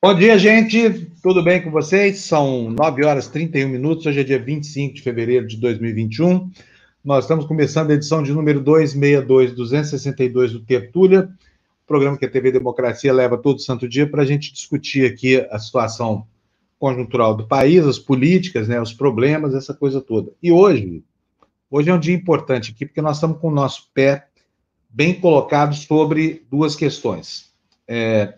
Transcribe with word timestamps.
Bom 0.00 0.14
dia, 0.14 0.38
gente. 0.38 1.10
Tudo 1.20 1.42
bem 1.42 1.60
com 1.60 1.72
vocês? 1.72 2.20
São 2.20 2.70
9 2.70 3.04
horas 3.04 3.26
e 3.26 3.32
31 3.32 3.68
minutos. 3.68 4.06
Hoje 4.06 4.20
é 4.20 4.22
dia 4.22 4.38
25 4.38 4.94
de 4.94 5.02
fevereiro 5.02 5.44
de 5.44 5.56
2021. 5.56 6.52
Nós 7.04 7.24
estamos 7.24 7.44
começando 7.46 7.90
a 7.90 7.94
edição 7.94 8.22
de 8.22 8.32
número 8.32 8.60
262, 8.60 9.56
262 9.56 10.52
do 10.52 10.60
Tertúlia, 10.60 11.28
programa 11.84 12.16
que 12.16 12.24
a 12.24 12.30
TV 12.30 12.52
Democracia 12.52 13.12
leva 13.12 13.36
todo 13.36 13.60
santo 13.60 13.88
dia 13.88 14.08
para 14.08 14.22
a 14.22 14.24
gente 14.24 14.52
discutir 14.52 15.04
aqui 15.04 15.44
a 15.50 15.58
situação 15.58 16.24
conjuntural 16.78 17.34
do 17.34 17.48
país, 17.48 17.84
as 17.84 17.98
políticas, 17.98 18.68
né, 18.68 18.80
os 18.80 18.92
problemas, 18.92 19.52
essa 19.52 19.74
coisa 19.74 20.00
toda. 20.00 20.30
E 20.40 20.52
hoje, 20.52 21.02
hoje 21.68 21.90
é 21.90 21.94
um 21.94 21.98
dia 21.98 22.14
importante 22.14 22.70
aqui, 22.70 22.86
porque 22.86 23.02
nós 23.02 23.16
estamos 23.16 23.38
com 23.40 23.48
o 23.48 23.52
nosso 23.52 23.90
pé 23.92 24.28
bem 24.88 25.12
colocado 25.12 25.74
sobre 25.74 26.46
duas 26.48 26.76
questões. 26.76 27.50
É, 27.88 28.34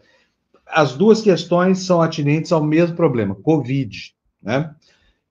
as 0.73 0.95
duas 0.95 1.21
questões 1.21 1.81
são 1.81 2.01
atinentes 2.01 2.53
ao 2.53 2.63
mesmo 2.63 2.97
problema, 2.97 3.35
Covid, 3.35 4.15
né? 4.43 4.75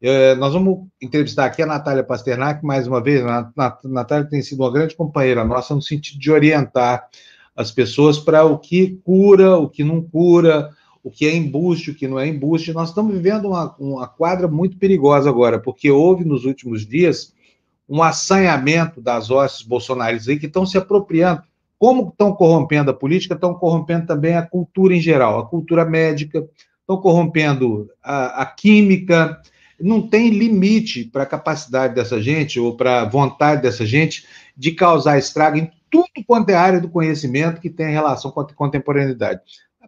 É, 0.02 0.34
nós 0.36 0.54
vamos 0.54 0.88
entrevistar 1.02 1.46
aqui 1.46 1.62
a 1.62 1.66
Natália 1.66 2.04
Pasternak, 2.04 2.64
mais 2.66 2.88
uma 2.88 3.04
vez. 3.04 3.22
A 3.26 3.52
Natália 3.84 4.30
tem 4.30 4.42
sido 4.42 4.64
uma 4.64 4.72
grande 4.72 4.96
companheira 4.96 5.44
nossa 5.44 5.76
no 5.76 5.82
sentido 5.82 6.20
de 6.20 6.32
orientar 6.32 7.10
as 7.54 7.70
pessoas 7.70 8.18
para 8.18 8.46
o 8.46 8.58
que 8.58 8.98
cura, 9.04 9.58
o 9.58 9.68
que 9.68 9.84
não 9.84 10.02
cura, 10.02 10.70
o 11.04 11.12
que 11.12 11.26
é 11.26 11.36
embuste, 11.36 11.92
o 11.92 11.96
que 11.96 12.08
não 12.08 12.18
é 12.18 12.28
embuste. 12.28 12.72
Nós 12.72 12.90
estamos 12.90 13.14
vivendo 13.14 13.50
uma, 13.50 13.76
uma 13.78 14.08
quadra 14.08 14.48
muito 14.48 14.78
perigosa 14.78 15.30
agora, 15.30 15.60
porque 15.60 15.92
houve 15.92 16.24
nos 16.24 16.46
últimos 16.46 16.86
dias 16.86 17.34
um 17.88 18.02
assanhamento 18.02 19.02
das 19.02 19.30
hostes 19.30 19.68
bolsonaristas 19.68 20.30
aí 20.30 20.40
que 20.40 20.46
estão 20.46 20.66
se 20.66 20.78
apropriando 20.78 21.44
como 21.80 22.10
estão 22.10 22.34
corrompendo 22.34 22.92
a 22.92 22.94
política, 22.94 23.36
estão 23.36 23.54
corrompendo 23.54 24.06
também 24.06 24.36
a 24.36 24.46
cultura 24.46 24.94
em 24.94 25.00
geral, 25.00 25.40
a 25.40 25.48
cultura 25.48 25.86
médica, 25.86 26.46
estão 26.82 26.98
corrompendo 26.98 27.90
a, 28.04 28.42
a 28.42 28.46
química. 28.46 29.42
Não 29.80 30.02
tem 30.06 30.30
limite 30.30 31.06
para 31.06 31.24
a 31.24 31.26
capacidade 31.26 31.96
dessa 31.96 32.22
gente 32.22 32.60
ou 32.60 32.76
para 32.76 33.02
a 33.02 33.06
vontade 33.06 33.62
dessa 33.62 33.86
gente 33.86 34.28
de 34.58 34.74
causar 34.74 35.18
estrago 35.18 35.58
em 35.58 35.72
tudo 35.90 36.10
quanto 36.28 36.50
é 36.50 36.54
área 36.54 36.82
do 36.82 36.90
conhecimento 36.90 37.62
que 37.62 37.70
tem 37.70 37.90
relação 37.92 38.30
com 38.30 38.42
a 38.42 38.54
contemporaneidade. 38.54 39.40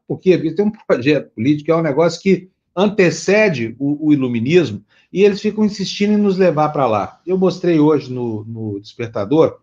Porque 0.07 0.37
tem 0.37 0.65
um 0.65 0.71
projeto 0.71 1.31
político, 1.35 1.71
é 1.71 1.75
um 1.75 1.81
negócio 1.81 2.21
que 2.21 2.49
antecede 2.73 3.75
o, 3.77 4.07
o 4.07 4.13
iluminismo 4.13 4.81
e 5.11 5.23
eles 5.23 5.41
ficam 5.41 5.65
insistindo 5.65 6.13
em 6.13 6.17
nos 6.17 6.37
levar 6.37 6.69
para 6.69 6.87
lá. 6.87 7.19
Eu 7.27 7.37
mostrei 7.37 7.79
hoje 7.79 8.11
no, 8.11 8.45
no 8.45 8.79
Despertador 8.79 9.59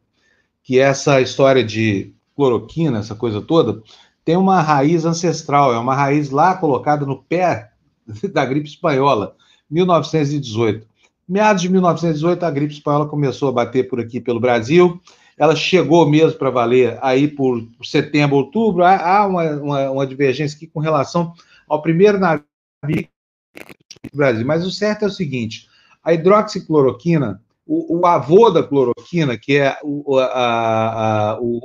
que 0.63 0.79
essa 0.79 1.19
história 1.23 1.65
de 1.65 2.13
cloroquina, 2.39 3.01
essa 3.01 3.17
coisa 3.17 3.43
toda, 3.43 3.83
tem 4.25 4.37
uma 4.37 4.63
raiz 4.63 5.05
ancestral, 5.05 5.75
é 5.75 5.79
uma 5.79 5.97
raiz 5.97 6.31
lá 6.31 6.55
colocada 6.55 7.05
no 7.05 7.21
pé 7.21 7.73
da 8.33 8.47
gripe 8.47 8.69
espanhola, 8.69 9.35
1918. 9.69 10.87
Meados 11.29 11.61
de 11.61 11.69
1918, 11.69 12.45
a 12.45 12.51
gripe 12.51 12.75
espanhola 12.75 13.09
começou 13.09 13.49
a 13.49 13.53
bater 13.53 13.89
por 13.89 13.99
aqui 13.99 14.21
pelo 14.21 14.39
Brasil. 14.39 15.01
Ela 15.37 15.57
chegou 15.57 16.09
mesmo 16.09 16.39
para 16.39 16.49
valer 16.49 16.97
aí 17.03 17.27
por, 17.27 17.67
setembro, 17.83 18.37
outubro. 18.37 18.85
Há, 18.85 19.27
uma, 19.27 19.43
uma, 19.57 19.91
uma, 19.91 20.07
divergência 20.07 20.57
aqui 20.57 20.69
com 20.69 20.79
relação 20.79 21.35
ao 21.69 21.83
primeiro 21.83 22.19
navio 22.19 22.45
do 22.85 24.17
Brasil. 24.17 24.47
Mas 24.47 24.65
o 24.65 24.71
certo 24.71 25.05
é 25.05 25.09
o 25.09 25.11
seguinte: 25.11 25.69
a 26.03 26.15
hidroxicloroquina, 26.15 27.43
o, 27.67 27.99
o 27.99 28.07
avô 28.07 28.49
da 28.49 28.63
cloroquina, 28.63 29.37
que 29.37 29.59
é 29.59 29.77
o, 29.83 30.19
a, 30.19 31.33
a, 31.33 31.41
o, 31.41 31.61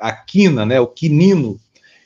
a 0.00 0.12
quina, 0.12 0.64
né, 0.64 0.80
o 0.80 0.86
quinino, 0.86 1.58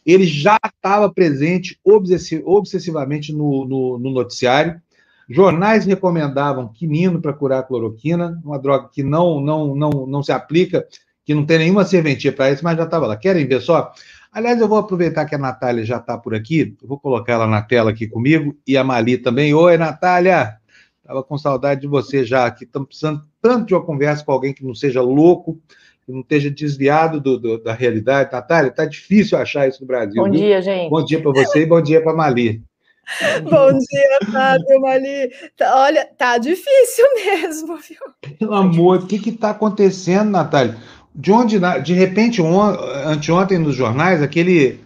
ele 0.05 0.27
já 0.27 0.59
estava 0.65 1.13
presente 1.13 1.79
obsessivamente 1.85 3.33
no, 3.33 3.65
no, 3.65 3.99
no, 3.99 4.11
noticiário. 4.11 4.81
Jornais 5.29 5.87
recomendavam 5.87 6.73
quinino 6.73 7.21
para 7.21 7.33
curar 7.33 7.61
a 7.61 7.63
cloroquina, 7.63 8.41
uma 8.45 8.59
droga 8.59 8.89
que 8.93 9.03
não, 9.03 9.41
não, 9.41 9.75
não, 9.75 9.91
não 10.07 10.23
se 10.23 10.33
aplica, 10.33 10.87
que 11.25 11.35
não 11.35 11.47
tem 11.47 11.59
nenhuma 11.59 11.85
serventia 11.85 12.33
para 12.33 12.51
isso, 12.51 12.65
mas 12.65 12.77
já 12.77 12.85
estava 12.85 13.07
lá. 13.07 13.17
Querem 13.17 13.47
ver 13.47 13.61
só? 13.61 13.93
Aliás, 14.33 14.61
eu 14.61 14.67
vou 14.67 14.79
aproveitar 14.79 15.27
que 15.27 15.35
a 15.35 15.39
Natália 15.39 15.85
já 15.85 15.99
está 15.99 16.19
por 16.19 16.35
aqui, 16.35 16.75
vou 16.83 16.99
colocar 16.99 17.35
ela 17.35 17.47
na 17.47 17.63
tela 17.63 17.91
aqui 17.91 18.07
comigo, 18.07 18.57
e 18.67 18.77
a 18.77 18.83
Mali 18.83 19.19
também. 19.19 19.55
Oi, 19.55 19.77
Natália! 19.77 20.57
Estava 21.03 21.23
com 21.23 21.37
saudade 21.37 21.83
de 21.83 21.87
você 21.87 22.25
já 22.25 22.47
aqui. 22.47 22.65
Estamos 22.65 22.89
precisando 22.89 23.23
tanto 23.41 23.67
de 23.67 23.75
uma 23.75 23.85
conversa 23.85 24.25
com 24.25 24.33
alguém 24.33 24.55
que 24.55 24.65
não 24.65 24.75
seja 24.75 25.03
louco, 25.03 25.61
que 26.05 26.13
não 26.13 26.21
esteja 26.21 26.51
desviado 26.51 27.21
do, 27.21 27.39
do, 27.39 27.63
da 27.63 27.73
realidade. 27.73 28.33
Natália, 28.33 28.69
está 28.69 28.85
difícil 28.85 29.39
achar 29.39 29.69
isso 29.69 29.81
no 29.81 29.87
Brasil. 29.87 30.23
Bom 30.23 30.31
viu? 30.31 30.41
dia, 30.41 30.61
gente. 30.61 30.91
Bom 30.91 31.05
dia 31.05 31.21
para 31.21 31.33
você 31.33 31.63
e 31.63 31.67
bom 31.67 31.81
dia 31.81 32.03
para 32.03 32.15
Mali. 32.15 32.63
Bom 33.43 33.73
dia, 33.73 34.33
Fábio, 34.33 34.81
Mali. 34.81 35.29
Tá, 35.57 35.83
olha, 35.83 36.09
tá 36.17 36.39
difícil 36.39 37.05
mesmo, 37.43 37.77
viu? 37.77 38.37
Pelo 38.39 38.55
amor, 38.55 38.99
o 38.99 39.07
que 39.07 39.29
está 39.29 39.51
acontecendo, 39.51 40.31
Natália? 40.31 40.77
De 41.13 41.33
onde, 41.33 41.59
de 41.83 41.93
repente, 41.95 42.41
on, 42.41 42.63
anteontem 43.05 43.59
nos 43.59 43.75
jornais, 43.75 44.23
aquele 44.23 44.81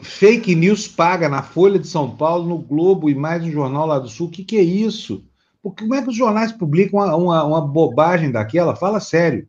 fake 0.00 0.54
news 0.54 0.88
paga 0.88 1.28
na 1.28 1.42
Folha 1.42 1.78
de 1.78 1.86
São 1.86 2.10
Paulo, 2.16 2.48
no 2.48 2.58
Globo 2.58 3.10
e 3.10 3.14
mais 3.14 3.44
um 3.44 3.52
jornal 3.52 3.86
lá 3.86 3.98
do 3.98 4.08
Sul. 4.08 4.28
O 4.28 4.30
que, 4.30 4.42
que 4.42 4.56
é 4.56 4.62
isso? 4.62 5.22
Porque 5.62 5.82
como 5.82 5.94
é 5.94 6.02
que 6.02 6.08
os 6.08 6.16
jornais 6.16 6.52
publicam 6.52 6.98
uma, 6.98 7.14
uma, 7.14 7.44
uma 7.44 7.60
bobagem 7.60 8.32
daquela? 8.32 8.74
Fala 8.74 9.00
sério. 9.00 9.46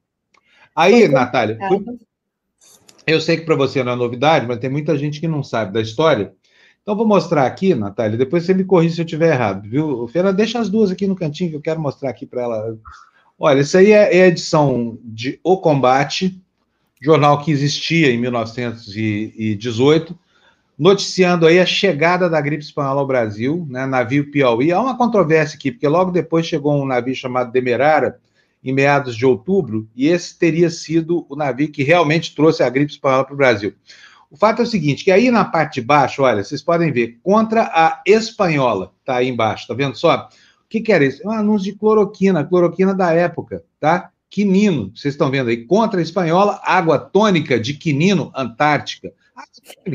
Aí, 0.76 1.08
Natália, 1.08 1.58
eu 3.06 3.20
sei 3.20 3.38
que 3.38 3.46
para 3.46 3.56
você 3.56 3.84
não 3.84 3.94
é 3.94 3.96
novidade, 3.96 4.48
mas 4.48 4.60
tem 4.60 4.70
muita 4.70 4.98
gente 4.98 5.20
que 5.20 5.28
não 5.28 5.44
sabe 5.44 5.74
da 5.74 5.82
história. 5.82 6.34
Então, 6.82 6.96
vou 6.96 7.08
mostrar 7.08 7.46
aqui, 7.46 7.76
Natália, 7.76 8.18
depois 8.18 8.44
você 8.44 8.54
me 8.54 8.64
corrige 8.64 8.96
se 8.96 9.02
eu 9.02 9.06
estiver 9.06 9.34
errado, 9.34 9.70
viu? 9.70 10.08
Fera, 10.08 10.34
deixa 10.34 10.60
as 10.60 10.70
duas 10.70 10.90
aqui 10.90 11.06
no 11.06 11.16
cantinho 11.16 11.52
que 11.52 11.56
eu 11.56 11.62
quero 11.62 11.80
mostrar 11.80 12.10
aqui 12.10 12.26
para 12.26 12.42
ela. 12.42 12.78
Olha, 13.38 13.62
isso 13.62 13.78
aí 13.78 13.92
é, 13.92 14.18
é 14.18 14.24
a 14.24 14.28
edição 14.28 14.98
de 15.04 15.40
O 15.44 15.58
Combate, 15.58 16.42
jornal 17.02 17.44
que 17.44 17.52
existia 17.52 18.12
em 18.12 18.18
1918, 18.18 20.18
noticiando 20.78 21.46
aí 21.46 21.60
a 21.60 21.66
chegada 21.66 22.28
da 22.28 22.42
gripe 22.42 22.64
espanhola 22.64 23.02
ao 23.02 23.08
Brasil, 23.08 23.68
né, 23.70 23.86
navio 23.86 24.32
Piauí. 24.32 24.72
Há 24.72 24.82
uma 24.82 24.98
controvérsia 24.98 25.58
aqui, 25.58 25.72
porque 25.72 25.88
logo 25.88 26.12
depois 26.12 26.48
chegou 26.48 26.82
um 26.82 26.86
navio 26.86 27.14
chamado 27.14 27.52
Demerara, 27.52 28.20
em 28.64 28.74
meados 28.74 29.16
de 29.16 29.26
outubro, 29.26 29.90
e 29.96 30.08
esse 30.08 30.38
teria 30.38 30.70
sido 30.70 31.26
o 31.30 31.36
navio 31.36 31.72
que 31.72 31.84
realmente 31.84 32.36
trouxe 32.36 32.64
a 32.64 32.70
gripe 32.70 32.92
espanhola 32.92 33.26
para 33.26 33.34
o 33.34 33.38
Brasil. 33.38 33.74
O 34.30 34.38
fato 34.38 34.62
é 34.62 34.64
o 34.64 34.68
seguinte, 34.68 35.04
que 35.04 35.12
aí 35.12 35.30
na 35.30 35.44
parte 35.44 35.82
de 35.82 35.86
baixo, 35.86 36.24
olha, 36.24 36.44
vocês 36.44 36.62
podem 36.62 36.92
ver, 36.92 37.20
contra 37.22 37.64
a 37.64 38.02
espanhola, 38.06 38.94
tá 39.04 39.18
aí 39.18 39.28
embaixo, 39.28 39.68
tá 39.68 39.74
vendo 39.74 39.96
só? 39.98 40.30
O 40.64 40.70
que, 40.70 40.80
que 40.80 40.94
era 40.94 41.04
isso? 41.04 41.22
É 41.24 41.28
um 41.28 41.32
anúncio 41.32 41.72
de 41.72 41.78
cloroquina, 41.78 42.46
cloroquina 42.46 42.94
da 42.94 43.12
época, 43.12 43.64
tá? 43.80 44.10
Quinino, 44.30 44.90
vocês 44.96 45.14
estão 45.14 45.30
vendo 45.30 45.50
aí, 45.50 45.66
contra 45.66 46.00
a 46.00 46.04
espanhola, 46.04 46.62
água 46.64 46.98
tônica 46.98 47.60
de 47.60 47.74
quinino, 47.74 48.32
Antártica. 48.34 49.12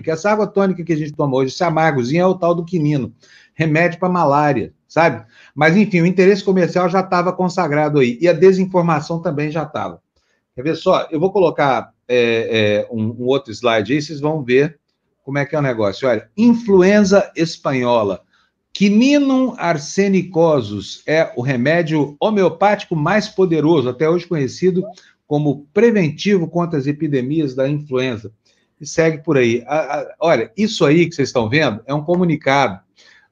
Essa 0.06 0.30
água 0.30 0.46
tônica 0.46 0.84
que 0.84 0.92
a 0.92 0.96
gente 0.96 1.14
toma 1.14 1.36
hoje, 1.36 1.54
esse 1.54 1.64
amargozinho 1.64 2.22
é 2.22 2.26
o 2.26 2.34
tal 2.34 2.54
do 2.54 2.64
quinino, 2.64 3.14
remédio 3.54 3.98
para 3.98 4.10
malária, 4.10 4.74
sabe? 4.88 5.24
Mas, 5.54 5.76
enfim, 5.76 6.00
o 6.00 6.06
interesse 6.06 6.44
comercial 6.44 6.88
já 6.88 7.00
estava 7.00 7.32
consagrado 7.32 7.98
aí, 7.98 8.18
e 8.20 8.28
a 8.28 8.32
desinformação 8.32 9.20
também 9.20 9.50
já 9.50 9.62
estava. 9.62 10.00
Quer 10.54 10.62
ver 10.62 10.76
só? 10.76 11.06
Eu 11.10 11.20
vou 11.20 11.30
colocar 11.30 11.92
é, 12.08 12.86
é, 12.88 12.88
um, 12.90 13.02
um, 13.02 13.26
outro 13.26 13.52
slide 13.52 13.92
aí, 13.92 14.00
vocês 14.00 14.20
vão 14.20 14.42
ver 14.42 14.78
como 15.22 15.38
é 15.38 15.44
que 15.44 15.54
é 15.54 15.58
o 15.58 15.62
negócio. 15.62 16.08
Olha, 16.08 16.28
influenza 16.36 17.30
espanhola. 17.36 18.22
Quininum 18.72 19.54
arsenicosus 19.56 21.02
é 21.06 21.32
o 21.34 21.40
remédio 21.40 22.16
homeopático 22.20 22.94
mais 22.94 23.28
poderoso, 23.28 23.88
até 23.88 24.08
hoje 24.08 24.26
conhecido 24.26 24.84
como 25.26 25.66
preventivo 25.72 26.46
contra 26.46 26.78
as 26.78 26.86
epidemias 26.86 27.54
da 27.54 27.68
influenza. 27.68 28.32
E 28.80 28.86
segue 28.86 29.22
por 29.22 29.36
aí. 29.36 29.64
A, 29.66 30.00
a, 30.00 30.14
olha, 30.20 30.52
isso 30.56 30.84
aí 30.84 31.06
que 31.06 31.14
vocês 31.14 31.30
estão 31.30 31.48
vendo 31.48 31.82
é 31.86 31.94
um 31.94 32.04
comunicado 32.04 32.80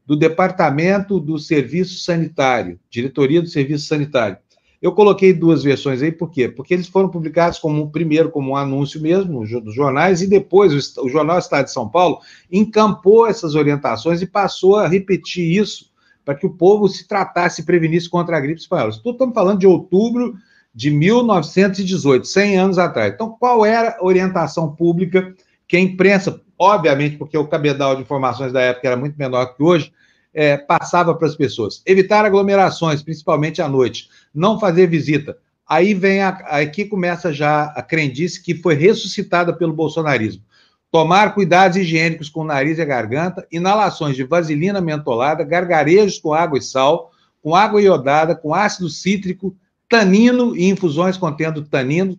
do 0.07 0.17
Departamento 0.17 1.19
do 1.19 1.39
Serviço 1.39 1.99
Sanitário, 1.99 2.79
Diretoria 2.91 3.41
do 3.41 3.49
Serviço 3.49 3.87
Sanitário. 3.87 4.37
Eu 4.81 4.93
coloquei 4.93 5.33
duas 5.33 5.63
versões 5.63 6.03
aí, 6.03 6.13
por 6.13 6.31
quê? 6.31 6.47
Porque 6.47 6.75
eles 6.75 6.87
foram 6.87 7.09
publicados 7.09 7.59
como 7.59 7.91
primeiro 7.91 8.31
como 8.31 8.51
um 8.51 8.57
anúncio 8.57 9.01
mesmo 9.01 9.41
dos 9.63 9.75
jornais 9.75 10.21
e 10.21 10.27
depois 10.27 10.97
o, 10.99 11.07
o 11.07 11.09
jornal 11.09 11.39
Estado 11.39 11.65
de 11.65 11.73
São 11.73 11.89
Paulo 11.89 12.19
encampou 12.53 13.27
essas 13.27 13.55
orientações 13.55 14.21
e 14.21 14.27
passou 14.27 14.77
a 14.77 14.87
repetir 14.87 15.59
isso 15.59 15.91
para 16.23 16.35
que 16.35 16.47
o 16.47 16.51
povo 16.51 16.87
se 16.87 17.09
tratasse 17.09 17.63
e 17.63 17.65
prevenisse 17.65 18.11
contra 18.11 18.37
a 18.37 18.41
gripe 18.41 18.61
espanhola. 18.61 18.91
Estamos 18.91 19.35
falando 19.35 19.61
de 19.61 19.67
outubro 19.67 20.35
de 20.75 20.91
1918, 20.91 22.27
100 22.27 22.59
anos 22.59 22.79
atrás. 22.79 23.15
Então, 23.15 23.31
qual 23.39 23.65
era 23.65 23.97
a 23.99 24.05
orientação 24.05 24.75
pública 24.75 25.35
que 25.67 25.77
a 25.77 25.81
imprensa 25.81 26.43
obviamente, 26.59 27.17
porque 27.17 27.37
o 27.37 27.47
cabedal 27.47 27.97
de 27.97 28.03
informações 28.03 28.53
da 28.53 28.61
época 28.61 28.87
era 28.87 28.97
muito 28.97 29.17
menor 29.17 29.55
que 29.55 29.63
hoje, 29.63 29.93
é, 30.35 30.57
passava 30.57 31.15
para 31.15 31.29
as 31.29 31.37
pessoas. 31.37 31.81
Evitar 31.87 32.25
aglomerações, 32.25 33.03
principalmente 33.03 33.63
à 33.63 33.69
noite. 33.69 34.09
Não 34.35 34.59
fazer 34.59 34.89
visita. 34.89 35.39
Aí 35.67 35.95
vem 35.95 36.21
a, 36.21 36.29
aqui 36.29 36.85
começa 36.85 37.33
já 37.33 37.65
a 37.67 37.83
crendice 37.83 38.43
que 38.43 38.55
foi 38.55 38.75
ressuscitada 38.75 39.53
pelo 39.53 39.73
bolsonarismo. 39.73 40.43
Tomar 40.91 41.35
cuidados 41.35 41.77
higiênicos 41.77 42.29
com 42.29 42.41
o 42.41 42.45
nariz 42.45 42.79
e 42.79 42.83
a 42.83 42.85
garganta, 42.85 43.47
inalações 43.51 44.17
de 44.17 44.25
vaselina 44.25 44.81
mentolada, 44.81 45.43
gargarejos 45.43 46.19
com 46.19 46.33
água 46.33 46.59
e 46.59 46.63
sal, 46.63 47.11
com 47.43 47.55
água 47.55 47.81
iodada, 47.81 48.35
com 48.35 48.55
ácido 48.55 48.89
cítrico, 48.89 49.57
tanino 49.89 50.57
e 50.57 50.69
infusões 50.69 51.17
contendo 51.17 51.65
tanino, 51.65 52.19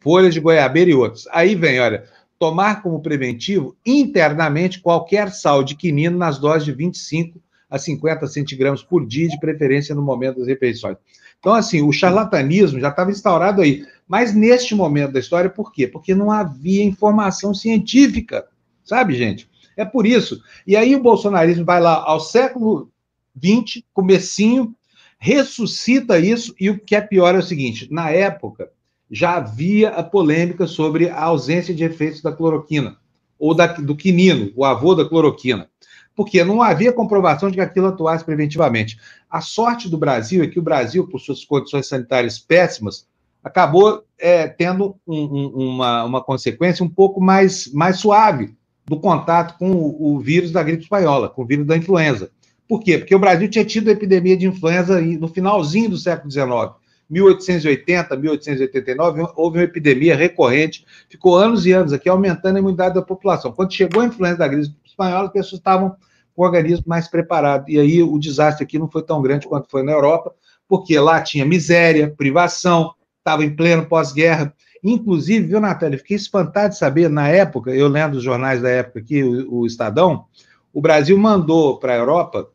folhas 0.00 0.34
de 0.34 0.40
goiabeira 0.40 0.90
e 0.90 0.94
outros. 0.94 1.26
Aí 1.32 1.54
vem, 1.54 1.80
olha, 1.80 2.04
tomar 2.38 2.82
como 2.82 3.00
preventivo 3.00 3.76
internamente 3.84 4.80
qualquer 4.80 5.30
sal 5.30 5.62
de 5.62 5.76
quinino 5.76 6.18
nas 6.18 6.38
doses 6.38 6.64
de 6.64 6.72
25 6.72 7.40
a 7.70 7.78
50 7.78 8.26
centigramas 8.26 8.82
por 8.82 9.06
dia, 9.06 9.28
de 9.28 9.38
preferência 9.40 9.94
no 9.94 10.02
momento 10.02 10.38
das 10.38 10.46
refeições. 10.46 10.96
Então, 11.38 11.52
assim, 11.52 11.82
o 11.82 11.92
charlatanismo 11.92 12.80
já 12.80 12.88
estava 12.88 13.10
instaurado 13.10 13.60
aí. 13.60 13.84
Mas 14.06 14.34
neste 14.34 14.74
momento 14.74 15.12
da 15.12 15.20
história, 15.20 15.50
por 15.50 15.72
quê? 15.72 15.86
Porque 15.86 16.14
não 16.14 16.30
havia 16.30 16.84
informação 16.84 17.52
científica, 17.52 18.46
sabe, 18.84 19.14
gente? 19.14 19.48
É 19.76 19.84
por 19.84 20.06
isso. 20.06 20.40
E 20.66 20.76
aí 20.76 20.94
o 20.94 21.02
bolsonarismo 21.02 21.64
vai 21.64 21.80
lá 21.80 22.02
ao 22.04 22.20
século 22.20 22.90
XX, 23.36 23.82
comecinho, 23.92 24.74
ressuscita 25.18 26.18
isso, 26.18 26.54
e 26.60 26.70
o 26.70 26.78
que 26.78 26.94
é 26.94 27.00
pior 27.00 27.34
é 27.34 27.38
o 27.38 27.42
seguinte: 27.42 27.88
na 27.90 28.10
época, 28.10 28.70
já 29.10 29.36
havia 29.36 29.90
a 29.90 30.02
polêmica 30.02 30.66
sobre 30.66 31.08
a 31.08 31.22
ausência 31.22 31.74
de 31.74 31.84
efeitos 31.84 32.22
da 32.22 32.32
cloroquina, 32.32 32.96
ou 33.38 33.54
da, 33.54 33.66
do 33.66 33.96
quinino, 33.96 34.52
o 34.56 34.64
avô 34.64 34.94
da 34.94 35.08
cloroquina. 35.08 35.68
Porque 36.16 36.44
não 36.44 36.62
havia 36.62 36.92
comprovação 36.92 37.50
de 37.50 37.56
que 37.56 37.60
aquilo 37.60 37.88
atuasse 37.88 38.24
preventivamente. 38.24 38.98
A 39.28 39.40
sorte 39.40 39.88
do 39.88 39.98
Brasil 39.98 40.44
é 40.44 40.46
que 40.46 40.58
o 40.58 40.62
Brasil, 40.62 41.08
por 41.08 41.20
suas 41.20 41.44
condições 41.44 41.88
sanitárias 41.88 42.38
péssimas, 42.38 43.06
acabou 43.42 44.04
é, 44.18 44.48
tendo 44.48 44.96
um, 45.06 45.16
um, 45.16 45.48
uma, 45.74 46.04
uma 46.04 46.22
consequência 46.22 46.84
um 46.84 46.88
pouco 46.88 47.20
mais, 47.20 47.70
mais 47.72 47.98
suave 47.98 48.56
do 48.86 48.98
contato 48.98 49.58
com 49.58 49.72
o, 49.72 50.14
o, 50.14 50.20
vírus 50.20 50.50
da 50.50 50.62
gripe 50.62 50.82
espanhola, 50.82 51.28
com 51.28 51.42
o 51.42 51.46
vírus 51.46 51.66
da 51.66 51.76
influenza. 51.76 52.30
Por 52.66 52.80
quê? 52.80 52.98
Porque 52.98 53.14
o 53.14 53.18
Brasil 53.18 53.48
tinha 53.48 53.64
tido 53.64 53.88
a 53.88 53.92
epidemia 53.92 54.36
de 54.36 54.46
influenza 54.46 55.00
no 55.00 55.28
finalzinho 55.28 55.90
do 55.90 55.98
século 55.98 56.30
XIX. 56.30 56.83
1880, 57.08 58.16
1889, 58.16 59.32
houve 59.36 59.58
uma 59.58 59.64
epidemia 59.64 60.16
recorrente, 60.16 60.84
ficou 61.08 61.36
anos 61.36 61.66
e 61.66 61.72
anos 61.72 61.92
aqui 61.92 62.08
aumentando 62.08 62.56
a 62.56 62.58
imunidade 62.58 62.94
da 62.94 63.02
população. 63.02 63.52
Quando 63.52 63.72
chegou 63.72 64.02
a 64.02 64.06
influenza 64.06 64.38
da 64.38 64.48
gripe 64.48 64.74
espanhola, 64.84 65.26
as 65.26 65.32
pessoas 65.32 65.60
estavam 65.60 65.96
com 66.34 66.42
o 66.42 66.44
organismo 66.44 66.84
mais 66.86 67.08
preparado. 67.08 67.68
E 67.68 67.78
aí 67.78 68.02
o 68.02 68.18
desastre 68.18 68.64
aqui 68.64 68.78
não 68.78 68.90
foi 68.90 69.02
tão 69.02 69.22
grande 69.22 69.46
quanto 69.46 69.70
foi 69.70 69.82
na 69.82 69.92
Europa, 69.92 70.34
porque 70.68 70.98
lá 70.98 71.20
tinha 71.20 71.44
miséria, 71.44 72.12
privação, 72.16 72.94
estava 73.18 73.44
em 73.44 73.54
pleno 73.54 73.86
pós-guerra. 73.86 74.52
Inclusive, 74.82 75.46
viu, 75.46 75.60
Natália? 75.60 75.98
Fiquei 75.98 76.16
espantado 76.16 76.70
de 76.70 76.78
saber, 76.78 77.08
na 77.08 77.28
época, 77.28 77.70
eu 77.70 77.88
lendo 77.88 78.14
os 78.14 78.22
jornais 78.22 78.60
da 78.60 78.68
época 78.68 78.98
aqui, 78.98 79.22
o, 79.22 79.60
o 79.60 79.66
Estadão, 79.66 80.26
o 80.72 80.80
Brasil 80.80 81.16
mandou 81.16 81.78
para 81.78 81.92
a 81.94 81.96
Europa 81.96 82.48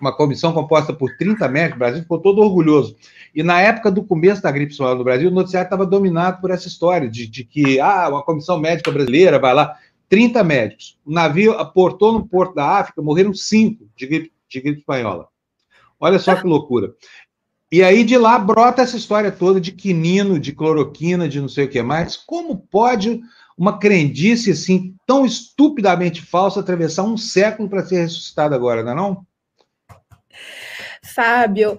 uma 0.00 0.12
comissão 0.14 0.52
composta 0.52 0.92
por 0.92 1.16
30 1.16 1.48
médicos, 1.48 1.76
o 1.76 1.78
Brasil 1.78 2.02
ficou 2.02 2.18
todo 2.18 2.40
orgulhoso. 2.40 2.96
E 3.34 3.42
na 3.42 3.60
época 3.60 3.90
do 3.90 4.02
começo 4.02 4.42
da 4.42 4.50
gripe 4.50 4.72
espanhola 4.72 4.98
no 4.98 5.04
Brasil, 5.04 5.30
o 5.30 5.34
noticiário 5.34 5.66
estava 5.66 5.86
dominado 5.86 6.40
por 6.40 6.50
essa 6.50 6.68
história 6.68 7.08
de, 7.08 7.26
de, 7.26 7.44
que, 7.44 7.80
ah, 7.80 8.08
uma 8.08 8.22
comissão 8.22 8.58
médica 8.58 8.90
brasileira 8.90 9.38
vai 9.38 9.54
lá, 9.54 9.76
30 10.08 10.42
médicos. 10.42 10.98
O 11.04 11.12
navio 11.12 11.52
aportou 11.52 12.12
no 12.12 12.26
porto 12.26 12.54
da 12.54 12.78
África, 12.78 13.02
morreram 13.02 13.34
cinco 13.34 13.86
de 13.94 14.06
gripe, 14.06 14.32
de 14.48 14.60
gripe 14.60 14.80
espanhola. 14.80 15.28
Olha 16.00 16.18
só 16.18 16.34
que 16.34 16.46
loucura. 16.46 16.94
E 17.70 17.82
aí 17.82 18.02
de 18.02 18.16
lá 18.16 18.38
brota 18.38 18.80
essa 18.80 18.96
história 18.96 19.30
toda 19.30 19.60
de 19.60 19.72
quinino, 19.72 20.38
de 20.38 20.52
cloroquina, 20.52 21.28
de 21.28 21.40
não 21.40 21.48
sei 21.48 21.66
o 21.66 21.68
que 21.68 21.82
mais. 21.82 22.16
Como 22.16 22.56
pode 22.56 23.20
uma 23.58 23.78
crendice 23.78 24.52
assim 24.52 24.94
tão 25.04 25.26
estupidamente 25.26 26.22
falsa 26.22 26.60
atravessar 26.60 27.02
um 27.02 27.16
século 27.16 27.68
para 27.68 27.84
ser 27.84 28.02
ressuscitada 28.02 28.54
agora, 28.54 28.82
não 28.82 28.92
é 28.92 28.94
não? 28.94 29.26
Fábio, 31.02 31.72
uh, 31.74 31.78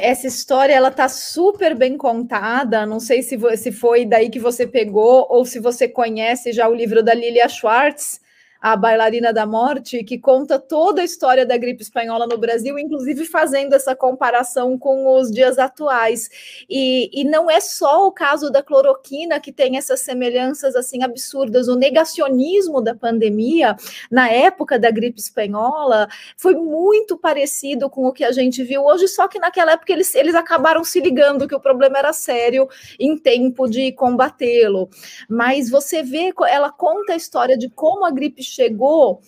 essa 0.00 0.26
história 0.26 0.72
ela 0.72 0.90
tá 0.90 1.08
super 1.08 1.74
bem 1.74 1.96
contada. 1.96 2.86
Não 2.86 3.00
sei 3.00 3.22
se, 3.22 3.38
se 3.56 3.72
foi 3.72 4.04
daí 4.04 4.30
que 4.30 4.38
você 4.38 4.66
pegou 4.66 5.26
ou 5.28 5.44
se 5.44 5.58
você 5.58 5.88
conhece 5.88 6.52
já 6.52 6.68
o 6.68 6.74
livro 6.74 7.02
da 7.02 7.14
Lilia 7.14 7.48
Schwartz, 7.48 8.20
a 8.62 8.76
Bailarina 8.76 9.32
da 9.32 9.44
Morte, 9.44 10.04
que 10.04 10.16
conta 10.16 10.56
toda 10.56 11.00
a 11.00 11.04
história 11.04 11.44
da 11.44 11.56
gripe 11.56 11.82
espanhola 11.82 12.28
no 12.28 12.38
Brasil, 12.38 12.78
inclusive 12.78 13.24
fazendo 13.24 13.74
essa 13.74 13.96
comparação 13.96 14.78
com 14.78 15.18
os 15.18 15.32
dias 15.32 15.58
atuais. 15.58 16.30
E, 16.70 17.10
e 17.12 17.24
não 17.24 17.50
é 17.50 17.60
só 17.60 18.06
o 18.06 18.12
caso 18.12 18.52
da 18.52 18.62
cloroquina 18.62 19.40
que 19.40 19.50
tem 19.50 19.76
essas 19.76 19.98
semelhanças 20.00 20.76
assim 20.76 21.02
absurdas. 21.02 21.66
O 21.66 21.74
negacionismo 21.74 22.80
da 22.80 22.94
pandemia 22.94 23.74
na 24.08 24.30
época 24.30 24.78
da 24.78 24.92
gripe 24.92 25.18
espanhola 25.18 26.06
foi 26.36 26.54
muito 26.54 27.18
parecido 27.18 27.90
com 27.90 28.06
o 28.06 28.12
que 28.12 28.22
a 28.22 28.30
gente 28.30 28.62
viu 28.62 28.84
hoje, 28.84 29.08
só 29.08 29.26
que 29.26 29.40
naquela 29.40 29.72
época 29.72 29.92
eles, 29.92 30.14
eles 30.14 30.36
acabaram 30.36 30.84
se 30.84 31.00
ligando 31.00 31.48
que 31.48 31.54
o 31.54 31.60
problema 31.60 31.98
era 31.98 32.12
sério 32.12 32.68
em 32.96 33.18
tempo 33.18 33.68
de 33.68 33.90
combatê-lo. 33.90 34.88
Mas 35.28 35.68
você 35.68 36.00
vê, 36.00 36.32
ela 36.46 36.70
conta 36.70 37.14
a 37.14 37.16
história 37.16 37.58
de 37.58 37.68
como 37.68 38.04
a 38.04 38.10
gripe 38.12 38.51
chegou 38.52 39.20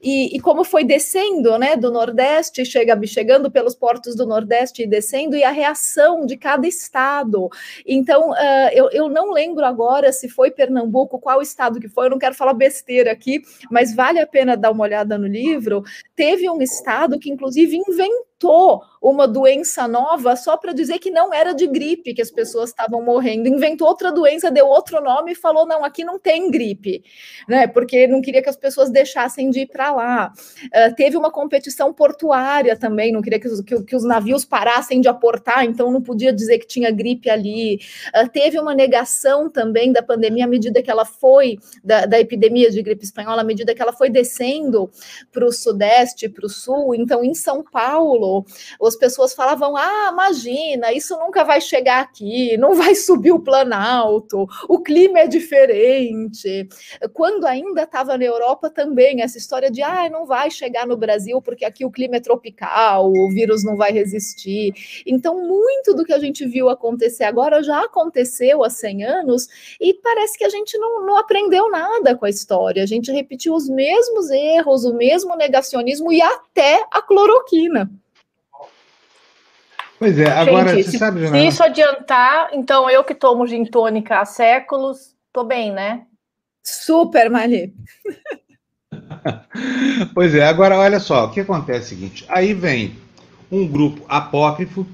e, 0.00 0.36
e, 0.36 0.40
como 0.40 0.62
foi 0.62 0.84
descendo 0.84 1.58
né, 1.58 1.76
do 1.76 1.90
Nordeste, 1.90 2.64
chega, 2.64 2.98
chegando 3.06 3.50
pelos 3.50 3.74
portos 3.74 4.14
do 4.14 4.26
Nordeste 4.26 4.82
e 4.82 4.86
descendo, 4.86 5.36
e 5.36 5.42
a 5.42 5.50
reação 5.50 6.26
de 6.26 6.36
cada 6.36 6.66
estado. 6.66 7.48
Então, 7.86 8.30
uh, 8.30 8.70
eu, 8.72 8.90
eu 8.92 9.08
não 9.08 9.32
lembro 9.32 9.64
agora 9.64 10.12
se 10.12 10.28
foi 10.28 10.50
Pernambuco, 10.50 11.18
qual 11.18 11.40
estado 11.40 11.80
que 11.80 11.88
foi, 11.88 12.06
eu 12.06 12.10
não 12.10 12.18
quero 12.18 12.34
falar 12.34 12.54
besteira 12.54 13.10
aqui, 13.10 13.42
mas 13.70 13.94
vale 13.94 14.20
a 14.20 14.26
pena 14.26 14.56
dar 14.56 14.70
uma 14.70 14.84
olhada 14.84 15.16
no 15.18 15.26
livro. 15.26 15.82
Teve 16.14 16.48
um 16.48 16.60
estado 16.60 17.18
que, 17.18 17.30
inclusive, 17.30 17.76
inventou 17.76 18.82
uma 19.00 19.26
doença 19.28 19.86
nova 19.86 20.36
só 20.36 20.56
para 20.56 20.72
dizer 20.72 20.98
que 20.98 21.10
não 21.10 21.32
era 21.32 21.52
de 21.52 21.66
gripe 21.66 22.14
que 22.14 22.22
as 22.22 22.30
pessoas 22.30 22.70
estavam 22.70 23.02
morrendo. 23.02 23.48
Inventou 23.48 23.88
outra 23.88 24.10
doença, 24.10 24.50
deu 24.50 24.66
outro 24.66 25.00
nome 25.02 25.32
e 25.32 25.34
falou: 25.34 25.66
não, 25.66 25.84
aqui 25.84 26.04
não 26.04 26.18
tem 26.18 26.50
gripe, 26.50 27.04
né? 27.48 27.66
Porque 27.66 28.06
não 28.06 28.20
queria 28.20 28.42
que 28.42 28.48
as 28.48 28.56
pessoas 28.56 28.90
deixassem 28.90 29.50
de 29.50 29.60
ir 29.60 29.66
para 29.66 29.92
lá. 29.92 30.32
Uh, 30.66 30.94
teve 30.94 31.16
uma 31.16 31.30
competição 31.30 31.92
portuária 31.92 32.76
também, 32.76 33.12
não 33.12 33.22
queria 33.22 33.38
que 33.38 33.48
os, 33.48 33.60
que, 33.60 33.82
que 33.82 33.96
os, 33.96 34.04
navios 34.04 34.44
parassem 34.44 35.00
de 35.00 35.08
aportar, 35.08 35.64
então 35.64 35.90
não 35.90 36.00
podia 36.00 36.32
dizer 36.32 36.58
que 36.58 36.66
tinha 36.66 36.90
gripe 36.90 37.28
ali. 37.30 37.80
Uh, 38.14 38.28
teve 38.30 38.58
uma 38.58 38.74
negação 38.74 39.50
também 39.50 39.92
da 39.92 40.02
pandemia 40.02 40.44
à 40.44 40.48
medida 40.48 40.82
que 40.82 40.90
ela 40.90 41.04
foi, 41.04 41.58
da, 41.82 42.06
da 42.06 42.18
epidemia 42.20 42.70
de 42.70 42.82
gripe 42.82 43.04
espanhola, 43.04 43.42
à 43.42 43.44
medida 43.44 43.74
que 43.74 43.82
ela 43.82 43.92
foi 43.92 44.10
descendo 44.10 44.90
para 45.32 45.44
o 45.44 45.52
sudeste, 45.52 46.28
para 46.28 46.46
o 46.46 46.48
sul. 46.48 46.94
Então, 46.94 47.24
em 47.24 47.34
São 47.34 47.62
Paulo, 47.62 48.44
as 48.86 48.96
pessoas 48.96 49.34
falavam: 49.34 49.76
ah, 49.76 50.10
imagina, 50.12 50.92
isso 50.92 51.16
nunca 51.18 51.44
vai 51.44 51.60
chegar 51.60 52.00
aqui, 52.00 52.56
não 52.56 52.74
vai 52.74 52.94
subir 52.96 53.32
o 53.32 53.40
Planalto, 53.40 54.46
o 54.68 54.80
clima 54.80 55.20
é 55.20 55.26
diferente. 55.26 56.68
Quando 57.12 57.46
ainda 57.46 57.82
estava 57.82 58.16
na 58.16 58.24
Europa 58.24 58.70
também, 58.70 59.22
essa 59.22 59.38
história 59.38 59.70
de 59.70 59.82
ah, 59.82 60.08
não 60.10 60.26
vai 60.26 60.50
chegar 60.50 60.86
no 60.86 60.96
Brasil 60.96 61.40
porque 61.42 61.64
aqui 61.64 61.84
o 61.84 61.90
clima 61.90 62.16
é 62.16 62.20
tropical, 62.20 63.10
o 63.10 63.28
vírus 63.30 63.64
não 63.64 63.76
vai 63.76 63.92
resistir. 63.92 64.72
Então, 65.06 65.46
muito 65.46 65.94
do 65.94 66.04
que 66.04 66.12
a 66.12 66.18
gente 66.18 66.46
viu 66.46 66.68
acontecer 66.68 67.24
agora 67.24 67.62
já 67.62 67.82
aconteceu 67.82 68.64
há 68.64 68.70
100 68.70 69.04
anos 69.04 69.48
e 69.80 69.94
parece 69.94 70.38
que 70.38 70.44
a 70.44 70.48
gente 70.48 70.76
não, 70.78 71.04
não 71.04 71.16
aprendeu 71.16 71.70
nada 71.70 72.16
com 72.16 72.24
a 72.24 72.30
história. 72.30 72.82
A 72.82 72.86
gente 72.86 73.10
repetiu 73.10 73.54
os 73.54 73.68
mesmos 73.68 74.30
erros, 74.30 74.84
o 74.84 74.94
mesmo 74.94 75.36
negacionismo 75.36 76.12
e 76.12 76.20
até 76.20 76.84
a 76.90 77.02
cloroquina. 77.02 77.90
Pois 79.98 80.18
é, 80.18 80.30
agora 80.30 80.68
Gente, 80.68 80.84
você 80.84 80.90
se, 80.92 80.98
sabe, 80.98 81.26
Se 81.26 81.46
isso 81.46 81.62
adiantar, 81.62 82.50
então 82.52 82.88
eu 82.90 83.02
que 83.02 83.14
tomo 83.14 83.46
gin 83.46 83.64
tônica 83.64 84.20
há 84.20 84.24
séculos, 84.24 85.16
tô 85.32 85.42
bem, 85.42 85.72
né? 85.72 86.04
Super, 86.62 87.30
Mali. 87.30 87.74
pois 90.14 90.34
é, 90.34 90.46
agora 90.46 90.76
olha 90.78 91.00
só, 91.00 91.26
o 91.26 91.30
que 91.30 91.40
acontece 91.40 91.78
é 91.78 91.82
o 91.84 91.88
seguinte: 91.88 92.26
aí 92.28 92.52
vem 92.52 92.94
um 93.50 93.66
grupo 93.66 94.04
apócrifo 94.08 94.86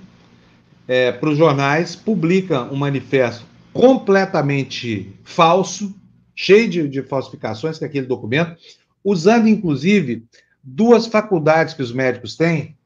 é, 0.87 1.11
para 1.11 1.31
os 1.31 1.39
jornais, 1.39 1.97
publica 1.97 2.63
um 2.63 2.77
manifesto 2.77 3.45
completamente 3.73 5.13
falso, 5.25 5.95
cheio 6.35 6.69
de, 6.69 6.89
de 6.89 7.03
falsificações, 7.03 7.79
que 7.79 7.85
é 7.85 7.89
aquele 7.89 8.07
documento, 8.07 8.57
usando 9.05 9.49
inclusive 9.49 10.25
duas 10.63 11.07
faculdades 11.07 11.75
que 11.75 11.83
os 11.83 11.93
médicos 11.93 12.37
têm, 12.37 12.77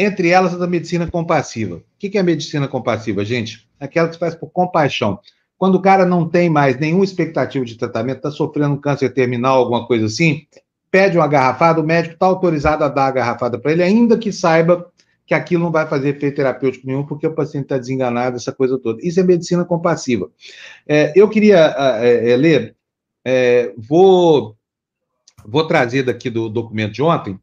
entre 0.00 0.28
elas 0.28 0.54
a 0.54 0.58
da 0.58 0.66
medicina 0.66 1.10
compassiva. 1.10 1.76
O 1.76 1.82
que 1.98 2.16
é 2.16 2.20
a 2.20 2.24
medicina 2.24 2.68
compassiva, 2.68 3.24
gente? 3.24 3.68
Aquela 3.80 4.06
que 4.06 4.14
se 4.14 4.20
faz 4.20 4.34
por 4.34 4.50
compaixão. 4.50 5.18
Quando 5.56 5.74
o 5.74 5.82
cara 5.82 6.06
não 6.06 6.28
tem 6.28 6.48
mais 6.48 6.78
nenhuma 6.78 7.04
expectativa 7.04 7.64
de 7.64 7.76
tratamento, 7.76 8.18
está 8.18 8.30
sofrendo 8.30 8.74
um 8.74 8.80
câncer 8.80 9.12
terminal, 9.12 9.58
alguma 9.58 9.86
coisa 9.88 10.06
assim, 10.06 10.46
pede 10.88 11.18
uma 11.18 11.26
garrafada, 11.26 11.80
o 11.80 11.84
médico 11.84 12.14
está 12.14 12.26
autorizado 12.26 12.84
a 12.84 12.88
dar 12.88 13.06
a 13.06 13.10
garrafada 13.10 13.58
para 13.58 13.72
ele, 13.72 13.82
ainda 13.82 14.16
que 14.16 14.30
saiba 14.30 14.88
que 15.26 15.34
aquilo 15.34 15.64
não 15.64 15.72
vai 15.72 15.86
fazer 15.86 16.10
efeito 16.10 16.36
terapêutico 16.36 16.86
nenhum, 16.86 17.04
porque 17.04 17.26
o 17.26 17.34
paciente 17.34 17.64
está 17.64 17.76
desenganado, 17.76 18.36
essa 18.36 18.52
coisa 18.52 18.78
toda. 18.78 19.00
Isso 19.02 19.18
é 19.18 19.24
medicina 19.24 19.64
compassiva. 19.64 20.30
É, 20.86 21.12
eu 21.16 21.28
queria 21.28 21.74
é, 22.00 22.30
é, 22.30 22.36
ler 22.36 22.76
é, 23.24 23.74
vou, 23.76 24.56
vou 25.44 25.66
trazer 25.66 26.04
daqui 26.04 26.30
do 26.30 26.48
documento 26.48 26.92
de 26.92 27.02
ontem, 27.02 27.38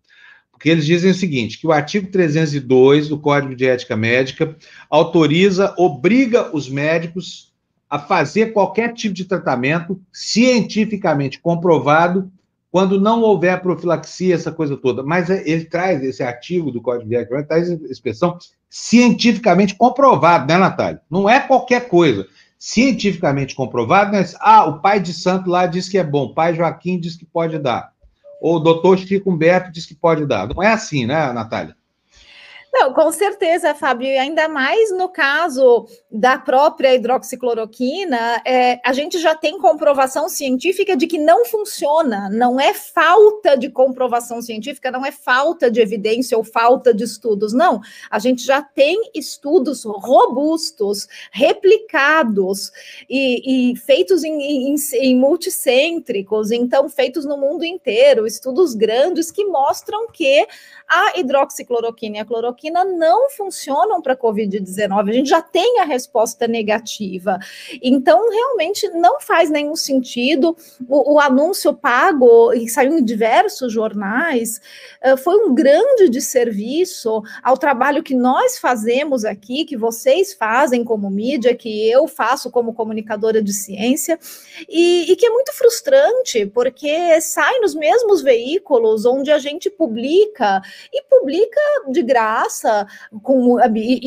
porque 0.56 0.70
eles 0.70 0.86
dizem 0.86 1.12
o 1.12 1.16
seguinte, 1.16 1.60
que 1.60 1.68
o 1.68 1.72
artigo 1.74 2.08
302 2.08 3.10
do 3.10 3.20
Código 3.20 3.54
de 3.54 3.68
Ética 3.68 3.96
Médica 3.96 4.56
autoriza, 4.90 5.76
obriga 5.78 6.50
os 6.56 6.70
médicos 6.70 7.54
a 7.90 8.00
fazer 8.00 8.54
qualquer 8.54 8.94
tipo 8.94 9.14
de 9.14 9.26
tratamento 9.26 10.00
cientificamente 10.14 11.40
comprovado 11.40 12.32
quando 12.72 13.00
não 13.00 13.22
houver 13.22 13.62
profilaxia, 13.62 14.34
essa 14.34 14.52
coisa 14.52 14.78
toda. 14.78 15.04
Mas 15.04 15.30
é, 15.30 15.44
ele 15.46 15.66
traz 15.66 16.02
esse 16.04 16.24
artigo 16.24 16.72
do 16.72 16.82
Código 16.82 17.08
de 17.08 17.16
Ética, 17.16 17.44
traz 17.44 17.70
a 17.70 17.76
expressão 17.90 18.38
cientificamente 18.70 19.76
comprovado, 19.76 20.48
né, 20.48 20.58
Natália? 20.58 21.02
Não 21.10 21.30
é 21.30 21.40
qualquer 21.42 21.90
coisa. 21.90 22.26
Cientificamente 22.58 23.54
comprovado, 23.54 24.14
né? 24.14 24.26
Ah, 24.40 24.66
o 24.66 24.80
pai 24.82 25.02
de 25.02 25.14
santo 25.14 25.50
lá 25.50 25.68
diz 25.68 25.90
que 25.90 25.98
é 25.98 26.04
bom, 26.04 26.26
o 26.26 26.34
pai 26.34 26.56
Joaquim 26.56 26.98
diz 26.98 27.16
que 27.18 27.26
pode 27.26 27.60
dar. 27.60 27.95
Ou 28.42 28.56
o 28.56 28.60
doutor 28.60 28.98
Chico 28.98 29.32
Humberto 29.32 29.72
diz 29.72 29.86
que 29.86 29.96
pode 29.96 30.25
dar. 30.25 30.48
Não 30.48 30.62
é 30.62 30.72
assim, 30.72 31.06
né, 31.06 31.32
Natália? 31.32 31.75
Não, 32.77 32.91
com 32.91 33.10
certeza, 33.10 33.74
Fábio, 33.74 34.05
e 34.05 34.17
ainda 34.17 34.50
mais 34.50 34.91
no 34.91 35.08
caso 35.08 35.88
da 36.12 36.38
própria 36.38 36.94
hidroxicloroquina, 36.94 38.41
é, 38.46 38.82
a 38.84 38.91
gente 38.91 39.17
já 39.17 39.34
tem 39.34 39.58
comprovação 39.58 40.27
científica 40.27 40.94
de 40.94 41.08
que 41.08 41.17
não 41.17 41.46
funciona, 41.46 42.29
não 42.29 42.60
é 42.60 42.74
falta 42.74 43.55
de 43.55 43.70
comprovação 43.70 44.41
científica, 44.41 44.91
não 44.91 45.05
é 45.05 45.12
falta 45.13 45.72
de 45.72 45.79
evidência 45.79 46.38
ou 46.38 46.44
falta 46.44 46.94
de 46.94 47.05
estudos, 47.05 47.53
não. 47.53 47.79
A 48.12 48.20
gente 48.20 48.44
já 48.44 48.62
tem 48.62 49.10
estudos 49.15 49.86
robustos, 49.86 51.08
replicados 51.32 52.74
e, 53.10 53.72
e 53.72 53.77
feitos 53.77 54.25
em, 54.25 54.74
em, 54.74 54.75
em 54.96 55.17
multicêntricos, 55.17 56.51
então 56.51 56.89
feitos 56.89 57.24
no 57.24 57.38
mundo 57.38 57.63
inteiro, 57.63 58.27
estudos 58.27 58.75
grandes 58.75 59.32
que 59.32 59.46
mostram 59.46 60.12
que 60.12 60.46
a 60.88 61.20
hidroxicloroquina 61.20 62.18
e 62.18 62.20
a 62.20 62.25
cloroquina 62.25 62.84
não 62.84 63.30
funcionam 63.30 64.01
para 64.01 64.15
Covid-19. 64.15 65.10
A 65.10 65.13
gente 65.13 65.30
já 65.30 65.42
tem 65.42 65.80
a 65.80 65.86
resposta 65.86 66.48
negativa. 66.48 67.39
Então, 67.82 68.30
realmente 68.30 68.88
não 68.89 69.20
faz 69.20 69.50
nenhum 69.50 69.75
sentido. 69.75 70.56
O, 70.88 71.15
o 71.15 71.20
anúncio 71.20 71.74
pago, 71.74 72.54
e 72.54 72.70
saiu 72.70 72.98
em 72.98 73.04
diversos 73.04 73.74
jornais, 73.74 74.62
uh, 75.04 75.18
foi 75.18 75.38
um 75.46 75.54
grande 75.54 76.10
desserviço 76.10 77.22
ao 77.44 77.58
trabalho 77.58 78.04
que 78.04 78.15
nós 78.15 78.58
fazemos 78.58 79.25
aqui, 79.25 79.65
que 79.65 79.77
vocês 79.77 80.34
fazem 80.34 80.84
como 80.84 81.10
mídia, 81.10 81.56
que 81.56 81.89
eu 81.89 82.08
faço 82.08 82.51
como 82.51 82.74
comunicadora 82.74 83.42
de 83.42 83.54
ciência, 83.54 84.20
e, 84.70 85.12
e 85.12 85.15
que 85.15 85.25
é 85.25 85.30
muito 85.30 85.51
frustrante, 85.54 86.46
porque 86.46 87.20
sai 87.22 87.60
nos 87.60 87.74
mesmos 87.74 88.22
veículos 88.22 89.06
onde 89.06 89.32
a 89.32 89.39
gente 89.39 89.70
publica 89.70 90.62
e 90.91 91.03
publica 91.03 91.60
de 91.89 92.01
graça 92.01 92.88
com, 93.22 93.60
e, 93.75 94.00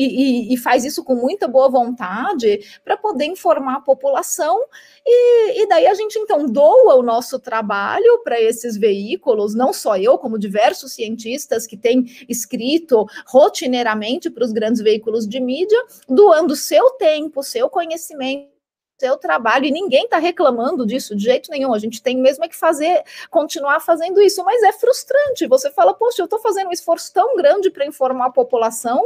e, 0.49 0.53
e 0.53 0.57
faz 0.57 0.85
isso 0.85 1.03
com 1.03 1.15
muita 1.15 1.47
boa 1.47 1.69
vontade 1.69 2.59
para 2.83 2.97
poder 2.97 3.25
informar 3.25 3.77
a 3.77 3.81
população. 3.81 4.65
E, 5.05 5.61
e, 5.61 5.67
daí 5.67 5.87
a 5.87 5.93
gente 5.93 6.17
então 6.19 6.45
doa 6.45 6.95
o 6.95 7.03
nosso 7.03 7.39
trabalho 7.39 8.21
para 8.23 8.39
esses 8.39 8.77
veículos, 8.77 9.55
não 9.55 9.73
só 9.73 9.97
eu, 9.97 10.17
como 10.17 10.37
diversos 10.37 10.93
cientistas 10.93 11.65
que 11.65 11.77
têm 11.77 12.05
escrito 12.27 13.05
rotineiramente 13.25 14.29
para 14.29 14.43
os 14.43 14.51
grandes 14.51 14.81
veículos 14.81 15.27
de 15.27 15.39
mídia, 15.39 15.79
doando 16.07 16.55
seu 16.55 16.91
tempo, 16.91 17.43
seu 17.43 17.69
conhecimento 17.69 18.58
seu 18.99 19.15
trabalho 19.17 19.65
e 19.65 19.71
ninguém 19.71 20.03
está 20.03 20.17
reclamando 20.17 20.85
disso 20.85 21.15
de 21.15 21.23
jeito 21.23 21.49
nenhum. 21.49 21.73
A 21.73 21.79
gente 21.79 22.01
tem 22.03 22.17
mesmo 22.17 22.43
é 22.43 22.47
que 22.49 22.55
fazer, 22.55 23.01
continuar 23.29 23.79
fazendo 23.79 24.21
isso, 24.21 24.43
mas 24.43 24.61
é 24.61 24.73
frustrante. 24.73 25.47
Você 25.47 25.71
fala, 25.71 25.93
poxa, 25.93 26.21
eu 26.21 26.25
estou 26.25 26.39
fazendo 26.39 26.67
um 26.67 26.73
esforço 26.73 27.13
tão 27.13 27.35
grande 27.37 27.71
para 27.71 27.85
informar 27.85 28.27
a 28.27 28.31
população 28.31 29.01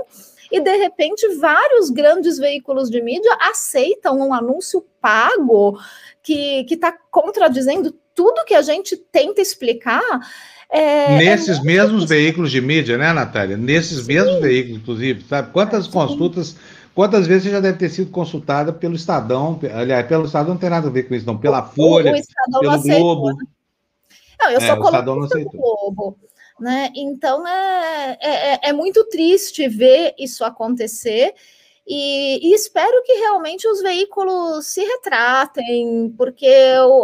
e 0.52 0.60
de 0.60 0.76
repente 0.78 1.28
vários 1.36 1.90
grandes 1.90 2.38
veículos 2.38 2.90
de 2.90 3.02
mídia 3.02 3.38
aceitam 3.40 4.18
um 4.18 4.34
anúncio 4.34 4.84
pago 5.00 5.80
que 6.22 6.66
está 6.70 6.92
contradizendo 7.12 7.94
tudo 8.16 8.46
que 8.46 8.56
a 8.56 8.62
gente 8.62 8.98
tenta 8.98 9.42
explicar. 9.42 10.02
É, 10.70 11.16
é 11.16 11.18
Nesses 11.18 11.60
é 11.60 11.62
mesmos 11.62 12.06
veículos 12.06 12.52
de 12.52 12.62
mídia, 12.62 12.98
né, 12.98 13.14
Natália? 13.14 13.58
Nesses 13.58 14.00
Sim. 14.00 14.14
mesmos 14.14 14.42
veículos, 14.42 14.82
inclusive, 14.82 15.24
sabe? 15.28 15.52
Quantas 15.52 15.86
Sim. 15.86 15.92
consultas 15.92 16.56
Quantas 16.94 17.26
vezes 17.26 17.44
você 17.44 17.50
já 17.50 17.60
deve 17.60 17.78
ter 17.78 17.90
sido 17.90 18.12
consultada 18.12 18.72
pelo 18.72 18.96
Estadão? 18.96 19.60
Aliás, 19.74 20.06
pelo 20.08 20.26
Estadão 20.26 20.54
não 20.54 20.60
tem 20.60 20.70
nada 20.70 20.88
a 20.88 20.92
ver 20.92 21.04
com 21.04 21.16
isso, 21.16 21.26
não. 21.26 21.38
Pela 21.38 21.64
Folha, 21.64 22.14
o 22.14 22.60
pelo 22.60 22.82
Globo. 22.82 23.38
Não, 24.40 24.50
eu 24.52 24.60
é, 24.60 24.68
sou 24.68 24.78
colunista 24.78 25.40
do 25.40 25.46
Globo. 25.46 26.18
Né? 26.60 26.92
Então 26.96 27.48
é, 27.48 28.18
é, 28.22 28.54
é, 28.54 28.60
é 28.70 28.74
muito 28.74 29.04
triste 29.06 29.68
ver 29.68 30.14
isso 30.20 30.46
acontecer. 30.46 31.34
E, 31.86 32.40
e, 32.50 32.54
espero 32.54 33.04
que 33.04 33.14
realmente 33.14 33.68
os 33.68 33.82
veículos 33.82 34.68
se 34.68 34.82
retratem, 34.82 36.14
porque 36.18 36.48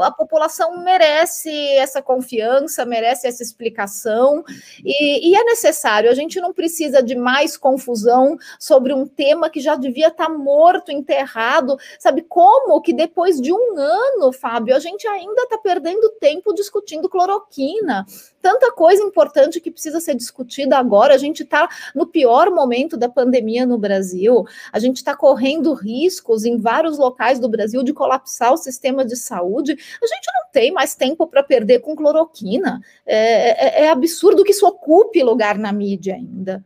a 0.01 0.09
população 0.09 0.81
merece 0.81 1.51
essa 1.75 2.01
confiança, 2.01 2.85
merece 2.85 3.27
essa 3.27 3.43
explicação, 3.43 4.41
e, 4.83 5.29
e, 5.29 5.35
é 5.35 5.43
necessário. 5.43 6.09
A 6.09 6.13
gente 6.13 6.39
não 6.39 6.53
precisa 6.53 7.03
de 7.03 7.13
mais 7.13 7.57
confusão 7.57 8.37
sobre 8.57 8.93
um 8.93 9.05
tema 9.05 9.49
que 9.49 9.59
já 9.59 9.75
devia 9.75 10.07
estar 10.07 10.29
morto, 10.29 10.91
enterrado. 10.91 11.77
Sabe 11.99 12.21
como 12.21 12.81
que 12.81 12.93
depois 12.93 13.41
de 13.41 13.51
um 13.51 13.77
ano, 13.77 14.31
Fábio, 14.31 14.75
a 14.75 14.79
gente 14.79 15.05
ainda 15.07 15.43
está 15.43 15.57
perdendo 15.57 16.09
tempo 16.21 16.53
discutindo 16.53 17.09
cloroquina? 17.09 18.05
Tanta 18.41 18.71
coisa 18.71 19.03
importante 19.03 19.59
que 19.59 19.71
precisa 19.71 19.99
ser 19.99 20.15
discutida 20.15 20.77
agora. 20.77 21.13
A 21.13 21.17
gente 21.17 21.43
está 21.43 21.67
no 21.93 22.07
pior 22.07 22.49
momento 22.51 22.95
da 22.95 23.09
pandemia 23.09 23.65
no 23.65 23.77
Brasil. 23.77 24.45
A 24.71 24.79
gente 24.79 24.97
está 24.97 25.15
correndo 25.15 25.73
riscos 25.73 26.45
em 26.45 26.57
vários 26.57 26.97
locais 26.97 27.39
do 27.39 27.49
Brasil 27.49 27.83
de 27.83 27.93
colapsar 27.93 28.53
o 28.53 28.57
sistema 28.57 29.03
de 29.05 29.15
saúde. 29.15 29.73
A 29.73 30.07
gente 30.07 30.27
não 30.33 30.51
tem 30.51 30.71
mais 30.71 30.95
tempo 30.95 31.27
para 31.27 31.43
perder 31.43 31.79
com 31.79 31.95
cloroquina. 31.95 32.81
É, 33.05 33.81
é, 33.81 33.85
é 33.85 33.89
absurdo 33.89 34.43
que 34.43 34.51
isso 34.51 34.65
ocupe 34.65 35.21
lugar 35.21 35.57
na 35.57 35.71
mídia 35.71 36.15
ainda. 36.15 36.63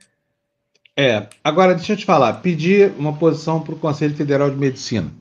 É, 0.95 1.27
agora 1.43 1.73
deixa 1.73 1.93
eu 1.93 1.97
te 1.97 2.05
falar, 2.05 2.33
pedir 2.33 2.93
uma 2.99 3.13
posição 3.13 3.59
para 3.59 3.73
o 3.73 3.79
Conselho 3.79 4.15
Federal 4.15 4.49
de 4.51 4.57
Medicina. 4.57 5.11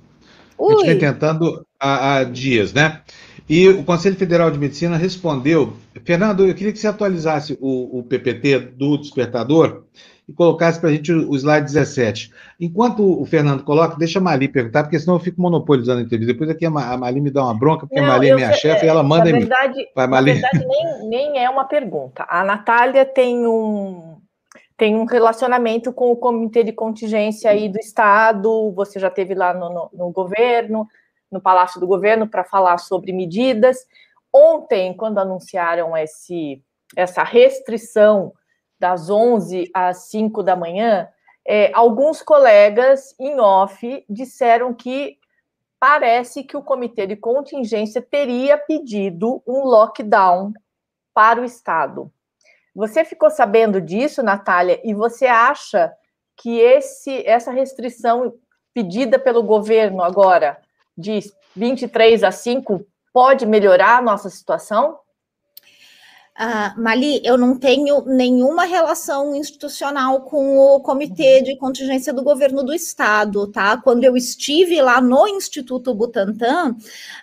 Ui. 0.59 0.75
A 0.75 0.77
gente 0.77 0.87
vem 0.87 0.99
tentando 0.99 1.67
há, 1.81 2.17
há 2.17 2.25
dias, 2.25 2.75
né? 2.75 3.01
E 3.49 3.69
o 3.69 3.83
Conselho 3.83 4.17
Federal 4.17 4.51
de 4.51 4.59
Medicina 4.59 4.97
respondeu. 4.97 5.77
Fernando, 6.05 6.47
eu 6.47 6.55
queria 6.55 6.73
que 6.73 6.79
você 6.79 6.89
atualizasse 6.89 7.59
o, 7.61 7.99
o 7.99 8.03
PPT 8.03 8.59
do 8.59 8.97
despertador 8.97 9.85
e 10.29 10.33
colocasse 10.33 10.81
para 10.81 10.91
a 10.91 10.93
gente 10.93 11.13
o, 11.13 11.31
o 11.31 11.37
slide 11.37 11.67
17. 11.67 12.33
Enquanto 12.61 13.21
o 13.21 13.25
Fernando 13.25 13.65
coloca, 13.65 13.97
deixa 13.97 14.19
a 14.19 14.23
Mali 14.23 14.49
perguntar, 14.49 14.85
porque 14.85 14.99
senão 14.99 15.17
eu 15.17 15.21
fico 15.21 15.41
monopolizando 15.41 16.01
a 16.01 16.03
entrevista. 16.03 16.33
Depois 16.33 16.51
aqui 16.51 16.65
a, 16.65 16.71
Mali 16.71 17.21
me 17.21 17.31
dá 17.31 17.45
uma 17.45 17.59
bronca, 17.59 17.87
porque 17.87 18.01
Não, 18.01 18.09
a 18.09 18.13
Mali 18.13 18.31
é 18.31 18.35
minha 18.35 18.53
chefe 18.53 18.87
e 18.87 18.89
ela 18.89 19.03
manda 19.03 19.29
em 19.29 19.33
mim. 19.35 19.49
Vai, 19.95 20.07
na 20.07 20.21
verdade, 20.21 20.67
nem, 20.67 21.09
nem 21.09 21.45
é 21.45 21.51
uma 21.51 21.65
pergunta. 21.65 22.25
A 22.29 22.45
Natália 22.45 23.05
tem 23.05 23.47
um, 23.47 24.17
tem 24.77 24.95
um 24.95 25.05
relacionamento 25.05 25.93
com 25.93 26.11
o 26.11 26.17
comitê 26.17 26.63
de 26.63 26.73
contingência 26.73 27.51
aí 27.51 27.69
do 27.69 27.79
Estado, 27.79 28.73
você 28.75 28.99
já 28.99 29.11
teve 29.11 29.35
lá 29.35 29.53
no, 29.53 29.69
no, 29.69 29.91
no 29.93 30.11
governo, 30.11 30.87
no 31.31 31.41
Palácio 31.41 31.81
do 31.81 31.87
Governo 31.87 32.29
para 32.29 32.45
falar 32.45 32.79
sobre 32.79 33.13
medidas. 33.13 33.79
Ontem, 34.33 34.95
quando 34.97 35.19
anunciaram 35.19 35.97
esse, 35.97 36.63
essa 36.97 37.23
restrição 37.23 38.33
das 38.79 39.11
11 39.11 39.71
às 39.75 40.09
5 40.09 40.43
da 40.43 40.57
manhã, 40.57 41.09
é, 41.47 41.71
alguns 41.75 42.23
colegas 42.23 43.15
em 43.19 43.39
off 43.39 44.05
disseram 44.09 44.73
que 44.73 45.19
parece 45.79 46.45
que 46.45 46.57
o 46.57 46.63
comitê 46.63 47.07
de 47.07 47.17
contingência 47.17 48.01
teria 48.01 48.57
pedido 48.57 49.43
um 49.47 49.65
lockdown 49.65 50.53
para 51.13 51.41
o 51.41 51.45
Estado. 51.45 52.11
Você 52.75 53.05
ficou 53.05 53.29
sabendo 53.31 53.81
disso, 53.81 54.23
Natália, 54.23 54.81
e 54.83 54.95
você 54.95 55.27
acha 55.27 55.93
que 56.37 56.59
esse, 56.59 57.27
essa 57.27 57.51
restrição 57.51 58.33
pedida 58.73 59.19
pelo 59.19 59.43
governo 59.43 60.03
agora 60.03 60.59
de 60.97 61.21
23 61.55 62.25
a 62.25 62.33
5 62.33 62.87
pode 63.13 63.47
melhorar 63.47 63.99
a 63.99 64.03
nossa 64.03 64.31
situação? 64.31 64.99
Uh, 66.35 66.81
Mali, 66.81 67.21
eu 67.25 67.37
não 67.37 67.59
tenho 67.59 68.07
nenhuma 68.07 68.65
relação 68.65 69.35
institucional 69.35 70.23
com 70.23 70.59
o 70.59 70.81
Comitê 70.81 71.43
de 71.43 71.59
Contingência 71.59 72.11
do 72.11 72.23
Governo 72.23 72.65
do 72.65 72.73
Estado, 72.73 73.47
tá? 73.49 73.77
Quando 73.77 74.05
eu 74.05 74.17
estive 74.17 74.81
lá 74.81 74.99
no 74.99 75.29
Instituto 75.29 75.95
Butantan 75.95 76.75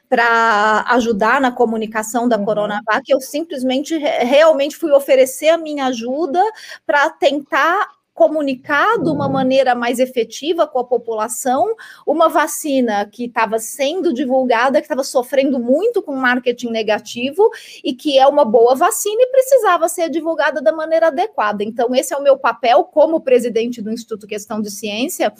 para 0.08 0.86
ajudar 0.89 1.41
na 1.41 1.51
comunicação 1.51 2.29
da 2.29 2.38
uhum. 2.38 2.46
Coronavac, 2.46 3.03
eu 3.10 3.19
simplesmente 3.19 3.98
realmente 3.98 4.77
fui 4.77 4.91
oferecer 4.91 5.50
a 5.50 5.58
minha 5.58 5.88
ajuda 5.88 6.43
para 6.86 7.10
tentar 7.10 7.99
comunicado 8.20 9.14
uma 9.14 9.30
maneira 9.30 9.74
mais 9.74 9.98
efetiva 9.98 10.68
com 10.68 10.78
a 10.78 10.84
população, 10.84 11.74
uma 12.06 12.28
vacina 12.28 13.06
que 13.06 13.28
estava 13.28 13.58
sendo 13.60 14.14
divulgada, 14.14 14.82
que 14.82 14.86
estava 14.86 15.06
sofrendo 15.06 15.58
muito 15.58 16.02
com 16.02 16.14
marketing 16.18 16.70
negativo 16.70 17.50
e 17.82 17.94
que 17.94 18.20
é 18.20 18.28
uma 18.28 18.44
boa 18.44 18.76
vacina 18.76 19.22
e 19.22 19.28
precisava 19.28 19.88
ser 19.88 20.10
divulgada 20.10 20.62
da 20.62 20.74
maneira 20.74 21.08
adequada. 21.08 21.64
Então, 21.64 21.96
esse 21.96 22.14
é 22.14 22.18
o 22.18 22.22
meu 22.22 22.38
papel 22.38 22.84
como 22.84 23.22
presidente 23.22 23.82
do 23.82 23.90
Instituto 23.90 24.28
Questão 24.28 24.60
de 24.60 24.70
Ciência 24.70 25.34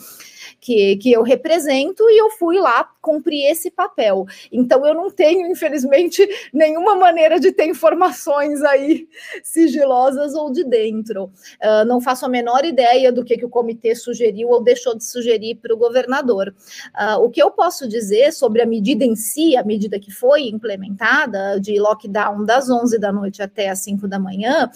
que, 0.60 0.98
que 0.98 1.12
eu 1.12 1.24
represento 1.24 2.04
e 2.10 2.20
eu 2.22 2.30
fui 2.32 2.58
lá 2.58 2.90
cumprir 3.02 3.50
esse 3.50 3.72
papel. 3.72 4.26
Então, 4.52 4.86
eu 4.86 4.94
não 4.94 5.10
tenho, 5.10 5.48
infelizmente, 5.48 6.28
nenhuma 6.54 6.96
maneira 6.96 7.40
de 7.40 7.52
ter 7.52 7.66
informações 7.66 8.62
aí 8.62 9.08
sigilosas 9.44 10.36
ou 10.36 10.52
de 10.52 10.64
dentro. 10.64 11.26
Uh, 11.64 11.86
não 11.88 12.02
faço 12.02 12.26
a 12.26 12.30
menor 12.30 12.66
ideia 12.66 13.12
do 13.12 13.24
que, 13.24 13.38
que 13.38 13.46
o 13.46 13.50
comitê 13.50 13.96
sugeriu 13.96 14.50
ou 14.50 14.64
deixou 14.64 14.96
de 14.96 15.06
sugerir 15.06 15.56
para 15.56 15.74
o 15.74 15.78
governador. 15.78 16.54
Uh, 16.94 17.24
o 17.24 17.30
que 17.30 17.42
eu 17.42 17.52
posso 17.52 17.88
dizer 17.88 18.34
sobre 18.34 18.62
a 18.62 18.66
medida 18.66 19.06
em 19.06 19.16
si, 19.16 19.56
a 19.56 19.64
medida 19.64 20.00
que 20.00 20.12
foi 20.12 20.44
implementada, 20.44 21.60
de 21.60 21.80
lockdown 21.80 22.46
das 22.46 22.70
11 22.70 23.00
da 23.00 23.12
noite 23.12 23.42
até 23.42 23.70
as 23.70 23.80
5 23.80 24.08
da 24.08 24.20
manhã, 24.20 24.70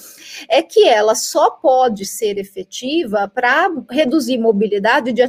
é 0.50 0.62
que 0.62 0.88
ela 0.88 1.16
só 1.16 1.52
pode 1.52 2.06
ser 2.06 2.38
efetiva 2.38 3.28
para 3.28 3.70
reduzir 3.90 4.38
mobilidade 4.38 5.12
de 5.12 5.22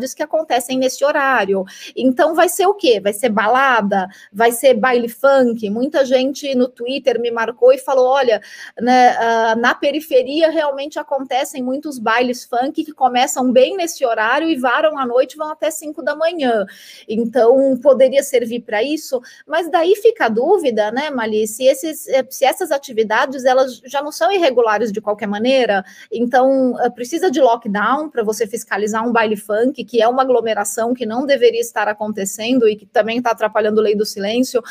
atividades 0.00 0.14
que 0.14 0.22
acontecem 0.22 0.78
nesse 0.78 1.04
horário. 1.04 1.64
Então, 1.96 2.34
vai 2.34 2.48
ser 2.48 2.66
o 2.66 2.74
quê? 2.74 3.00
Vai 3.00 3.12
ser 3.12 3.28
balada? 3.28 4.08
Vai 4.32 4.52
ser 4.52 4.74
baile 4.74 5.08
funk? 5.08 5.68
Muita 5.70 6.04
gente 6.04 6.54
no 6.54 6.68
Twitter 6.68 7.20
me 7.20 7.30
marcou 7.30 7.72
e 7.72 7.78
falou: 7.78 8.06
olha, 8.06 8.40
né, 8.80 9.12
uh, 9.12 9.60
na 9.60 9.74
periferia 9.74 10.50
realmente 10.50 10.98
acontecem 10.98 11.62
muitos 11.62 11.98
bailes 11.98 12.44
funk 12.44 12.84
que 12.84 12.92
começam 12.92 13.52
bem 13.52 13.76
nesse 13.76 14.04
horário 14.04 14.48
e 14.48 14.56
varam 14.56 14.98
à 14.98 15.06
noite, 15.06 15.36
vão 15.36 15.50
até 15.50 15.70
5 15.70 16.02
da 16.02 16.16
manhã. 16.16 16.64
Então, 17.08 17.78
poderia 17.82 18.22
servir 18.22 18.60
para 18.60 18.82
isso, 18.82 19.20
mas 19.46 19.70
daí 19.70 19.94
fica 19.96 20.26
a 20.26 20.28
dúvida, 20.28 20.90
né, 20.90 21.10
Mali, 21.10 21.46
se, 21.46 21.64
esses, 21.64 22.06
eh, 22.08 22.24
se 22.28 22.44
essas 22.44 22.70
atividades 22.70 23.44
elas 23.44 23.80
já 23.84 24.02
não 24.02 24.12
são 24.12 24.30
irregulares 24.30 24.92
de 24.92 25.00
qualquer 25.00 25.26
maneira, 25.26 25.84
então 26.10 26.78
eh, 26.80 26.90
precisa 26.90 27.30
de 27.30 27.40
lockdown 27.40 28.08
para 28.08 28.22
você 28.22 28.46
fiscalizar 28.46 29.06
um 29.06 29.12
baile 29.12 29.36
funk, 29.36 29.84
que 29.90 30.00
é 30.00 30.06
uma 30.06 30.22
aglomeração 30.22 30.94
que 30.94 31.04
não 31.04 31.26
deveria 31.26 31.60
estar 31.60 31.88
acontecendo 31.88 32.68
e 32.68 32.76
que 32.76 32.86
também 32.86 33.18
está 33.18 33.32
atrapalhando 33.32 33.80
a 33.80 33.82
lei 33.82 33.96
do 33.96 34.06
silêncio. 34.06 34.62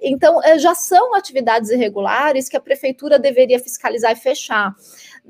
Então, 0.00 0.40
eh, 0.44 0.56
já 0.56 0.72
são 0.72 1.16
atividades 1.16 1.70
irregulares 1.70 2.48
que 2.48 2.56
a 2.56 2.60
prefeitura 2.60 3.18
deveria 3.18 3.58
fiscalizar 3.58 4.12
e 4.12 4.16
fechar. 4.16 4.72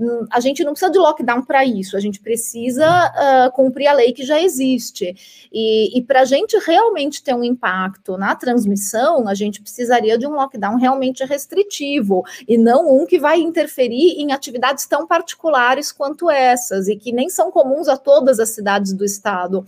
Hum, 0.01 0.27
a 0.31 0.39
gente 0.39 0.63
não 0.63 0.73
precisa 0.73 0.93
de 0.93 0.99
lockdown 0.99 1.43
para 1.45 1.65
isso, 1.65 1.97
a 1.97 2.01
gente 2.01 2.21
precisa 2.21 2.87
uh, 2.87 3.53
cumprir 3.53 3.89
a 3.89 3.93
lei 3.93 4.13
que 4.13 4.25
já 4.25 4.41
existe. 4.41 5.17
E, 5.53 5.99
e 5.99 6.03
para 6.03 6.21
a 6.21 6.25
gente 6.25 6.57
realmente 6.65 7.21
ter 7.21 7.35
um 7.35 7.43
impacto 7.43 8.17
na 8.17 8.37
transmissão, 8.37 9.27
a 9.27 9.35
gente 9.35 9.61
precisaria 9.61 10.17
de 10.17 10.25
um 10.25 10.31
lockdown 10.31 10.77
realmente 10.77 11.25
restritivo 11.25 12.23
e 12.47 12.57
não 12.57 12.89
um 12.89 13.07
que 13.07 13.19
vai 13.19 13.41
interferir 13.41 14.21
em 14.21 14.31
atividades 14.31 14.87
tão 14.87 15.05
particulares 15.05 15.91
quanto 15.91 16.31
essas 16.31 16.87
e 16.87 16.95
que 16.95 17.11
nem 17.11 17.29
são 17.29 17.51
comuns 17.51 17.89
a 17.89 17.97
todas 17.97 18.39
as 18.39 18.51
cidades 18.51 18.93
do 18.93 19.05
estado. 19.05 19.65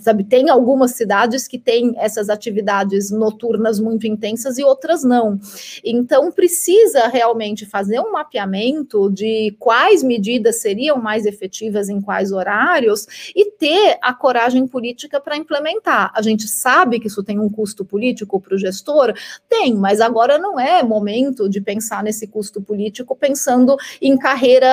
Sabe, 0.00 0.24
tem 0.24 0.50
algumas 0.50 0.90
cidades 0.90 1.48
que 1.48 1.58
têm 1.58 1.94
essas 1.96 2.28
atividades 2.28 3.10
noturnas 3.10 3.80
muito 3.80 4.06
intensas 4.06 4.58
e 4.58 4.64
outras 4.64 5.02
não. 5.02 5.40
Então 5.82 6.30
precisa 6.30 7.08
realmente 7.08 7.64
fazer 7.64 8.00
um 8.00 8.12
mapeamento 8.12 9.10
de 9.10 9.56
quais 9.62 10.02
medidas 10.02 10.60
seriam 10.60 11.00
mais 11.00 11.24
efetivas 11.24 11.88
em 11.88 12.00
quais 12.00 12.32
horários 12.32 13.06
e 13.32 13.48
ter 13.52 13.96
a 14.02 14.12
coragem 14.12 14.66
política 14.66 15.20
para 15.20 15.36
implementar. 15.36 16.10
A 16.16 16.20
gente 16.20 16.48
sabe 16.48 16.98
que 16.98 17.06
isso 17.06 17.22
tem 17.22 17.38
um 17.38 17.48
custo 17.48 17.84
político 17.84 18.40
para 18.40 18.56
o 18.56 18.58
gestor? 18.58 19.14
Tem, 19.48 19.72
mas 19.76 20.00
agora 20.00 20.36
não 20.36 20.58
é 20.58 20.82
momento 20.82 21.48
de 21.48 21.60
pensar 21.60 22.02
nesse 22.02 22.26
custo 22.26 22.60
político 22.60 23.14
pensando 23.14 23.76
em 24.00 24.18
carreira, 24.18 24.68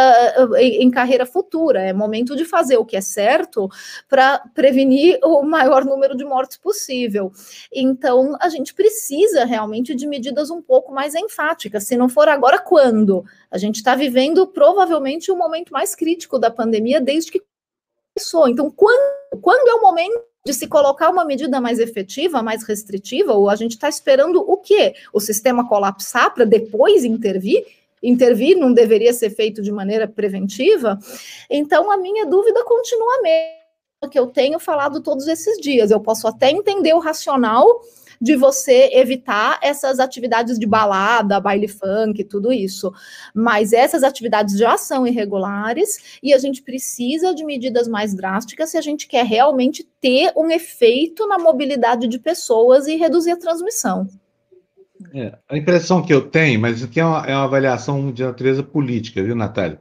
em 0.57 0.89
carreira 0.89 1.23
futura, 1.23 1.81
é 1.81 1.93
momento 1.93 2.35
de 2.35 2.43
fazer 2.43 2.77
o 2.77 2.85
que 2.85 2.97
é 2.97 3.01
certo 3.01 3.69
para 4.07 4.39
prevenir 4.55 5.19
o 5.23 5.43
maior 5.43 5.85
número 5.85 6.17
de 6.17 6.25
mortes 6.25 6.57
possível. 6.57 7.31
Então, 7.71 8.35
a 8.41 8.49
gente 8.49 8.73
precisa 8.73 9.45
realmente 9.45 9.93
de 9.93 10.07
medidas 10.07 10.49
um 10.49 10.63
pouco 10.63 10.91
mais 10.91 11.13
enfáticas. 11.13 11.83
Se 11.83 11.95
não 11.95 12.09
for 12.09 12.27
agora, 12.27 12.57
quando? 12.57 13.23
A 13.51 13.57
gente 13.57 13.77
está 13.77 13.95
vivendo 13.95 14.45
provavelmente 14.47 15.31
o 15.31 15.35
momento 15.35 15.71
mais 15.71 15.95
crítico 15.95 16.37
da 16.37 16.51
pandemia 16.51 17.01
desde 17.01 17.31
que 17.31 17.41
começou. 18.13 18.47
Então, 18.47 18.69
quando, 18.69 19.39
quando 19.41 19.67
é 19.67 19.73
o 19.73 19.81
momento 19.81 20.21
de 20.45 20.53
se 20.53 20.67
colocar 20.67 21.09
uma 21.09 21.25
medida 21.25 21.59
mais 21.59 21.79
efetiva, 21.79 22.43
mais 22.43 22.63
restritiva, 22.63 23.33
ou 23.33 23.49
a 23.49 23.55
gente 23.55 23.71
está 23.71 23.89
esperando 23.89 24.39
o 24.39 24.57
quê? 24.57 24.93
O 25.13 25.19
sistema 25.19 25.67
colapsar 25.67 26.33
para 26.33 26.45
depois 26.45 27.03
intervir? 27.03 27.65
Intervir 28.01 28.57
não 28.57 28.73
deveria 28.73 29.13
ser 29.13 29.31
feito 29.31 29.61
de 29.61 29.71
maneira 29.71 30.07
preventiva? 30.07 30.97
Então, 31.49 31.91
a 31.91 31.97
minha 31.97 32.25
dúvida 32.25 32.63
continua 32.63 33.15
a 33.15 33.21
mesma 33.21 33.59
que 34.09 34.17
eu 34.17 34.27
tenho 34.27 34.59
falado 34.59 35.01
todos 35.01 35.27
esses 35.27 35.57
dias. 35.59 35.91
Eu 35.91 35.99
posso 35.99 36.27
até 36.27 36.49
entender 36.49 36.93
o 36.93 36.99
racional 36.99 37.81
de 38.19 38.35
você 38.35 38.89
evitar 38.93 39.59
essas 39.61 39.99
atividades 39.99 40.59
de 40.59 40.65
balada, 40.65 41.39
baile 41.39 41.67
funk, 41.67 42.23
tudo 42.23 42.51
isso. 42.51 42.91
Mas 43.33 43.73
essas 43.73 44.03
atividades 44.03 44.57
já 44.57 44.77
são 44.77 45.07
irregulares 45.07 46.19
e 46.21 46.33
a 46.33 46.37
gente 46.37 46.61
precisa 46.61 47.33
de 47.33 47.45
medidas 47.45 47.87
mais 47.87 48.13
drásticas 48.13 48.71
se 48.71 48.77
a 48.77 48.81
gente 48.81 49.07
quer 49.07 49.25
realmente 49.25 49.87
ter 50.01 50.31
um 50.35 50.49
efeito 50.51 51.27
na 51.27 51.37
mobilidade 51.37 52.07
de 52.07 52.19
pessoas 52.19 52.87
e 52.87 52.95
reduzir 52.95 53.31
a 53.31 53.37
transmissão. 53.37 54.07
É, 55.13 55.37
a 55.47 55.57
impressão 55.57 56.01
que 56.01 56.13
eu 56.13 56.21
tenho, 56.29 56.59
mas 56.59 56.77
isso 56.77 56.85
aqui 56.85 56.99
é 56.99 57.05
uma, 57.05 57.25
é 57.25 57.33
uma 57.33 57.45
avaliação 57.45 58.11
de 58.11 58.21
natureza 58.21 58.61
política, 58.61 59.23
viu, 59.23 59.33
Natália? 59.35 59.79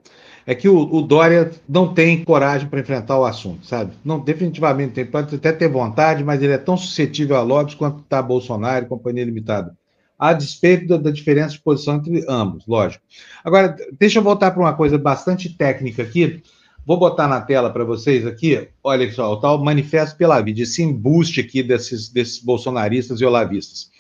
É 0.48 0.54
que 0.54 0.66
o, 0.66 0.78
o 0.78 1.02
Dória 1.02 1.50
não 1.68 1.92
tem 1.92 2.24
coragem 2.24 2.66
para 2.68 2.80
enfrentar 2.80 3.18
o 3.18 3.26
assunto, 3.26 3.66
sabe? 3.66 3.92
Não, 4.02 4.18
definitivamente 4.18 4.94
tem, 4.94 5.04
pode 5.04 5.34
até 5.34 5.52
ter 5.52 5.68
vontade, 5.68 6.24
mas 6.24 6.42
ele 6.42 6.54
é 6.54 6.58
tão 6.58 6.74
suscetível 6.74 7.36
a 7.36 7.42
lobbies 7.42 7.74
quanto 7.74 8.00
está 8.00 8.22
Bolsonaro 8.22 8.86
e 8.86 8.88
Companhia 8.88 9.26
Limitada. 9.26 9.76
A 10.18 10.32
despeito 10.32 10.88
da, 10.88 10.96
da, 10.96 11.10
diferença 11.10 11.50
de 11.50 11.60
posição 11.60 11.96
entre 11.96 12.24
ambos, 12.26 12.66
lógico. 12.66 13.04
Agora, 13.44 13.76
deixa 14.00 14.20
eu 14.20 14.22
voltar 14.22 14.50
para 14.52 14.62
uma 14.62 14.72
coisa 14.72 14.96
bastante 14.96 15.50
técnica 15.50 16.02
aqui. 16.02 16.42
Vou 16.86 16.98
botar 16.98 17.28
na 17.28 17.42
tela 17.42 17.68
para 17.68 17.84
vocês 17.84 18.26
aqui, 18.26 18.68
olha 18.82 19.12
só, 19.12 19.30
o 19.30 19.36
tal 19.36 19.62
Manifesto 19.62 20.16
pela 20.16 20.40
Vida, 20.40 20.62
esse 20.62 20.82
embuste 20.82 21.42
aqui 21.42 21.62
desses, 21.62 22.08
desses 22.08 22.42
bolsonaristas 22.42 23.20
e 23.20 23.24
olavistas. 23.26 23.90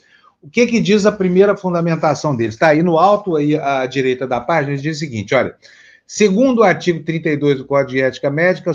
O 0.40 0.48
que, 0.48 0.66
que 0.66 0.80
diz 0.80 1.04
a 1.04 1.12
primeira 1.12 1.54
fundamentação 1.54 2.34
deles? 2.34 2.54
Está 2.54 2.68
aí 2.68 2.82
no 2.82 2.98
alto, 2.98 3.36
aí 3.36 3.54
à 3.54 3.84
direita 3.84 4.26
da 4.26 4.40
página, 4.40 4.72
ele 4.72 4.80
diz 4.80 4.96
o 4.96 5.00
seguinte: 5.00 5.34
olha, 5.34 5.54
Segundo 6.10 6.60
o 6.60 6.62
artigo 6.62 7.04
32 7.04 7.58
do 7.58 7.66
Código 7.66 7.90
de 7.90 8.00
Ética 8.00 8.30
Médica, 8.30 8.72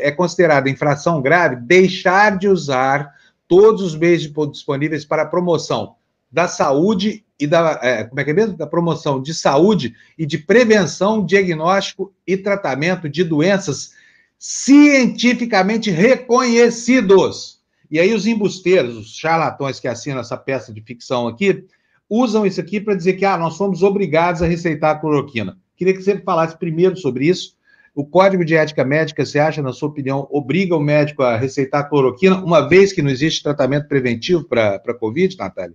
é 0.00 0.10
considerada 0.10 0.68
infração 0.68 1.22
grave 1.22 1.54
deixar 1.54 2.36
de 2.36 2.48
usar 2.48 3.14
todos 3.46 3.82
os 3.82 3.94
meios 3.94 4.28
disponíveis 4.50 5.04
para 5.04 5.22
a 5.22 5.26
promoção 5.26 5.94
da 6.28 6.48
saúde 6.48 7.24
e 7.38 7.46
da, 7.46 7.78
é, 7.80 8.02
como 8.02 8.20
é 8.20 8.24
que 8.24 8.30
é 8.30 8.34
mesmo? 8.34 8.56
Da 8.56 8.66
promoção 8.66 9.22
de 9.22 9.32
saúde 9.32 9.94
e 10.18 10.26
de 10.26 10.38
prevenção, 10.38 11.24
diagnóstico 11.24 12.12
e 12.26 12.36
tratamento 12.36 13.08
de 13.08 13.22
doenças 13.22 13.92
cientificamente 14.36 15.88
reconhecidos. 15.88 17.60
E 17.88 18.00
aí 18.00 18.12
os 18.12 18.26
embusteiros, 18.26 18.96
os 18.96 19.16
charlatões 19.16 19.78
que 19.78 19.86
assinam 19.86 20.18
essa 20.18 20.36
peça 20.36 20.72
de 20.72 20.80
ficção 20.80 21.28
aqui, 21.28 21.64
usam 22.10 22.44
isso 22.44 22.60
aqui 22.60 22.80
para 22.80 22.96
dizer 22.96 23.12
que 23.12 23.24
ah, 23.24 23.38
nós 23.38 23.54
somos 23.54 23.84
obrigados 23.84 24.42
a 24.42 24.46
receitar 24.46 24.96
a 24.96 24.98
cloroquina. 24.98 25.56
Queria 25.76 25.94
que 25.94 26.02
você 26.02 26.18
falasse 26.20 26.56
primeiro 26.56 26.96
sobre 26.96 27.26
isso. 27.26 27.56
O 27.94 28.04
Código 28.04 28.44
de 28.44 28.54
Ética 28.54 28.84
Médica, 28.84 29.24
você 29.24 29.38
acha, 29.38 29.62
na 29.62 29.72
sua 29.72 29.88
opinião, 29.88 30.28
obriga 30.30 30.76
o 30.76 30.80
médico 30.80 31.22
a 31.22 31.36
receitar 31.36 31.88
cloroquina, 31.88 32.36
uma 32.36 32.68
vez 32.68 32.92
que 32.92 33.00
não 33.00 33.10
existe 33.10 33.42
tratamento 33.42 33.88
preventivo 33.88 34.44
para 34.44 34.74
a 34.74 34.94
Covid, 34.94 35.36
Natália? 35.38 35.74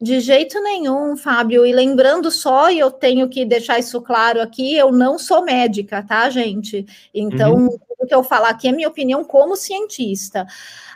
De 0.00 0.20
jeito 0.20 0.62
nenhum, 0.62 1.16
Fábio. 1.16 1.66
E 1.66 1.72
lembrando 1.72 2.30
só, 2.30 2.70
e 2.70 2.78
eu 2.78 2.90
tenho 2.90 3.28
que 3.28 3.44
deixar 3.44 3.80
isso 3.80 4.00
claro 4.00 4.40
aqui, 4.40 4.76
eu 4.76 4.92
não 4.92 5.18
sou 5.18 5.44
médica, 5.44 6.02
tá, 6.02 6.30
gente? 6.30 6.86
Então, 7.12 7.54
uhum. 7.54 7.78
o 7.98 8.06
que 8.06 8.14
eu 8.14 8.22
falar 8.22 8.50
aqui 8.50 8.68
é 8.68 8.72
minha 8.72 8.88
opinião 8.88 9.24
como 9.24 9.56
cientista. 9.56 10.46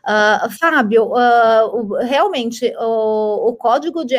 Uh, 0.04 0.50
Fábio, 0.58 1.12
uh, 1.12 1.94
realmente, 2.00 2.72
o, 2.76 3.50
o 3.50 3.54
código 3.54 4.04
de, 4.04 4.16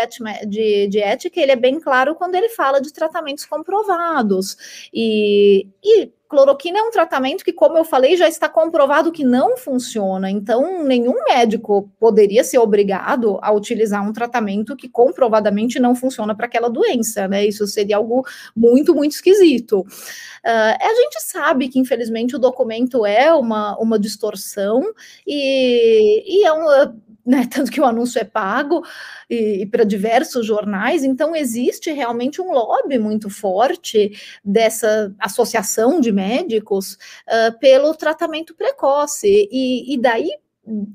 de, 0.47 0.87
de, 0.87 0.99
ética, 0.99 1.41
ele 1.41 1.51
é 1.51 1.57
bem 1.57 1.77
claro 1.79 2.15
quando 2.15 2.35
ele 2.35 2.49
fala 2.49 2.79
de 2.79 2.93
tratamentos 2.93 3.45
comprovados. 3.45 4.89
E, 4.93 5.67
e 5.83 6.09
cloroquina 6.33 6.79
é 6.79 6.81
um 6.81 6.89
tratamento 6.89 7.45
que, 7.45 7.53
como 7.53 7.77
eu 7.77 7.85
falei, 7.85 8.17
já 8.17 8.27
está 8.27 8.49
comprovado 8.49 9.11
que 9.11 9.23
não 9.23 9.55
funciona. 9.55 10.31
Então, 10.31 10.83
nenhum 10.83 11.13
médico 11.25 11.91
poderia 11.99 12.43
ser 12.43 12.57
obrigado 12.57 13.37
a 13.39 13.51
utilizar 13.51 14.03
um 14.03 14.11
tratamento 14.11 14.75
que 14.75 14.89
comprovadamente 14.89 15.79
não 15.79 15.93
funciona 15.93 16.33
para 16.33 16.47
aquela 16.47 16.71
doença, 16.71 17.27
né? 17.27 17.45
Isso 17.45 17.67
seria 17.67 17.97
algo 17.97 18.25
muito, 18.55 18.95
muito 18.95 19.11
esquisito. 19.11 19.81
Uh, 19.81 20.75
a 20.81 20.95
gente 20.95 21.21
sabe 21.21 21.69
que, 21.69 21.77
infelizmente, 21.77 22.35
o 22.35 22.39
documento 22.39 23.05
é 23.05 23.31
uma, 23.31 23.77
uma 23.77 23.99
distorção 23.99 24.81
e, 25.27 26.41
e 26.41 26.47
é 26.47 26.51
um 26.51 26.65
né, 27.25 27.47
tanto 27.51 27.71
que 27.71 27.81
o 27.81 27.85
anúncio 27.85 28.19
é 28.19 28.23
pago 28.23 28.83
e, 29.29 29.61
e 29.61 29.65
para 29.65 29.83
diversos 29.83 30.45
jornais, 30.45 31.03
então 31.03 31.35
existe 31.35 31.91
realmente 31.91 32.41
um 32.41 32.51
lobby 32.51 32.99
muito 32.99 33.29
forte 33.29 34.11
dessa 34.43 35.13
associação 35.19 35.99
de 35.99 36.11
médicos 36.11 36.93
uh, 37.27 37.57
pelo 37.59 37.93
tratamento 37.95 38.55
precoce, 38.55 39.47
e, 39.51 39.93
e 39.93 39.97
daí 39.97 40.29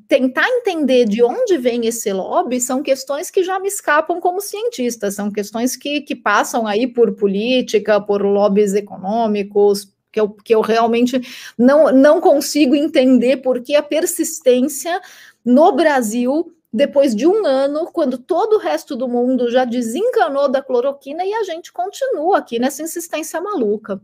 tentar 0.06 0.48
entender 0.48 1.04
de 1.04 1.22
onde 1.22 1.58
vem 1.58 1.86
esse 1.86 2.10
lobby 2.10 2.58
são 2.58 2.82
questões 2.82 3.30
que 3.30 3.42
já 3.42 3.60
me 3.60 3.68
escapam 3.68 4.18
como 4.18 4.40
cientista, 4.40 5.10
são 5.10 5.30
questões 5.30 5.76
que, 5.76 6.00
que 6.00 6.16
passam 6.16 6.66
aí 6.66 6.86
por 6.86 7.14
política, 7.14 8.00
por 8.00 8.22
lobbies 8.22 8.74
econômicos, 8.74 9.92
que 10.10 10.18
eu, 10.20 10.30
que 10.30 10.54
eu 10.54 10.60
realmente 10.62 11.20
não, 11.56 11.92
não 11.92 12.20
consigo 12.20 12.74
entender 12.74 13.38
porque 13.38 13.74
a 13.74 13.82
persistência 13.82 15.00
no 15.48 15.72
Brasil, 15.72 16.52
depois 16.70 17.16
de 17.16 17.26
um 17.26 17.46
ano, 17.46 17.86
quando 17.90 18.18
todo 18.18 18.56
o 18.56 18.58
resto 18.58 18.94
do 18.94 19.08
mundo 19.08 19.50
já 19.50 19.64
desencanou 19.64 20.46
da 20.46 20.60
cloroquina 20.60 21.24
e 21.24 21.32
a 21.32 21.42
gente 21.42 21.72
continua 21.72 22.36
aqui 22.36 22.58
nessa 22.58 22.82
insistência 22.82 23.40
maluca. 23.40 23.98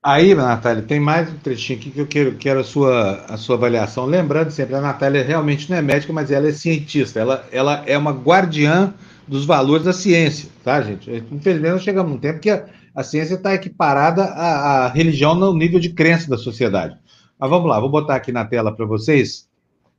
Aí, 0.00 0.32
Natália, 0.32 0.84
tem 0.84 1.00
mais 1.00 1.28
um 1.28 1.36
trechinho 1.38 1.80
aqui 1.80 1.90
que 1.90 1.98
eu 1.98 2.06
quero, 2.06 2.36
quero 2.36 2.60
a, 2.60 2.64
sua, 2.64 3.24
a 3.28 3.36
sua 3.36 3.56
avaliação. 3.56 4.06
Lembrando 4.06 4.52
sempre, 4.52 4.76
a 4.76 4.80
Natália 4.80 5.24
realmente 5.24 5.68
não 5.68 5.76
é 5.76 5.82
médica, 5.82 6.12
mas 6.12 6.30
ela 6.30 6.48
é 6.48 6.52
cientista. 6.52 7.18
Ela, 7.18 7.44
ela 7.50 7.82
é 7.84 7.98
uma 7.98 8.12
guardiã 8.12 8.94
dos 9.26 9.44
valores 9.44 9.84
da 9.84 9.92
ciência, 9.92 10.48
tá, 10.62 10.80
gente? 10.80 11.10
Infelizmente, 11.32 11.72
nós 11.72 11.82
chegamos 11.82 12.12
num 12.12 12.18
tempo 12.18 12.38
que 12.38 12.50
a, 12.50 12.66
a 12.94 13.02
ciência 13.02 13.34
está 13.34 13.52
equiparada 13.52 14.22
à, 14.26 14.86
à 14.86 14.88
religião 14.88 15.34
no 15.34 15.52
nível 15.52 15.80
de 15.80 15.90
crença 15.90 16.30
da 16.30 16.38
sociedade. 16.38 16.96
Mas 17.36 17.50
vamos 17.50 17.68
lá, 17.68 17.80
vou 17.80 17.90
botar 17.90 18.14
aqui 18.14 18.30
na 18.30 18.44
tela 18.44 18.74
para 18.74 18.86
vocês 18.86 19.49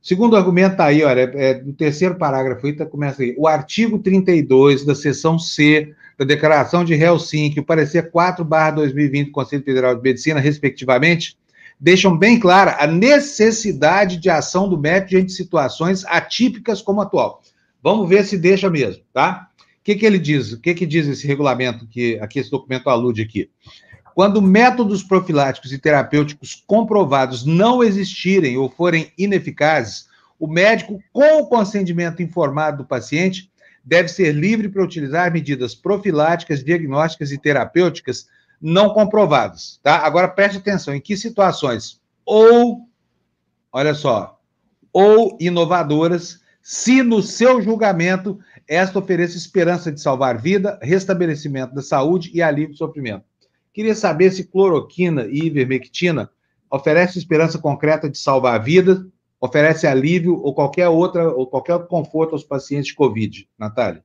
Segundo 0.02 0.34
argumento 0.34 0.72
está 0.72 0.86
aí, 0.86 1.04
olha, 1.04 1.30
é, 1.34 1.62
no 1.62 1.72
terceiro 1.72 2.16
parágrafo, 2.16 2.66
aí, 2.66 2.72
tá, 2.72 2.84
começa 2.84 3.22
aí. 3.22 3.36
O 3.38 3.46
artigo 3.46 4.00
32 4.00 4.84
da 4.84 4.96
seção 4.96 5.38
C 5.38 5.94
da 6.18 6.24
Declaração 6.24 6.84
de 6.84 6.92
Helsinki, 6.92 7.60
o 7.60 7.64
parecer 7.64 8.10
4 8.10 8.44
2020 8.74 9.26
do 9.26 9.32
Conselho 9.32 9.62
Federal 9.62 9.94
de 9.94 10.02
Medicina, 10.02 10.40
respectivamente, 10.40 11.38
deixam 11.78 12.18
bem 12.18 12.38
clara 12.38 12.76
a 12.80 12.86
necessidade 12.86 14.16
de 14.16 14.28
ação 14.28 14.68
do 14.68 14.76
médico 14.76 15.10
diante 15.10 15.26
de 15.26 15.34
situações 15.34 16.04
atípicas 16.06 16.82
como 16.82 17.00
a 17.00 17.04
atual. 17.04 17.40
Vamos 17.80 18.08
ver 18.08 18.24
se 18.24 18.36
deixa 18.36 18.68
mesmo, 18.68 19.04
tá? 19.12 19.48
O 19.58 19.84
que, 19.84 19.94
que 19.94 20.06
ele 20.06 20.18
diz? 20.18 20.52
O 20.52 20.60
que, 20.60 20.74
que 20.74 20.86
diz 20.86 21.06
esse 21.06 21.26
regulamento 21.28 21.86
que 21.86 22.18
aqui 22.20 22.40
esse 22.40 22.50
documento 22.50 22.88
alude 22.90 23.22
aqui? 23.22 23.50
Quando 24.14 24.42
métodos 24.42 25.02
profiláticos 25.02 25.72
e 25.72 25.78
terapêuticos 25.78 26.62
comprovados 26.66 27.44
não 27.44 27.82
existirem 27.82 28.56
ou 28.56 28.68
forem 28.68 29.10
ineficazes, 29.16 30.08
o 30.38 30.46
médico, 30.46 31.02
com 31.12 31.40
o 31.40 31.46
consentimento 31.46 32.22
informado 32.22 32.78
do 32.78 32.84
paciente, 32.84 33.50
deve 33.84 34.08
ser 34.08 34.32
livre 34.32 34.68
para 34.68 34.82
utilizar 34.84 35.32
medidas 35.32 35.74
profiláticas, 35.74 36.62
diagnósticas 36.62 37.32
e 37.32 37.38
terapêuticas 37.38 38.26
não 38.60 38.90
comprovadas, 38.90 39.80
tá? 39.82 39.98
Agora 39.98 40.28
preste 40.28 40.58
atenção, 40.58 40.94
em 40.94 41.00
que 41.00 41.16
situações? 41.16 42.00
Ou, 42.24 42.86
olha 43.72 43.94
só, 43.94 44.38
ou 44.92 45.36
inovadoras, 45.40 46.40
se 46.62 47.02
no 47.02 47.22
seu 47.22 47.60
julgamento 47.60 48.38
esta 48.68 48.98
ofereça 48.98 49.36
esperança 49.36 49.90
de 49.90 50.00
salvar 50.00 50.40
vida, 50.40 50.78
restabelecimento 50.80 51.74
da 51.74 51.82
saúde 51.82 52.30
e 52.32 52.40
alívio 52.40 52.70
do 52.70 52.78
sofrimento. 52.78 53.24
Queria 53.72 53.94
saber 53.94 54.30
se 54.30 54.44
cloroquina 54.44 55.26
e 55.26 55.46
ivermectina 55.46 56.30
oferece 56.70 57.18
esperança 57.18 57.58
concreta 57.58 58.08
de 58.08 58.16
salvar 58.16 58.54
a 58.54 58.62
vida, 58.62 59.06
oferece 59.40 59.86
alívio 59.86 60.40
ou 60.42 60.54
qualquer 60.54 60.88
outra 60.88 61.30
ou 61.34 61.46
qualquer 61.46 61.78
conforto 61.86 62.32
aos 62.32 62.44
pacientes 62.44 62.86
de 62.86 62.94
Covid, 62.94 63.48
Natália? 63.58 64.02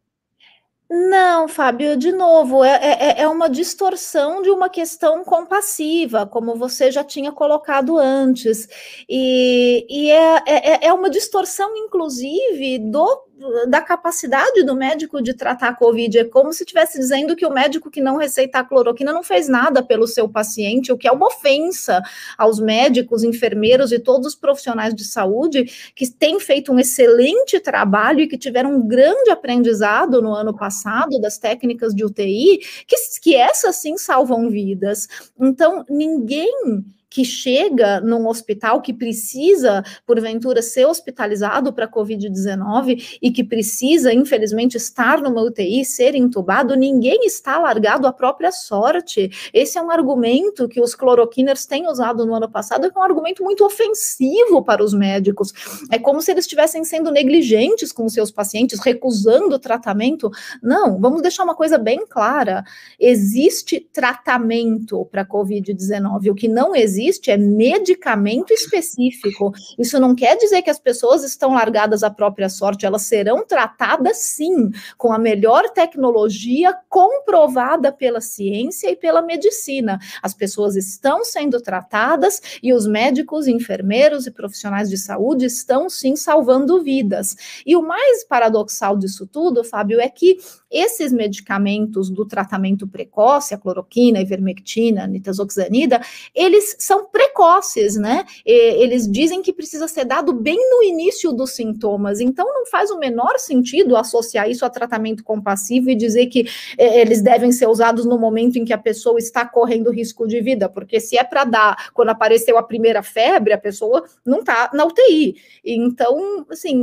Não, 0.89 1.49
Fábio, 1.49 1.97
de 1.97 2.13
novo, 2.13 2.63
é, 2.63 2.79
é, 2.81 3.21
é, 3.21 3.27
uma 3.27 3.49
distorção 3.49 4.41
de 4.41 4.49
uma 4.49 4.69
questão 4.69 5.21
compassiva, 5.21 6.25
como 6.25 6.55
você 6.55 6.89
já 6.89 7.03
tinha 7.03 7.29
colocado 7.29 7.97
antes. 7.97 8.69
E, 9.07 9.85
e 9.89 10.09
é, 10.09 10.43
é, 10.47 10.87
é 10.87 10.93
uma 10.93 11.09
distorção, 11.09 11.75
inclusive, 11.75 12.79
do 12.79 13.26
da 13.67 13.81
capacidade 13.81 14.63
do 14.63 14.75
médico 14.75 15.21
de 15.21 15.33
tratar 15.33 15.69
a 15.69 15.73
Covid. 15.73 16.19
É 16.19 16.23
como 16.23 16.51
se 16.51 16.63
estivesse 16.63 16.99
dizendo 16.99 17.35
que 17.35 17.45
o 17.45 17.53
médico 17.53 17.91
que 17.91 18.01
não 18.01 18.17
receitar 18.17 18.67
cloroquina 18.67 19.13
não 19.13 19.23
fez 19.23 19.47
nada 19.47 19.83
pelo 19.83 20.07
seu 20.07 20.27
paciente, 20.27 20.91
o 20.91 20.97
que 20.97 21.07
é 21.07 21.11
uma 21.11 21.27
ofensa 21.27 22.01
aos 22.37 22.59
médicos, 22.59 23.23
enfermeiros 23.23 23.91
e 23.91 23.99
todos 23.99 24.27
os 24.27 24.35
profissionais 24.35 24.93
de 24.95 25.05
saúde 25.05 25.91
que 25.95 26.09
têm 26.09 26.39
feito 26.39 26.71
um 26.71 26.79
excelente 26.79 27.59
trabalho 27.59 28.21
e 28.21 28.27
que 28.27 28.37
tiveram 28.37 28.75
um 28.75 28.87
grande 28.87 29.29
aprendizado 29.29 30.21
no 30.21 30.33
ano 30.33 30.55
passado 30.55 31.19
das 31.19 31.37
técnicas 31.37 31.93
de 31.93 32.03
UTI, 32.03 32.59
que, 32.87 32.95
que 33.21 33.35
essas 33.35 33.75
sim 33.75 33.97
salvam 33.97 34.49
vidas. 34.49 35.07
Então, 35.39 35.85
ninguém 35.89 36.83
que 37.09 37.23
chega 37.23 38.01
num 38.01 38.27
hospital 38.27 38.81
que 38.81 38.93
precisa, 38.93 39.83
porventura, 40.05 40.61
ser 40.61 40.85
hospitalizado 40.85 41.71
para 41.71 41.87
Covid-19 41.87 43.17
e 43.21 43.31
que 43.31 43.43
precisa, 43.43 44.13
infelizmente, 44.13 44.75
estar 44.75 45.21
numa 45.21 45.41
UTI, 45.41 45.85
ser 45.85 46.15
entubado, 46.15 46.75
ninguém 46.75 47.25
está 47.25 47.57
largado 47.57 48.07
à 48.07 48.13
própria 48.13 48.51
sorte. 48.51 49.29
Esse 49.53 49.77
é 49.77 49.81
um 49.81 49.89
argumento 49.89 50.67
que 50.67 50.81
os 50.81 50.93
cloroquiners 50.93 51.65
têm 51.65 51.87
usado 51.87 52.25
no 52.25 52.35
ano 52.35 52.49
passado, 52.49 52.91
que 52.91 52.97
é 52.97 52.99
um 52.99 53.03
argumento 53.03 53.43
muito 53.43 53.65
ofensivo 53.65 54.61
para 54.63 54.83
os 54.83 54.93
médicos. 54.93 55.53
É 55.91 55.97
como 55.97 56.21
se 56.21 56.31
eles 56.31 56.43
estivessem 56.43 56.83
sendo 56.83 57.11
negligentes 57.11 57.91
com 57.91 58.07
seus 58.09 58.31
pacientes, 58.31 58.79
recusando 58.79 59.55
o 59.55 59.59
tratamento. 59.59 60.29
Não, 60.61 60.99
vamos 60.99 61.21
deixar 61.21 61.43
uma 61.43 61.55
coisa 61.55 61.77
bem 61.77 62.05
clara: 62.05 62.63
existe 62.99 63.79
tratamento 63.79 65.05
para 65.05 65.25
Covid-19. 65.25 66.31
O 66.31 66.35
que 66.35 66.47
não 66.47 66.75
existe 66.75 66.96
existe 66.97 67.29
é 67.29 67.37
medicamento 67.37 68.51
específico. 68.51 69.53
Isso 69.77 69.99
não 69.99 70.15
quer 70.15 70.35
dizer 70.37 70.61
que 70.61 70.69
as 70.69 70.79
pessoas 70.79 71.23
estão 71.23 71.53
largadas 71.53 72.03
à 72.03 72.09
própria 72.09 72.49
sorte, 72.49 72.85
elas 72.85 73.03
serão 73.03 73.45
tratadas 73.45 74.17
sim, 74.17 74.71
com 74.97 75.13
a 75.13 75.19
melhor 75.19 75.69
tecnologia 75.69 76.75
comprovada 76.89 77.91
pela 77.91 78.19
ciência 78.19 78.89
e 78.89 78.95
pela 78.95 79.21
medicina. 79.21 79.99
As 80.21 80.33
pessoas 80.33 80.75
estão 80.75 81.23
sendo 81.23 81.61
tratadas 81.61 82.41
e 82.63 82.73
os 82.73 82.87
médicos, 82.87 83.47
enfermeiros 83.47 84.25
e 84.25 84.31
profissionais 84.31 84.89
de 84.89 84.97
saúde 84.97 85.45
estão 85.45 85.89
sim 85.89 86.15
salvando 86.15 86.81
vidas. 86.81 87.35
E 87.65 87.75
o 87.75 87.81
mais 87.81 88.23
paradoxal 88.23 88.97
disso 88.97 89.27
tudo, 89.27 89.63
Fábio, 89.63 90.01
é 90.01 90.09
que 90.09 90.37
esses 90.69 91.13
medicamentos 91.13 92.09
do 92.09 92.25
tratamento 92.25 92.87
precoce, 92.87 93.53
a 93.53 93.57
cloroquina, 93.57 94.19
a 94.19 94.21
ivermectina, 94.21 95.03
a 95.03 95.07
nitazoxanida, 95.07 96.01
eles 96.33 96.75
são 96.87 97.05
precoces, 97.05 97.97
né? 97.97 98.23
Eles 98.45 99.11
dizem 99.11 99.41
que 99.41 99.51
precisa 99.51 99.89
ser 99.89 100.05
dado 100.05 100.31
bem 100.31 100.55
no 100.55 100.81
início 100.81 101.33
dos 101.33 101.51
sintomas, 101.51 102.21
então 102.21 102.45
não 102.45 102.65
faz 102.65 102.89
o 102.89 102.97
menor 102.97 103.37
sentido 103.39 103.97
associar 103.97 104.49
isso 104.49 104.65
a 104.65 104.69
tratamento 104.69 105.21
compassivo 105.21 105.89
e 105.89 105.95
dizer 105.95 106.27
que 106.27 106.47
é, 106.77 107.01
eles 107.01 107.21
devem 107.21 107.51
ser 107.51 107.67
usados 107.67 108.05
no 108.05 108.17
momento 108.17 108.55
em 108.55 108.63
que 108.63 108.71
a 108.71 108.77
pessoa 108.77 109.19
está 109.19 109.45
correndo 109.45 109.91
risco 109.91 110.25
de 110.25 110.39
vida, 110.39 110.69
porque 110.69 111.01
se 111.01 111.17
é 111.17 111.25
para 111.25 111.43
dar 111.43 111.89
quando 111.93 112.07
apareceu 112.07 112.57
a 112.57 112.63
primeira 112.63 113.03
febre, 113.03 113.51
a 113.51 113.57
pessoa 113.57 114.05
não 114.25 114.39
está 114.39 114.71
na 114.73 114.85
UTI. 114.85 115.35
Então, 115.65 116.45
assim, 116.49 116.73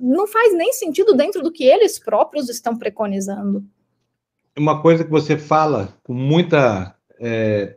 não 0.00 0.26
faz 0.26 0.52
nem 0.54 0.72
sentido 0.72 1.14
dentro 1.14 1.40
do 1.40 1.52
que 1.52 1.62
eles 1.62 2.00
próprios 2.00 2.48
estão 2.48 2.76
preconizando. 2.76 3.64
Uma 4.58 4.82
coisa 4.82 5.04
que 5.04 5.10
você 5.10 5.38
fala 5.38 5.96
com 6.02 6.12
muita, 6.12 6.96
é, 7.20 7.76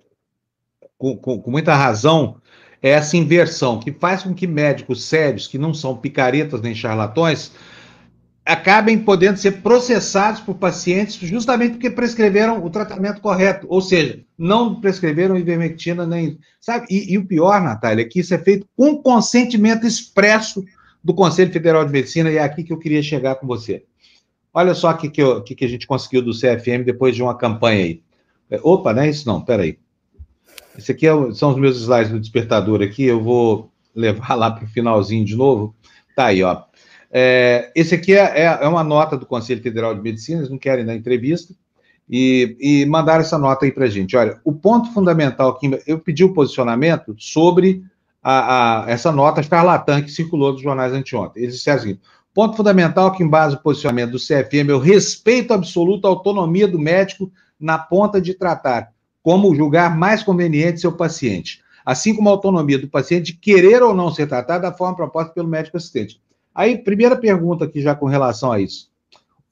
com, 0.98 1.18
com, 1.18 1.52
muita 1.52 1.76
razão 1.76 2.38
é 2.82 2.90
essa 2.90 3.18
inversão, 3.18 3.80
que 3.80 3.92
faz 3.92 4.24
com 4.24 4.34
que 4.34 4.48
médicos 4.48 5.06
sérios, 5.06 5.48
que 5.48 5.58
não 5.58 5.74
são 5.74 5.98
picaretas 5.98 6.62
nem 6.62 6.76
charlatões, 6.76 7.52
acabem 8.46 9.00
podendo 9.00 9.38
ser 9.38 9.64
processados 9.64 10.40
por 10.40 10.56
pacientes 10.56 11.16
justamente 11.16 11.74
porque 11.74 11.90
prescreveram 11.90 12.64
o 12.64 12.70
tratamento 12.70 13.20
correto, 13.20 13.66
ou 13.68 13.82
seja, 13.82 14.24
não 14.38 14.80
prescreveram 14.80 15.36
ivermectina 15.36 16.06
nem, 16.06 16.38
sabe? 16.62 16.86
E, 16.90 17.14
e, 17.14 17.18
o 17.18 17.26
pior, 17.26 17.60
Natália, 17.62 18.04
é 18.04 18.06
que 18.06 18.20
isso 18.20 18.36
é 18.36 18.38
feito 18.38 18.68
com 18.78 19.02
consentimento 19.02 19.88
expresso 19.88 20.64
do 21.04 21.14
Conselho 21.14 21.52
Federal 21.52 21.84
de 21.84 21.92
Medicina 21.92 22.30
e 22.30 22.38
é 22.38 22.44
aqui 22.44 22.64
que 22.64 22.72
eu 22.72 22.80
queria 22.80 23.02
chegar 23.02 23.36
com 23.36 23.48
você. 23.48 23.84
Olha 24.54 24.74
só 24.74 24.92
o 24.92 24.98
que, 24.98 25.10
que, 25.10 25.56
que, 25.56 25.66
a 25.66 25.68
gente 25.68 25.86
conseguiu 25.86 26.22
do 26.22 26.32
CFM 26.32 26.86
depois 26.86 27.16
de 27.16 27.22
uma 27.22 27.36
campanha 27.36 27.84
aí. 27.84 28.02
É, 28.50 28.60
opa, 28.64 28.94
não 28.94 29.02
é 29.02 29.10
isso 29.10 29.28
não, 29.28 29.42
peraí. 29.42 29.78
Esse 30.78 30.92
aqui 30.92 31.08
é, 31.08 31.12
são 31.34 31.52
os 31.52 31.58
meus 31.58 31.78
slides 31.78 32.12
do 32.12 32.20
despertador 32.20 32.82
aqui, 32.82 33.04
eu 33.04 33.22
vou 33.22 33.72
levar 33.96 34.36
lá 34.36 34.52
para 34.52 34.66
o 34.66 34.68
finalzinho 34.68 35.26
de 35.26 35.36
novo. 35.36 35.76
Tá 36.16 36.28
aí, 36.28 36.44
ó. 36.44 36.64
É, 37.12 37.72
esse 37.76 37.96
aqui 37.96 38.14
é, 38.14 38.42
é, 38.42 38.60
é, 38.62 38.68
uma 38.68 38.84
nota 38.84 39.18
do 39.18 39.26
Conselho 39.26 39.62
Federal 39.62 39.96
de 39.96 40.02
Medicina, 40.02 40.40
eles 40.40 40.50
não 40.50 40.58
querem 40.58 40.86
dar 40.86 40.96
entrevista, 40.96 41.54
e, 42.10 42.58
e 42.60 42.86
mandaram 42.86 43.22
essa 43.22 43.38
nota 43.38 43.66
aí 43.66 43.72
para 43.72 43.86
a 43.86 43.90
gente. 43.90 44.16
Olha, 44.18 44.40
o 44.44 44.54
ponto 44.54 44.92
fundamental 44.94 45.50
aqui, 45.50 45.72
eu 45.88 46.00
pedi 46.00 46.24
o 46.24 46.34
posicionamento 46.34 47.16
sobre 47.18 47.84
a, 48.22 48.84
a, 48.86 48.92
essa 48.92 49.12
nota 49.12 49.42
charlatã 49.42 50.02
que 50.02 50.12
circulou 50.12 50.52
dos 50.52 50.62
jornais 50.62 50.94
anteontem. 50.94 51.44
Eles 51.44 51.56
disseram 51.56 51.80
seguinte: 51.80 52.02
ponto 52.34 52.58
fundamental 52.58 53.12
que 53.12 53.24
embasa 53.24 53.56
o 53.56 53.62
posicionamento 53.62 54.12
do 54.12 54.20
CFM 54.20 54.70
é 54.70 54.74
o 54.74 54.80
respeito 54.80 55.54
absoluto 55.54 56.06
à 56.06 56.10
autonomia 56.10 56.68
do 56.68 56.78
médico 56.78 57.32
na 57.60 57.78
ponta 57.78 58.20
de 58.20 58.34
tratar, 58.34 58.92
como 59.26 59.56
julgar 59.56 59.98
mais 59.98 60.22
conveniente 60.22 60.80
seu 60.80 60.92
paciente, 60.92 61.64
assim 61.84 62.14
como 62.14 62.30
a 62.30 62.32
autonomia 62.32 62.78
do 62.78 62.88
paciente 62.88 63.32
de 63.32 63.34
querer 63.34 63.82
ou 63.82 63.92
não 63.92 64.14
ser 64.14 64.28
tratado 64.28 64.62
da 64.62 64.72
forma 64.72 64.96
proposta 64.96 65.34
pelo 65.34 65.48
médico 65.48 65.78
assistente. 65.78 66.22
Aí, 66.54 66.78
primeira 66.78 67.16
pergunta 67.16 67.66
aqui 67.66 67.82
já 67.82 67.96
com 67.96 68.06
relação 68.06 68.52
a 68.52 68.62
isso 68.62 68.94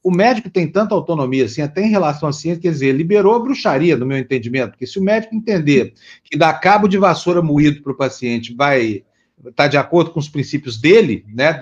o 0.03 0.12
médico 0.12 0.49
tem 0.49 0.69
tanta 0.69 0.93
autonomia 0.93 1.45
assim, 1.45 1.62
até 1.62 1.81
em 1.81 1.89
relação 1.89 2.27
à 2.27 2.33
ciência, 2.33 2.62
quer 2.62 2.71
dizer, 2.71 2.91
liberou 2.91 3.36
a 3.36 3.39
bruxaria, 3.39 3.95
no 3.95 4.05
meu 4.05 4.17
entendimento, 4.17 4.71
porque 4.71 4.86
se 4.86 4.99
o 4.99 5.03
médico 5.03 5.33
entender 5.33 5.93
que 6.25 6.38
dar 6.38 6.53
cabo 6.59 6.89
de 6.89 6.97
vassoura 6.97 7.41
moído 7.41 7.81
para 7.81 7.93
o 7.93 7.95
paciente 7.95 8.53
vai 8.53 9.03
estar 9.39 9.53
tá 9.55 9.67
de 9.67 9.77
acordo 9.77 10.12
com 10.12 10.19
os 10.19 10.27
princípios 10.27 10.77
dele, 10.77 11.25
né, 11.33 11.57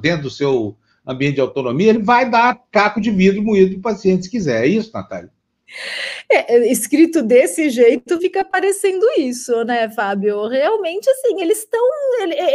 dentro 0.00 0.22
do 0.22 0.30
seu 0.30 0.74
ambiente 1.06 1.34
de 1.34 1.42
autonomia, 1.42 1.90
ele 1.90 2.02
vai 2.02 2.28
dar 2.30 2.58
caco 2.72 3.02
de 3.02 3.10
vidro 3.10 3.42
moído 3.42 3.72
para 3.72 3.78
o 3.78 3.94
paciente 3.94 4.24
se 4.24 4.30
quiser. 4.30 4.64
É 4.64 4.66
isso, 4.66 4.90
Natália? 4.94 5.30
É, 6.30 6.54
é, 6.54 6.72
escrito 6.72 7.22
desse 7.22 7.68
jeito 7.70 8.18
fica 8.20 8.44
parecendo 8.44 9.04
isso, 9.18 9.64
né, 9.64 9.90
Fábio? 9.90 10.46
Realmente, 10.46 11.08
assim, 11.10 11.40
eles 11.40 11.58
estão 11.58 11.80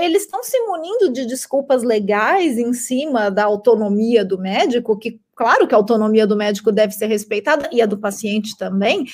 eles 0.04 0.24
estão 0.24 0.44
se 0.44 0.60
munindo 0.62 1.12
de 1.12 1.26
desculpas 1.26 1.84
legais 1.84 2.58
em 2.58 2.74
cima 2.74 3.30
da 3.30 3.46
autonomia 3.46 4.24
do 4.24 4.40
médico, 4.40 4.98
que 4.98 5.20
Claro 5.40 5.66
que 5.70 5.74
a 5.74 5.78
autonomia 5.78 6.28
do 6.28 6.36
médico 6.36 6.70
deve 6.70 6.92
ser 6.92 7.06
respeitada 7.06 7.70
e 7.72 7.82
a 7.82 7.86
do 7.86 7.98
paciente 7.98 8.58
também, 8.58 9.06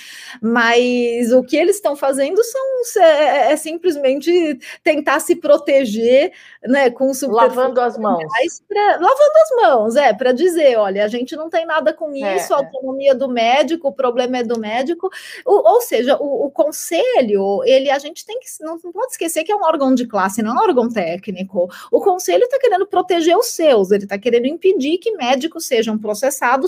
mas 0.41 1.31
o 1.31 1.43
que 1.43 1.55
eles 1.55 1.75
estão 1.75 1.95
fazendo 1.95 2.43
são 2.43 3.03
é, 3.03 3.51
é 3.51 3.55
simplesmente 3.55 4.57
tentar 4.83 5.19
se 5.19 5.35
proteger, 5.35 6.33
né, 6.63 6.89
com 6.89 7.11
lavando 7.27 7.79
as 7.79 7.95
mãos, 7.99 8.23
pra, 8.67 8.93
lavando 8.93 9.37
as 9.43 9.61
mãos, 9.61 9.95
é 9.95 10.13
para 10.15 10.31
dizer, 10.31 10.79
olha, 10.79 11.05
a 11.05 11.07
gente 11.07 11.35
não 11.35 11.47
tem 11.47 11.63
nada 11.63 11.93
com 11.93 12.11
é, 12.15 12.37
isso, 12.37 12.55
a 12.55 12.57
é. 12.57 12.59
autonomia 12.59 13.13
do 13.13 13.29
médico, 13.29 13.89
o 13.89 13.93
problema 13.93 14.39
é 14.39 14.43
do 14.43 14.59
médico, 14.59 15.07
o, 15.45 15.73
ou 15.73 15.79
seja, 15.79 16.17
o, 16.19 16.47
o, 16.47 16.49
conselho, 16.49 17.63
ele 17.65 17.91
a 17.91 17.99
gente 17.99 18.25
tem 18.25 18.39
que 18.39 18.47
não, 18.61 18.79
não 18.83 18.91
pode 18.91 19.11
esquecer 19.11 19.43
que 19.43 19.51
é 19.51 19.55
um 19.55 19.63
órgão 19.63 19.93
de 19.93 20.07
classe, 20.07 20.41
não 20.41 20.53
é 20.53 20.53
um 20.55 20.63
órgão 20.63 20.89
técnico. 20.89 21.69
O 21.91 22.01
conselho 22.01 22.45
está 22.45 22.57
querendo 22.57 22.87
proteger 22.87 23.37
os 23.37 23.45
seus, 23.45 23.91
ele 23.91 24.05
está 24.05 24.17
querendo 24.17 24.47
impedir 24.47 24.97
que 24.97 25.11
médicos 25.11 25.67
sejam 25.67 25.95
processados 25.99 26.14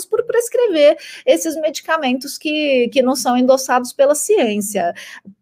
por 0.05 0.23
prescrever 0.25 0.97
esses 1.25 1.55
medicamentos 1.55 2.37
que, 2.37 2.89
que 2.89 3.01
não 3.01 3.15
são 3.15 3.37
endossados 3.37 3.93
pela 3.93 4.15
ciência 4.15 4.93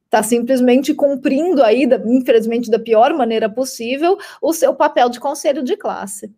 está 0.06 0.24
simplesmente 0.24 0.94
cumprindo 0.94 1.62
aí, 1.62 1.88
infelizmente, 2.06 2.72
da 2.72 2.80
pior 2.80 3.14
maneira 3.14 3.50
possível, 3.50 4.18
o 4.42 4.54
seu 4.54 4.74
papel 4.74 5.10
de 5.10 5.20
conselho 5.20 5.62
de 5.64 5.76
classe. 5.76 6.32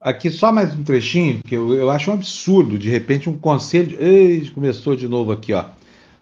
Aqui 0.00 0.30
só 0.30 0.52
mais 0.52 0.72
um 0.72 0.84
trechinho, 0.84 1.42
que 1.42 1.56
eu, 1.56 1.74
eu 1.74 1.90
acho 1.90 2.10
um 2.10 2.14
absurdo, 2.14 2.78
de 2.78 2.88
repente 2.88 3.28
um 3.28 3.36
conselho. 3.36 4.00
Ei, 4.00 4.48
começou 4.50 4.94
de 4.94 5.08
novo 5.08 5.32
aqui, 5.32 5.52
ó. 5.52 5.64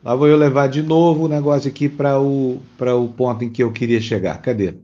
Lá 0.03 0.15
vou 0.15 0.29
eu 0.29 0.37
levar 0.37 0.69
de 0.69 0.83
novo 0.83 1.25
o 1.25 1.29
negócio 1.29 1.69
aqui 1.69 1.89
para 1.89 2.19
o, 2.21 2.61
o 2.79 3.09
ponto 3.09 3.45
em 3.45 3.51
que 3.51 3.63
eu 3.63 3.73
queria 3.73 4.01
chegar. 4.01 4.41
Cadê? 4.41 4.75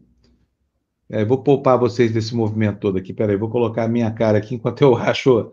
É, 1.11 1.25
vou 1.25 1.38
poupar 1.38 1.77
vocês 1.77 2.12
desse 2.12 2.35
movimento 2.35 2.79
todo 2.79 2.96
aqui. 2.96 3.12
Peraí, 3.12 3.37
vou 3.37 3.51
colocar 3.51 3.83
a 3.83 3.88
minha 3.88 4.11
cara 4.12 4.38
aqui 4.38 4.55
enquanto 4.55 4.81
eu 4.83 4.94
acho 4.96 5.53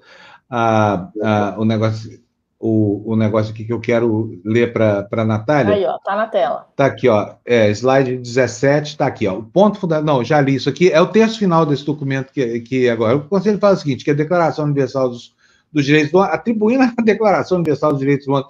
a, 0.50 1.10
a, 1.22 1.56
o 1.58 1.66
negócio. 1.66 2.26
O, 2.60 3.14
o 3.14 3.16
negócio 3.16 3.54
aqui 3.54 3.64
que 3.64 3.72
eu 3.72 3.80
quero 3.80 4.42
ler 4.44 4.74
para 4.74 5.08
a 5.12 5.24
Natália. 5.24 5.76
Aí, 5.76 5.86
ó, 5.86 6.00
tá 6.00 6.16
na 6.16 6.26
tela. 6.26 6.68
Tá 6.76 6.88
aqui, 6.88 7.08
ó. 7.08 7.36
É, 7.46 7.70
slide 7.70 8.18
17, 8.18 8.98
tá 8.98 9.06
aqui, 9.06 9.28
ó. 9.28 9.38
O 9.38 9.44
ponto 9.44 9.80
fundamental. 9.80 10.16
Não, 10.18 10.24
já 10.24 10.42
li 10.42 10.56
isso 10.56 10.68
aqui. 10.68 10.92
É 10.92 11.00
o 11.00 11.06
texto 11.06 11.38
final 11.38 11.68
desse 11.68 11.86
documento 11.86 12.34
que, 12.34 12.62
que 12.62 12.90
agora. 12.90 13.16
O 13.16 13.28
Conselho 13.28 13.60
fala 13.60 13.76
o 13.76 13.78
seguinte: 13.78 14.04
que 14.04 14.10
a 14.10 14.16
Declaração 14.16 14.66
Universal 14.66 15.10
dos, 15.10 15.36
dos 15.72 15.86
Direitos 15.86 16.12
do 16.12 16.20
atribuindo 16.20 16.82
a 16.82 16.94
Declaração 17.04 17.58
Universal 17.58 17.92
dos 17.92 18.00
Direitos 18.00 18.26
do 18.26 18.34
Homem, 18.34 18.48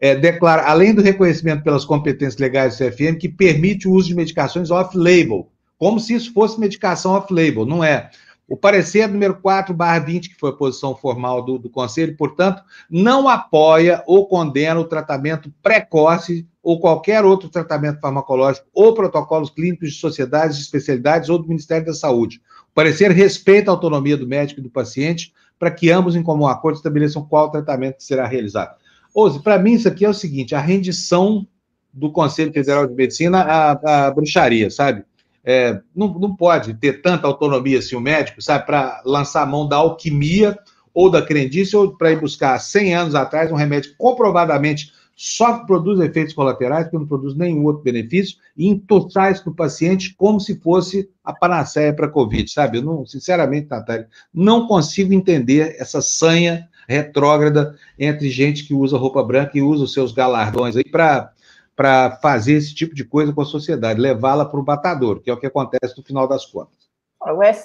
é, 0.00 0.16
declara, 0.16 0.64
além 0.64 0.92
do 0.92 1.00
reconhecimento 1.00 1.62
pelas 1.62 1.84
competências 1.84 2.40
legais 2.40 2.76
do 2.76 2.84
CFM, 2.84 3.16
que 3.20 3.28
permite 3.28 3.86
o 3.86 3.92
uso 3.92 4.08
de 4.08 4.16
medicações 4.16 4.72
off-label 4.72 5.48
como 5.78 5.98
se 6.00 6.14
isso 6.14 6.32
fosse 6.32 6.58
medicação 6.58 7.12
off-label, 7.12 7.66
não 7.66 7.82
é. 7.82 8.10
O 8.46 8.56
parecer 8.56 9.08
número 9.08 9.40
4, 9.40 9.74
barra 9.74 9.98
20, 10.00 10.28
que 10.28 10.38
foi 10.38 10.50
a 10.50 10.54
posição 10.54 10.94
formal 10.94 11.42
do, 11.42 11.58
do 11.58 11.70
Conselho, 11.70 12.14
portanto, 12.16 12.62
não 12.90 13.26
apoia 13.26 14.02
ou 14.06 14.26
condena 14.26 14.78
o 14.78 14.84
tratamento 14.84 15.52
precoce 15.62 16.46
ou 16.62 16.78
qualquer 16.78 17.24
outro 17.24 17.48
tratamento 17.48 18.00
farmacológico 18.00 18.66
ou 18.74 18.92
protocolos 18.92 19.50
clínicos 19.50 19.92
de 19.92 19.98
sociedades, 19.98 20.58
de 20.58 20.62
especialidades 20.62 21.30
ou 21.30 21.38
do 21.38 21.48
Ministério 21.48 21.86
da 21.86 21.94
Saúde. 21.94 22.40
O 22.70 22.74
parecer 22.74 23.10
respeita 23.10 23.70
a 23.70 23.74
autonomia 23.74 24.16
do 24.16 24.26
médico 24.26 24.60
e 24.60 24.62
do 24.62 24.70
paciente 24.70 25.32
para 25.58 25.70
que 25.70 25.90
ambos, 25.90 26.14
em 26.14 26.22
comum 26.22 26.46
acordo, 26.46 26.76
estabeleçam 26.76 27.24
qual 27.24 27.50
tratamento 27.50 28.02
será 28.02 28.26
realizado. 28.26 28.76
Ose, 29.14 29.42
para 29.42 29.58
mim, 29.58 29.72
isso 29.72 29.88
aqui 29.88 30.04
é 30.04 30.08
o 30.08 30.14
seguinte: 30.14 30.54
a 30.54 30.60
rendição 30.60 31.46
do 31.92 32.10
Conselho 32.10 32.52
Federal 32.52 32.86
de 32.86 32.94
Medicina 32.94 33.40
à, 33.40 34.06
à 34.06 34.10
bruxaria, 34.10 34.68
sabe? 34.70 35.04
É, 35.44 35.80
não, 35.94 36.08
não 36.18 36.34
pode 36.34 36.74
ter 36.74 37.02
tanta 37.02 37.26
autonomia 37.26 37.78
assim 37.78 37.94
o 37.94 38.00
médico, 38.00 38.40
sabe, 38.40 38.64
para 38.66 39.02
lançar 39.04 39.42
a 39.42 39.46
mão 39.46 39.68
da 39.68 39.76
alquimia 39.76 40.58
ou 40.92 41.10
da 41.10 41.20
crendice, 41.20 41.76
ou 41.76 41.96
para 41.96 42.12
ir 42.12 42.20
buscar 42.20 42.58
100 42.58 42.94
anos 42.94 43.14
atrás 43.14 43.50
um 43.50 43.56
remédio 43.56 43.94
comprovadamente 43.98 44.92
só 45.16 45.64
produz 45.64 46.00
efeitos 46.00 46.34
colaterais, 46.34 46.88
que 46.88 46.94
não 46.94 47.06
produz 47.06 47.36
nenhum 47.36 47.64
outro 47.64 47.82
benefício, 47.82 48.36
e 48.56 48.66
entossar 48.68 49.30
isso 49.30 49.44
no 49.46 49.54
paciente 49.54 50.14
como 50.16 50.40
se 50.40 50.58
fosse 50.60 51.08
a 51.24 51.32
panaceia 51.32 51.92
para 51.92 52.06
a 52.06 52.10
Covid, 52.10 52.50
sabe? 52.50 52.78
Eu 52.78 52.82
não, 52.82 53.06
sinceramente, 53.06 53.68
Natália, 53.70 54.08
não 54.32 54.66
consigo 54.66 55.12
entender 55.12 55.76
essa 55.78 56.00
sanha 56.00 56.68
retrógrada 56.88 57.76
entre 57.98 58.28
gente 58.28 58.64
que 58.64 58.74
usa 58.74 58.98
roupa 58.98 59.22
branca 59.22 59.52
e 59.54 59.62
usa 59.62 59.84
os 59.84 59.92
seus 59.92 60.12
galardões 60.12 60.76
aí 60.76 60.84
para 60.84 61.32
para 61.76 62.18
fazer 62.22 62.54
esse 62.54 62.74
tipo 62.74 62.94
de 62.94 63.04
coisa 63.04 63.32
com 63.32 63.40
a 63.40 63.46
sociedade, 63.46 64.00
levá-la 64.00 64.44
para 64.44 64.60
o 64.60 64.64
batador, 64.64 65.20
que 65.20 65.30
é 65.30 65.32
o 65.32 65.36
que 65.36 65.46
acontece 65.46 65.96
no 65.96 66.04
final 66.04 66.28
das 66.28 66.46
contas. 66.46 66.84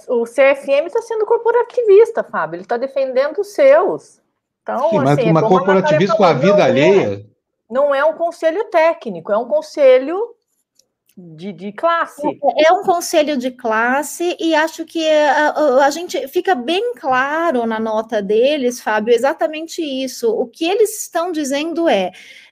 O, 0.07 0.23
CFM 0.23 0.85
está 0.85 1.01
sendo 1.01 1.25
corporativista, 1.25 2.23
Fábio, 2.23 2.55
ele 2.55 2.63
está 2.63 2.77
defendendo 2.77 3.39
os 3.39 3.49
seus. 3.49 4.21
Então, 4.63 4.89
Sim, 4.89 4.97
mas 4.99 5.19
assim, 5.19 5.31
uma 5.31 5.41
é 5.41 5.47
corporativista 5.47 6.15
com 6.15 6.23
a 6.23 6.33
vida 6.33 6.63
alheia. 6.63 7.25
É, 7.25 7.25
não 7.69 7.93
é 7.93 8.03
um 8.05 8.13
conselho 8.13 8.63
técnico, 8.65 9.31
é 9.31 9.37
um 9.37 9.45
conselho 9.45 10.35
de, 11.17 11.51
de, 11.51 11.71
classe. 11.73 12.25
É, 12.25 12.67
é 12.69 12.73
um 12.73 12.83
conselho 12.83 13.35
de 13.35 13.51
classe 13.51 14.37
e 14.39 14.55
acho 14.55 14.85
que 14.85 15.05
a, 15.09 15.49
a, 15.49 15.85
a, 15.85 15.89
gente 15.89 16.27
fica 16.29 16.55
bem 16.55 16.93
claro 16.95 17.65
na 17.65 17.79
nota 17.79 18.21
deles, 18.21 18.79
Fábio, 18.79 19.13
exatamente 19.13 19.81
isso. 19.81 20.31
O 20.31 20.47
que 20.47 20.65
eles 20.65 21.01
estão 21.01 21.31
dizendo 21.31 21.89
é 21.89 22.11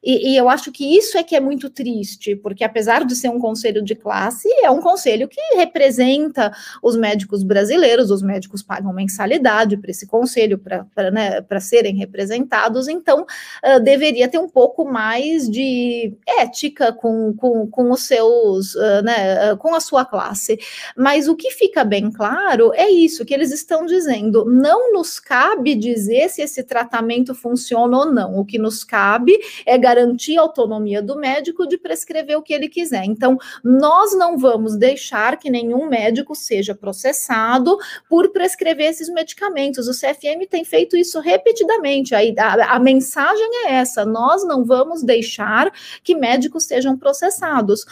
e, 0.10 0.32
e, 0.32 0.38
eu 0.38 0.48
acho 0.48 0.72
que 0.72 0.98
isso 0.98 1.18
é 1.18 1.24
que 1.24 1.36
é 1.36 1.40
muito 1.42 1.70
triste, 1.70 2.34
porque 2.34 2.64
apesar 2.64 3.04
de 3.04 3.14
ser 3.14 3.28
um 3.28 3.38
conselho 3.38 3.84
de 3.84 3.94
classe, 3.94 4.48
é 4.64 4.72
um 4.72 4.80
conselho 4.80 5.28
que 5.28 5.42
representa 5.58 6.50
os 6.82 6.96
médicos 6.96 7.44
brasileiros, 7.44 8.10
os 8.10 8.22
médicos 8.22 8.64
pagam 8.64 8.94
mensalidade 8.94 9.76
para 9.76 9.92
esse 9.92 10.08
conselho, 10.08 10.58
para 10.58 11.12
né, 11.12 11.44
serem 11.60 11.98
representados, 11.98 12.88
então 12.88 13.24
uh, 13.24 13.82
deveria 13.82 14.30
ter 14.30 14.38
um 14.38 14.48
pouco 14.48 14.86
mais 14.86 15.50
de 15.50 16.14
ética 16.26 16.94
com, 16.94 17.34
com, 17.34 17.68
com 17.68 17.92
os 17.92 18.04
seus, 18.04 18.76
uh, 18.76 19.02
né, 19.04 19.52
uh, 19.52 19.58
com 19.58 19.76
a 19.76 19.82
sua 19.82 20.06
classe. 20.06 20.58
Mas 20.96 21.28
o 21.28 21.36
que 21.36 21.52
fica 21.52 21.84
bem 21.84 22.10
claro 22.10 22.72
é 22.74 22.90
isso 22.90 23.26
que 23.26 23.34
eles 23.34 23.52
estão 23.52 23.86
dizendo: 23.86 24.46
não 24.46 24.94
nos 24.94 25.20
cabe 25.20 25.76
dizer 25.76 26.30
se 26.30 26.42
esse 26.42 26.64
tratamento 26.64 27.36
funciona 27.36 27.98
ou 27.98 28.06
não. 28.06 28.40
O 28.40 28.46
que 28.46 28.58
nos 28.58 28.86
cabe 28.86 29.38
é 29.66 29.78
garantir 29.78 29.97
a 29.98 30.42
autonomia 30.42 31.02
do 31.02 31.16
médico 31.16 31.68
de 31.68 31.78
prescrever 31.78 32.38
o 32.38 32.42
que 32.42 32.54
ele 32.54 32.68
quiser. 32.68 33.04
Então, 33.06 33.38
nós 33.64 34.16
não 34.18 34.38
vamos 34.38 34.76
deixar 34.76 35.38
que 35.38 35.50
nenhum 35.50 35.88
médico 35.88 36.36
seja 36.36 36.76
processado 36.76 37.78
por 38.10 38.32
prescrever 38.32 38.90
esses 38.90 39.10
medicamentos. 39.10 39.88
O 39.88 39.92
CFM 39.92 40.48
tem 40.50 40.64
feito 40.64 40.98
isso 40.98 41.20
repetidamente. 41.20 42.14
A, 42.14 42.20
a, 42.20 42.76
a 42.76 42.80
mensagem 42.80 43.66
é 43.66 43.74
essa: 43.74 44.06
nós 44.06 44.46
não 44.46 44.66
vamos 44.66 45.04
deixar 45.04 45.72
que 46.04 46.16
médicos 46.16 46.66
sejam 46.66 46.98
processados. 46.98 47.86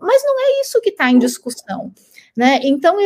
Mas 0.00 0.22
não 0.24 0.40
é 0.40 0.60
isso 0.60 0.80
que 0.80 0.90
está 0.90 1.10
em 1.10 1.18
discussão. 1.18 1.92
Né? 2.34 2.60
Então, 2.62 2.96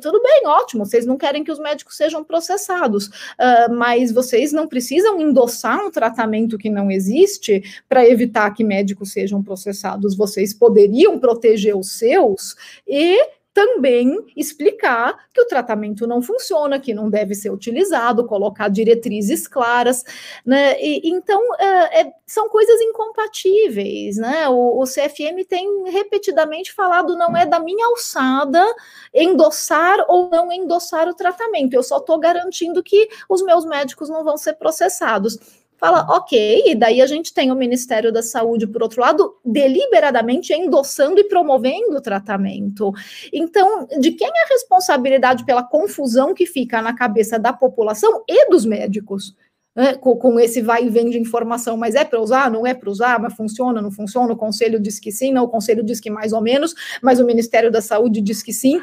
tudo 0.00 0.22
bem, 0.22 0.46
ótimo, 0.46 0.86
vocês 0.86 1.04
não 1.04 1.16
querem 1.16 1.42
que 1.42 1.50
os 1.50 1.58
médicos 1.58 1.96
sejam 1.96 2.22
processados, 2.22 3.08
uh, 3.08 3.72
mas 3.72 4.12
vocês 4.12 4.52
não 4.52 4.68
precisam 4.68 5.20
endossar 5.20 5.84
um 5.84 5.90
tratamento 5.90 6.56
que 6.56 6.70
não 6.70 6.88
existe 6.88 7.62
para 7.88 8.06
evitar 8.08 8.52
que 8.52 8.62
médicos 8.62 9.10
sejam 9.12 9.42
processados. 9.42 10.16
Vocês 10.16 10.54
poderiam 10.54 11.18
proteger 11.18 11.76
os 11.76 11.90
seus 11.92 12.54
e 12.86 13.18
também 13.52 14.16
explicar 14.36 15.16
que 15.34 15.40
o 15.40 15.46
tratamento 15.46 16.06
não 16.06 16.22
funciona, 16.22 16.78
que 16.78 16.94
não 16.94 17.10
deve 17.10 17.34
ser 17.34 17.50
utilizado, 17.50 18.26
colocar 18.26 18.68
diretrizes 18.68 19.48
claras, 19.48 20.04
né? 20.46 20.80
E, 20.80 21.08
então 21.10 21.42
é, 21.56 22.02
é, 22.02 22.12
são 22.26 22.48
coisas 22.48 22.80
incompatíveis, 22.80 24.16
né? 24.16 24.48
O, 24.48 24.80
o, 24.80 24.84
CFM 24.84 25.44
tem 25.48 25.90
repetidamente 25.90 26.72
falado 26.72 27.16
não 27.16 27.36
é 27.36 27.44
da 27.44 27.58
minha 27.58 27.86
alçada 27.86 28.64
endossar 29.12 29.98
ou 30.08 30.30
não 30.30 30.52
endossar 30.52 31.08
o 31.08 31.14
tratamento. 31.14 31.74
Eu 31.74 31.82
só 31.82 31.98
estou 31.98 32.18
garantindo 32.18 32.82
que 32.82 33.08
os 33.28 33.42
meus 33.42 33.64
médicos 33.64 34.08
não 34.08 34.22
vão 34.22 34.36
ser 34.36 34.54
processados 34.54 35.38
fala, 35.80 36.06
ok, 36.10 36.64
e 36.66 36.74
daí 36.74 37.00
a 37.00 37.06
gente 37.06 37.32
tem 37.32 37.50
o 37.50 37.56
Ministério 37.56 38.12
da 38.12 38.22
Saúde, 38.22 38.66
por 38.66 38.82
outro 38.82 39.00
lado, 39.00 39.34
deliberadamente 39.44 40.52
endossando 40.52 41.18
e 41.18 41.24
promovendo 41.24 41.96
o 41.96 42.00
tratamento. 42.02 42.92
Então, 43.32 43.88
de 43.98 44.12
quem 44.12 44.28
é 44.28 44.44
a 44.44 44.48
responsabilidade 44.50 45.44
pela 45.46 45.64
confusão 45.64 46.34
que 46.34 46.44
fica 46.44 46.82
na 46.82 46.94
cabeça 46.94 47.38
da 47.38 47.52
população 47.52 48.22
e 48.28 48.50
dos 48.50 48.66
médicos? 48.66 49.34
É, 49.76 49.94
com, 49.94 50.16
com, 50.16 50.38
esse 50.40 50.60
vai 50.60 50.84
e 50.84 50.90
vem 50.90 51.08
de 51.08 51.18
informação, 51.18 51.76
mas 51.76 51.94
é 51.94 52.04
para 52.04 52.20
usar, 52.20 52.50
não 52.50 52.66
é 52.66 52.74
para 52.74 52.90
usar, 52.90 53.20
mas 53.20 53.34
funciona, 53.34 53.80
não 53.80 53.90
funciona, 53.90 54.32
o 54.32 54.36
conselho 54.36 54.80
diz 54.80 54.98
que 54.98 55.12
sim, 55.12 55.32
não, 55.32 55.44
o 55.44 55.48
conselho 55.48 55.84
diz 55.84 56.00
que 56.00 56.10
mais 56.10 56.32
ou 56.32 56.40
menos, 56.42 56.74
mas 57.00 57.20
o 57.20 57.24
Ministério 57.24 57.70
da 57.70 57.80
Saúde 57.80 58.20
diz 58.20 58.42
que 58.42 58.52
sim. 58.52 58.82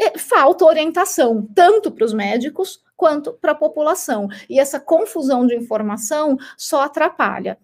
É, 0.00 0.18
falta 0.18 0.64
orientação, 0.64 1.48
tanto 1.54 1.90
para 1.90 2.04
os 2.04 2.12
médicos 2.12 2.80
quanto 2.96 3.32
para 3.32 3.52
a 3.52 3.54
população. 3.54 4.28
E 4.48 4.58
essa 4.58 4.78
confusão 4.78 5.46
de 5.46 5.54
informação 5.54 6.36
só 6.56 6.84
atrapalha. 6.84 7.58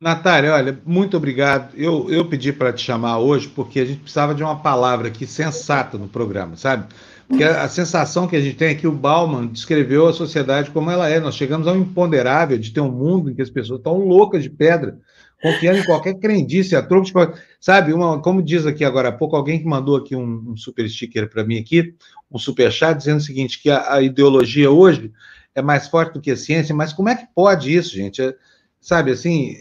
Natália, 0.00 0.52
olha, 0.52 0.80
muito 0.84 1.16
obrigado. 1.16 1.76
Eu, 1.76 2.10
eu 2.10 2.24
pedi 2.28 2.52
para 2.52 2.72
te 2.72 2.82
chamar 2.82 3.18
hoje 3.18 3.46
porque 3.48 3.78
a 3.78 3.84
gente 3.84 4.00
precisava 4.00 4.34
de 4.34 4.42
uma 4.42 4.56
palavra 4.60 5.06
aqui 5.06 5.24
sensata 5.24 5.96
no 5.96 6.08
programa, 6.08 6.56
sabe? 6.56 6.88
Porque 7.28 7.44
a, 7.44 7.62
a 7.62 7.68
sensação 7.68 8.26
que 8.26 8.34
a 8.34 8.40
gente 8.40 8.56
tem 8.56 8.70
é 8.70 8.74
que 8.74 8.86
o 8.86 8.92
Bauman 8.92 9.46
descreveu 9.46 10.08
a 10.08 10.12
sociedade 10.12 10.72
como 10.72 10.90
ela 10.90 11.08
é. 11.08 11.20
Nós 11.20 11.36
chegamos 11.36 11.68
a 11.68 11.72
um 11.72 11.82
imponderável 11.82 12.58
de 12.58 12.72
ter 12.72 12.80
um 12.80 12.90
mundo 12.90 13.30
em 13.30 13.34
que 13.34 13.42
as 13.42 13.48
pessoas 13.48 13.78
estão 13.78 13.96
loucas 13.96 14.42
de 14.42 14.50
pedra, 14.50 14.98
confiando 15.42 15.80
em 15.80 15.84
qualquer 15.84 16.14
crendice, 16.14 16.76
a 16.76 16.82
troco 16.82 17.04
de. 17.04 17.12
Sabe, 17.60 17.92
uma, 17.92 18.22
como 18.22 18.40
diz 18.40 18.64
aqui 18.64 18.84
agora 18.84 19.08
há 19.08 19.12
pouco, 19.12 19.34
alguém 19.34 19.58
que 19.58 19.66
mandou 19.66 19.96
aqui 19.96 20.14
um, 20.14 20.52
um 20.52 20.56
super 20.56 20.88
sticker 20.88 21.28
para 21.28 21.44
mim 21.44 21.58
aqui, 21.58 21.94
um 22.30 22.38
superchat 22.38 22.96
dizendo 22.96 23.18
o 23.18 23.22
seguinte, 23.22 23.60
que 23.60 23.68
a, 23.68 23.94
a, 23.94 24.02
ideologia 24.02 24.70
hoje 24.70 25.12
é 25.54 25.60
mais 25.60 25.88
forte 25.88 26.14
do 26.14 26.20
que 26.20 26.30
a 26.30 26.36
ciência, 26.36 26.74
mas 26.74 26.92
como 26.92 27.08
é 27.08 27.16
que 27.16 27.26
pode 27.34 27.74
isso, 27.74 27.94
gente? 27.94 28.22
É, 28.22 28.34
sabe, 28.80 29.10
assim, 29.10 29.56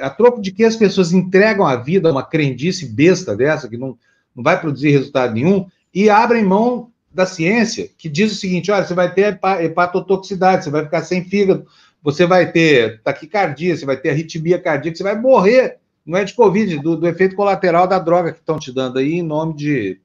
a 0.00 0.08
troco 0.08 0.40
de 0.40 0.50
que 0.50 0.64
as 0.64 0.74
pessoas 0.74 1.12
entregam 1.12 1.66
a 1.66 1.76
vida 1.76 2.08
a 2.08 2.12
uma 2.12 2.24
crendice 2.24 2.86
besta 2.86 3.36
dessa, 3.36 3.68
que 3.68 3.76
não, 3.76 3.96
não 4.34 4.42
vai 4.42 4.58
produzir 4.58 4.90
resultado 4.90 5.34
nenhum, 5.34 5.66
e 5.94 6.08
abrem 6.08 6.44
mão 6.44 6.90
da 7.12 7.24
ciência, 7.24 7.88
que 7.96 8.08
diz 8.08 8.32
o 8.32 8.34
seguinte, 8.34 8.70
olha, 8.70 8.84
você 8.84 8.92
vai 8.92 9.12
ter 9.12 9.38
hepatotoxicidade, 9.60 10.64
você 10.64 10.70
vai 10.70 10.84
ficar 10.84 11.02
sem 11.02 11.24
fígado, 11.24 11.66
você 12.06 12.24
vai 12.24 12.52
ter 12.52 13.02
taquicardia, 13.02 13.76
você 13.76 13.84
vai 13.84 13.96
ter 13.96 14.10
arritmia 14.10 14.60
cardíaca, 14.60 14.96
você 14.96 15.02
vai 15.02 15.20
morrer, 15.20 15.78
não 16.06 16.16
é 16.16 16.22
de 16.22 16.34
Covid, 16.34 16.78
do, 16.78 16.96
do 16.96 17.08
efeito 17.08 17.34
colateral 17.34 17.88
da 17.88 17.98
droga 17.98 18.30
que 18.30 18.38
estão 18.38 18.60
te 18.60 18.72
dando 18.72 19.00
aí 19.00 19.14
em 19.14 19.22
nome 19.22 19.56
de 19.56 20.00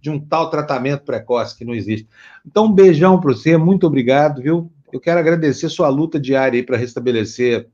de 0.00 0.10
um 0.10 0.18
tal 0.18 0.50
tratamento 0.50 1.04
precoce 1.04 1.56
que 1.56 1.64
não 1.64 1.74
existe. 1.74 2.08
Então, 2.44 2.64
um 2.64 2.72
beijão 2.72 3.20
para 3.20 3.34
você, 3.34 3.56
muito 3.56 3.86
obrigado, 3.86 4.42
viu? 4.42 4.68
Eu 4.92 4.98
quero 4.98 5.20
agradecer 5.20 5.68
sua 5.68 5.88
luta 5.88 6.18
diária 6.18 6.56
aí 6.56 6.62
para 6.64 6.76
restabelecer, 6.76 7.68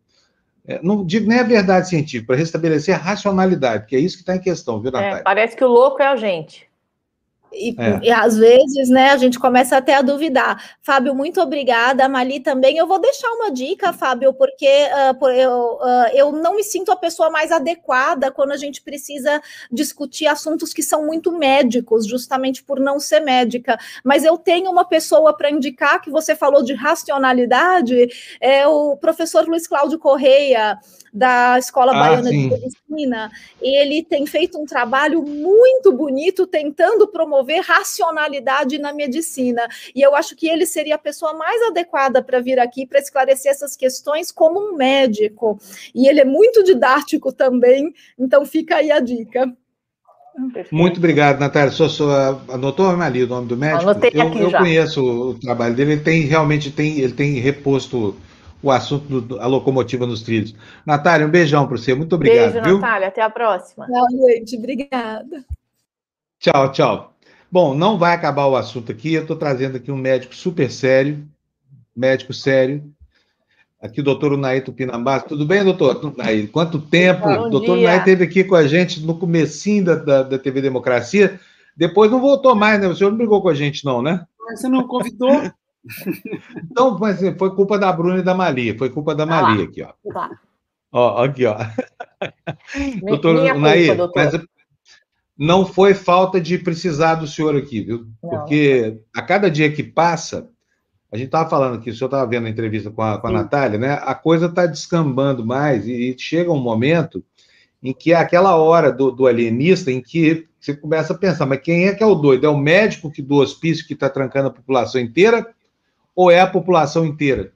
é, 0.66 0.78
não 0.82 1.06
digo 1.06 1.26
nem 1.26 1.38
a 1.38 1.44
verdade 1.44 1.88
científica, 1.88 2.26
para 2.26 2.36
restabelecer 2.36 2.94
a 2.94 2.98
racionalidade, 2.98 3.86
que 3.86 3.96
é 3.96 3.98
isso 3.98 4.16
que 4.16 4.22
está 4.22 4.36
em 4.36 4.40
questão, 4.40 4.78
viu, 4.78 4.90
é, 4.90 4.92
Natália? 4.92 5.20
É, 5.20 5.22
parece 5.22 5.56
que 5.56 5.64
o 5.64 5.68
louco 5.68 6.02
é 6.02 6.06
a 6.08 6.16
gente. 6.16 6.67
E, 7.52 7.74
é. 7.78 8.00
e, 8.02 8.11
às 8.11 8.37
vezes, 8.37 8.88
né, 8.88 9.11
a 9.11 9.16
gente 9.16 9.38
começa 9.38 9.76
até 9.76 9.94
a 9.94 10.02
duvidar. 10.02 10.76
Fábio, 10.82 11.14
muito 11.14 11.40
obrigada. 11.40 12.08
Mali 12.08 12.40
também. 12.40 12.76
Eu 12.76 12.87
vou 12.87 13.00
deixar 13.00 13.28
uma 13.32 13.50
dica, 13.50 13.92
Fábio, 13.92 14.32
porque 14.34 14.66
uh, 14.66 15.26
eu, 15.28 15.78
uh, 15.80 16.08
eu 16.14 16.32
não 16.32 16.56
me 16.56 16.62
sinto 16.62 16.92
a 16.92 16.96
pessoa 16.96 17.30
mais 17.30 17.50
adequada 17.50 18.30
quando 18.30 18.52
a 18.52 18.56
gente 18.56 18.82
precisa 18.82 19.40
discutir 19.70 20.26
assuntos 20.26 20.72
que 20.72 20.82
são 20.82 21.06
muito 21.06 21.32
médicos, 21.32 22.06
justamente 22.06 22.62
por 22.62 22.78
não 22.78 22.98
ser 22.98 23.20
médica. 23.20 23.78
Mas 24.04 24.24
eu 24.24 24.37
tenho 24.37 24.70
uma 24.70 24.84
pessoa 24.84 25.37
para 25.37 25.50
indicar 25.50 26.00
que 26.00 26.11
você 26.11 26.34
falou 26.34 26.62
de 26.62 26.74
racionalidade, 26.74 28.08
é 28.40 28.66
o 28.66 28.96
professor 28.96 29.46
Luiz 29.46 29.66
Cláudio 29.66 29.98
Correia 29.98 30.78
da 31.12 31.58
Escola 31.58 31.92
ah, 31.92 31.98
Baiana 31.98 32.30
sim. 32.30 32.48
de 32.48 32.54
Medicina. 32.54 33.30
Ele 33.60 34.02
tem 34.02 34.26
feito 34.26 34.58
um 34.58 34.66
trabalho 34.66 35.22
muito 35.22 35.92
bonito 35.92 36.46
tentando 36.46 37.08
promover 37.08 37.60
racionalidade 37.60 38.78
na 38.78 38.92
medicina. 38.92 39.66
E 39.94 40.00
eu 40.00 40.14
acho 40.14 40.36
que 40.36 40.48
ele 40.48 40.66
seria 40.66 40.96
a 40.96 40.98
pessoa 40.98 41.34
mais 41.34 41.60
adequada 41.62 42.22
para 42.22 42.40
vir 42.40 42.58
aqui 42.58 42.86
para 42.86 42.98
esclarecer 42.98 43.50
essas 43.50 43.76
questões 43.76 44.30
como 44.30 44.60
um 44.60 44.76
médico. 44.76 45.58
E 45.94 46.08
ele 46.08 46.20
é 46.20 46.24
muito 46.24 46.62
didático 46.62 47.32
também, 47.32 47.92
então 48.18 48.44
fica 48.44 48.76
aí 48.76 48.90
a 48.90 49.00
dica. 49.00 49.52
Muito 50.70 50.98
obrigado, 50.98 51.40
Natália. 51.40 51.72
Só, 51.72 51.88
só 51.88 52.40
anotou 52.48 52.88
ali 52.90 53.24
o 53.24 53.26
nome 53.26 53.48
do 53.48 53.56
médico? 53.56 53.90
Anotei 53.90 54.10
eu, 54.14 54.32
eu 54.34 54.52
conheço 54.52 55.02
o 55.02 55.34
trabalho 55.34 55.74
dele, 55.74 55.92
ele 55.92 56.00
tem 56.00 56.20
realmente 56.22 56.70
tem, 56.70 57.00
ele 57.00 57.12
tem 57.12 57.34
reposto 57.34 58.14
o 58.62 58.70
assunto 58.70 59.20
da 59.20 59.46
locomotiva 59.46 60.06
nos 60.06 60.22
trilhos. 60.22 60.54
Natália, 60.84 61.26
um 61.26 61.30
beijão 61.30 61.66
para 61.66 61.76
você. 61.76 61.94
Muito 61.94 62.14
obrigado. 62.14 62.52
Beijo, 62.52 62.64
viu? 62.64 62.78
Natália. 62.78 63.08
Até 63.08 63.22
a 63.22 63.30
próxima. 63.30 63.86
Boa 63.86 64.08
noite. 64.10 64.56
Obrigada. 64.56 65.44
Tchau, 66.38 66.72
tchau. 66.72 67.14
Bom, 67.50 67.74
não 67.74 67.98
vai 67.98 68.14
acabar 68.14 68.46
o 68.46 68.56
assunto 68.56 68.92
aqui. 68.92 69.14
Eu 69.14 69.22
estou 69.22 69.36
trazendo 69.36 69.76
aqui 69.76 69.90
um 69.90 69.96
médico 69.96 70.34
super 70.34 70.70
sério, 70.70 71.26
médico 71.96 72.32
sério. 72.32 72.84
Aqui 73.80 74.00
o 74.00 74.04
doutor 74.04 74.32
Unai 74.32 74.60
Tupinambás. 74.60 75.22
Tudo 75.22 75.46
bem, 75.46 75.64
doutor? 75.64 76.04
Unai, 76.04 76.48
quanto 76.48 76.80
tempo? 76.80 77.28
o 77.28 77.48
doutor 77.48 77.76
dia. 77.76 77.86
Unai 77.86 77.98
esteve 77.98 78.24
aqui 78.24 78.42
com 78.44 78.56
a 78.56 78.66
gente 78.66 79.00
no 79.00 79.16
comecinho 79.16 79.84
da, 79.84 79.94
da, 79.94 80.22
da, 80.24 80.38
TV 80.38 80.60
Democracia. 80.60 81.40
Depois 81.76 82.10
não 82.10 82.20
voltou 82.20 82.56
mais, 82.56 82.80
né? 82.80 82.88
O 82.88 82.94
senhor 82.94 83.10
não 83.10 83.16
brigou 83.16 83.40
com 83.40 83.48
a 83.48 83.54
gente, 83.54 83.84
não, 83.84 84.02
né? 84.02 84.26
Você 84.50 84.68
não 84.68 84.86
convidou? 84.86 85.30
Então, 86.70 86.98
mas 86.98 87.20
foi 87.37 87.55
culpa 87.55 87.79
da 87.79 87.92
Bruna 87.92 88.18
e 88.18 88.22
da 88.22 88.35
Malia, 88.35 88.77
foi 88.77 88.90
culpa 88.90 89.14
da 89.14 89.27
Malia 89.27 89.64
aqui, 89.64 89.83
ó. 89.83 89.92
Tá. 90.12 90.31
Ó, 90.92 91.22
aqui, 91.22 91.44
ó. 91.44 91.57
doutor 93.03 93.57
Nair, 93.57 93.96
mas 94.14 94.33
não 95.37 95.64
foi 95.64 95.94
falta 95.94 96.40
de 96.40 96.59
precisar 96.59 97.16
do 97.16 97.27
senhor 97.27 97.57
aqui, 97.57 97.81
viu? 97.83 98.07
Não. 98.22 98.31
Porque 98.31 98.98
a 99.14 99.22
cada 99.22 99.51
dia 99.51 99.70
que 99.70 99.83
passa, 99.83 100.48
a 101.12 101.16
gente 101.16 101.27
estava 101.27 101.48
falando 101.48 101.77
aqui, 101.77 101.90
o 101.90 101.94
senhor 101.94 102.09
estava 102.09 102.29
vendo 102.29 102.46
a 102.46 102.51
entrevista 102.51 102.90
com 102.90 103.03
a, 103.03 103.18
com 103.18 103.29
a 103.29 103.33
Natália, 103.33 103.79
né? 103.79 103.92
A 104.03 104.14
coisa 104.14 104.46
está 104.46 104.66
descambando 104.66 105.46
mais 105.46 105.87
e, 105.87 106.11
e, 106.11 106.18
chega 106.18 106.51
um 106.51 106.61
momento 106.61 107.22
em 107.81 107.92
que 107.92 108.12
é 108.12 108.16
aquela 108.16 108.57
hora 108.57 108.90
do, 108.90 109.12
do 109.12 109.27
alienista 109.27 109.92
em 109.92 110.03
que 110.03 110.48
você 110.59 110.77
começa 110.77 111.12
a 111.12 111.16
pensar, 111.16 111.46
mas 111.46 111.61
quem 111.61 111.87
é 111.87 111.94
que 111.94 112.03
é 112.03 112.07
o 112.07 112.16
doido? 112.16 112.44
É 112.44 112.48
o 112.48 112.59
médico 112.59 113.12
que 113.12 113.22
do 113.22 113.37
hospício 113.37 113.87
que 113.87 113.94
está 113.94 114.11
trancando 114.11 114.48
a 114.48 114.53
população 114.53 115.01
inteira 115.01 115.46
ou 116.18 116.33
é 116.33 116.40
a 116.40 116.48
população 116.48 117.07
inteira 117.07 117.52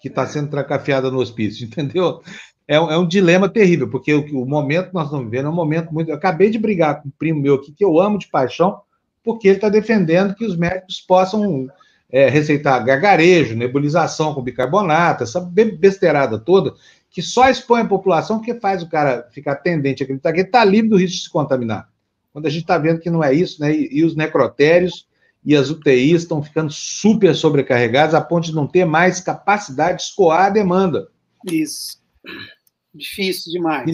que 0.00 0.06
está 0.06 0.24
sendo 0.24 0.48
trancafiada 0.48 1.10
no 1.10 1.18
hospício, 1.18 1.66
entendeu? 1.66 2.22
É 2.68 2.80
um, 2.80 2.88
é 2.88 2.96
um 2.96 3.08
dilema 3.08 3.48
terrível, 3.48 3.90
porque 3.90 4.14
o, 4.14 4.24
o, 4.40 4.46
momento 4.46 4.90
que 4.90 4.94
nós 4.94 5.06
estamos 5.06 5.24
vivendo 5.28 5.46
é 5.46 5.50
um 5.50 5.54
momento 5.54 5.92
muito. 5.92 6.10
Eu 6.10 6.14
acabei 6.14 6.48
de 6.48 6.56
brigar 6.56 7.02
com 7.02 7.08
um 7.08 7.12
primo 7.18 7.40
meu 7.40 7.56
aqui, 7.56 7.72
que 7.72 7.84
eu 7.84 7.98
amo 7.98 8.16
de 8.16 8.28
paixão, 8.28 8.80
porque 9.24 9.48
ele 9.48 9.56
está 9.56 9.68
defendendo 9.68 10.32
que 10.36 10.44
os 10.44 10.56
médicos 10.56 11.00
possam 11.00 11.66
é, 12.08 12.28
receitar 12.28 12.84
gargarejo, 12.84 13.56
nebulização 13.56 14.32
com 14.32 14.42
bicarbonato, 14.42 15.24
essa 15.24 15.40
besteirada 15.40 16.38
toda, 16.38 16.72
que 17.10 17.20
só 17.20 17.50
expõe 17.50 17.80
a 17.80 17.86
população, 17.86 18.40
que 18.40 18.54
faz 18.60 18.80
o 18.80 18.88
cara 18.88 19.28
ficar 19.32 19.56
tendente 19.56 20.02
a 20.02 20.04
acreditar 20.04 20.32
que 20.32 20.38
ele 20.38 20.46
está 20.46 20.64
livre 20.64 20.88
do 20.88 20.96
risco 20.96 21.16
de 21.16 21.22
se 21.24 21.30
contaminar. 21.30 21.88
Quando 22.32 22.46
a 22.46 22.50
gente 22.50 22.62
está 22.62 22.78
vendo 22.78 23.00
que 23.00 23.10
não 23.10 23.24
é 23.24 23.34
isso, 23.34 23.60
né? 23.60 23.74
E, 23.74 23.88
e 23.90 24.04
os 24.04 24.14
necrotérios 24.14 25.04
e 25.44 25.54
as 25.54 25.70
UTIs 25.70 26.22
estão 26.22 26.42
ficando 26.42 26.72
super 26.72 27.34
sobrecarregadas 27.34 28.14
a 28.14 28.20
ponto 28.20 28.46
de 28.46 28.54
não 28.54 28.66
ter 28.66 28.84
mais 28.84 29.20
capacidade 29.20 29.98
de 29.98 30.04
escoar 30.04 30.46
a 30.46 30.50
demanda. 30.50 31.08
Isso. 31.44 31.98
Difícil 32.94 33.52
demais. 33.52 33.90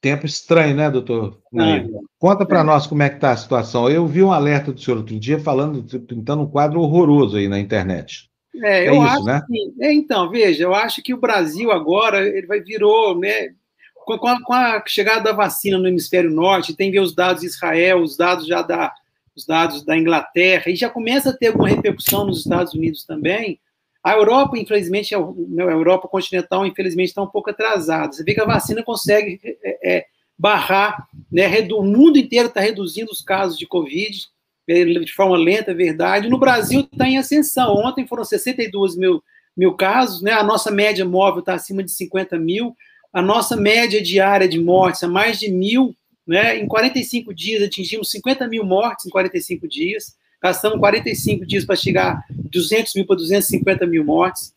Tempo 0.00 0.24
estranho, 0.24 0.74
né, 0.74 0.90
doutor? 0.90 1.42
Ah, 1.58 1.84
Conta 2.18 2.46
para 2.46 2.60
é. 2.60 2.62
nós 2.62 2.86
como 2.86 3.02
é 3.02 3.10
que 3.10 3.16
está 3.16 3.32
a 3.32 3.36
situação. 3.36 3.90
Eu 3.90 4.06
vi 4.06 4.22
um 4.22 4.32
alerta 4.32 4.72
do 4.72 4.80
senhor 4.80 4.96
outro 4.96 5.18
dia 5.18 5.38
falando, 5.38 5.84
pintando 6.06 6.42
um 6.42 6.50
quadro 6.50 6.80
horroroso 6.80 7.36
aí 7.36 7.48
na 7.48 7.60
internet. 7.60 8.30
É, 8.62 8.86
é 8.86 8.88
eu 8.88 8.94
isso, 8.94 9.02
acho 9.02 9.24
né? 9.24 9.42
Que, 9.46 9.84
é, 9.84 9.92
então, 9.92 10.30
veja, 10.30 10.62
eu 10.62 10.74
acho 10.74 11.02
que 11.02 11.12
o 11.12 11.20
Brasil 11.20 11.70
agora 11.70 12.26
ele 12.26 12.46
vai 12.46 12.60
virou, 12.60 13.18
né? 13.18 13.50
com 13.94 14.26
a, 14.26 14.42
com 14.42 14.52
a, 14.52 14.82
chegada 14.86 15.20
da 15.20 15.32
vacina 15.32 15.78
no 15.78 15.86
hemisfério 15.86 16.30
norte, 16.30 16.74
tem 16.74 16.90
ver 16.90 17.00
os 17.00 17.14
dados 17.14 17.42
de 17.42 17.48
Israel, 17.48 18.02
os 18.02 18.16
dados 18.16 18.46
já 18.46 18.62
da, 18.62 18.92
os 19.36 19.46
dados 19.46 19.84
da 19.84 19.96
Inglaterra, 19.96 20.64
e 20.68 20.76
já 20.76 20.88
começa 20.88 21.30
a 21.30 21.36
ter 21.36 21.48
alguma 21.48 21.68
repercussão 21.68 22.26
nos 22.26 22.40
Estados 22.40 22.74
Unidos 22.74 23.04
também. 23.04 23.60
A 24.02 24.12
Europa, 24.12 24.58
infelizmente, 24.58 25.14
a 25.14 25.18
Europa 25.18 26.08
continental, 26.08 26.66
infelizmente, 26.66 27.08
está 27.08 27.22
um 27.22 27.26
pouco 27.26 27.50
atrasada. 27.50 28.12
Você 28.12 28.24
vê 28.24 28.34
que 28.34 28.40
a 28.40 28.46
vacina 28.46 28.82
consegue 28.82 29.38
é, 29.44 29.96
é, 29.96 30.06
barrar, 30.38 31.06
né, 31.30 31.46
o 31.72 31.82
mundo 31.82 32.18
inteiro 32.18 32.48
está 32.48 32.60
reduzindo 32.60 33.10
os 33.12 33.20
casos 33.20 33.58
de 33.58 33.66
Covid 33.66 34.26
é, 34.70 34.84
de 34.84 35.12
forma 35.12 35.36
lenta, 35.36 35.72
é 35.72 35.74
verdade. 35.74 36.28
No 36.28 36.38
Brasil 36.38 36.80
está 36.80 37.06
em 37.06 37.18
ascensão. 37.18 37.74
Ontem 37.74 38.06
foram 38.06 38.24
62 38.24 38.96
mil, 38.96 39.22
mil 39.56 39.74
casos, 39.74 40.22
né? 40.22 40.32
a 40.32 40.44
nossa 40.44 40.70
média 40.70 41.04
móvel 41.04 41.40
está 41.40 41.54
acima 41.54 41.82
de 41.82 41.90
50 41.90 42.38
mil, 42.38 42.76
a 43.12 43.20
nossa 43.20 43.56
média 43.56 44.00
diária 44.00 44.48
de 44.48 44.60
mortes 44.60 45.02
é 45.02 45.08
mais 45.08 45.40
de 45.40 45.50
mil. 45.50 45.94
Né? 46.30 46.60
Em 46.60 46.68
45 46.68 47.34
dias 47.34 47.60
atingimos 47.60 48.08
50 48.12 48.46
mil 48.46 48.64
mortes 48.64 49.04
em 49.04 49.10
45 49.10 49.66
dias. 49.66 50.14
Gastamos 50.40 50.78
45 50.78 51.44
dias 51.44 51.64
para 51.64 51.74
chegar 51.74 52.24
200 52.30 52.94
mil 52.94 53.04
para 53.04 53.16
250 53.16 53.84
mil 53.84 54.04
mortes. 54.04 54.54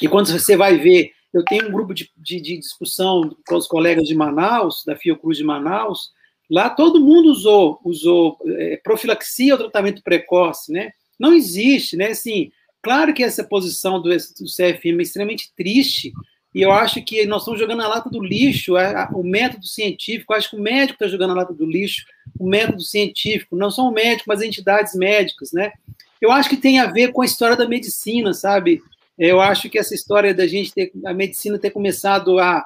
E 0.00 0.08
quando 0.08 0.32
você 0.32 0.56
vai 0.56 0.78
ver, 0.78 1.10
eu 1.30 1.44
tenho 1.44 1.68
um 1.68 1.70
grupo 1.70 1.92
de, 1.92 2.10
de, 2.16 2.40
de 2.40 2.56
discussão 2.56 3.36
com 3.46 3.54
os 3.54 3.66
colegas 3.66 4.08
de 4.08 4.14
Manaus, 4.14 4.82
da 4.86 4.96
Fiocruz 4.96 5.36
de 5.36 5.44
Manaus, 5.44 6.10
lá 6.50 6.70
todo 6.70 7.04
mundo 7.04 7.30
usou, 7.30 7.78
usou 7.84 8.38
é, 8.46 8.80
profilaxia 8.82 9.52
ou 9.52 9.58
tratamento 9.58 10.02
precoce, 10.02 10.72
né? 10.72 10.90
Não 11.20 11.34
existe, 11.34 11.98
né? 11.98 12.12
Assim, 12.12 12.50
claro 12.82 13.12
que 13.12 13.22
essa 13.22 13.44
posição 13.44 14.00
do, 14.00 14.08
do 14.08 14.46
CFM 14.46 15.00
é 15.00 15.02
extremamente 15.02 15.52
triste, 15.54 16.14
e 16.54 16.62
eu 16.62 16.70
acho 16.70 17.02
que 17.02 17.26
nós 17.26 17.42
estamos 17.42 17.58
jogando 17.58 17.82
a 17.82 17.88
lata 17.88 18.08
do 18.08 18.22
lixo, 18.22 18.76
é, 18.76 19.08
o 19.12 19.24
método 19.24 19.66
científico, 19.66 20.32
acho 20.32 20.50
que 20.50 20.56
o 20.56 20.62
médico 20.62 20.94
está 20.94 21.08
jogando 21.08 21.32
a 21.32 21.34
lata 21.34 21.52
do 21.52 21.66
lixo, 21.66 22.06
o 22.38 22.48
método 22.48 22.80
científico, 22.80 23.56
não 23.56 23.72
são 23.72 23.88
o 23.88 23.92
médico, 23.92 24.26
mas 24.28 24.40
entidades 24.40 24.94
médicas, 24.94 25.50
né? 25.52 25.72
Eu 26.20 26.30
acho 26.30 26.48
que 26.48 26.56
tem 26.56 26.78
a 26.78 26.86
ver 26.86 27.12
com 27.12 27.22
a 27.22 27.26
história 27.26 27.56
da 27.56 27.68
medicina, 27.68 28.32
sabe? 28.32 28.80
Eu 29.18 29.40
acho 29.40 29.68
que 29.68 29.78
essa 29.78 29.96
história 29.96 30.32
da 30.32 30.46
gente 30.46 30.72
ter, 30.72 30.92
a 31.04 31.12
medicina 31.12 31.58
ter 31.58 31.70
começado 31.70 32.38
há 32.38 32.64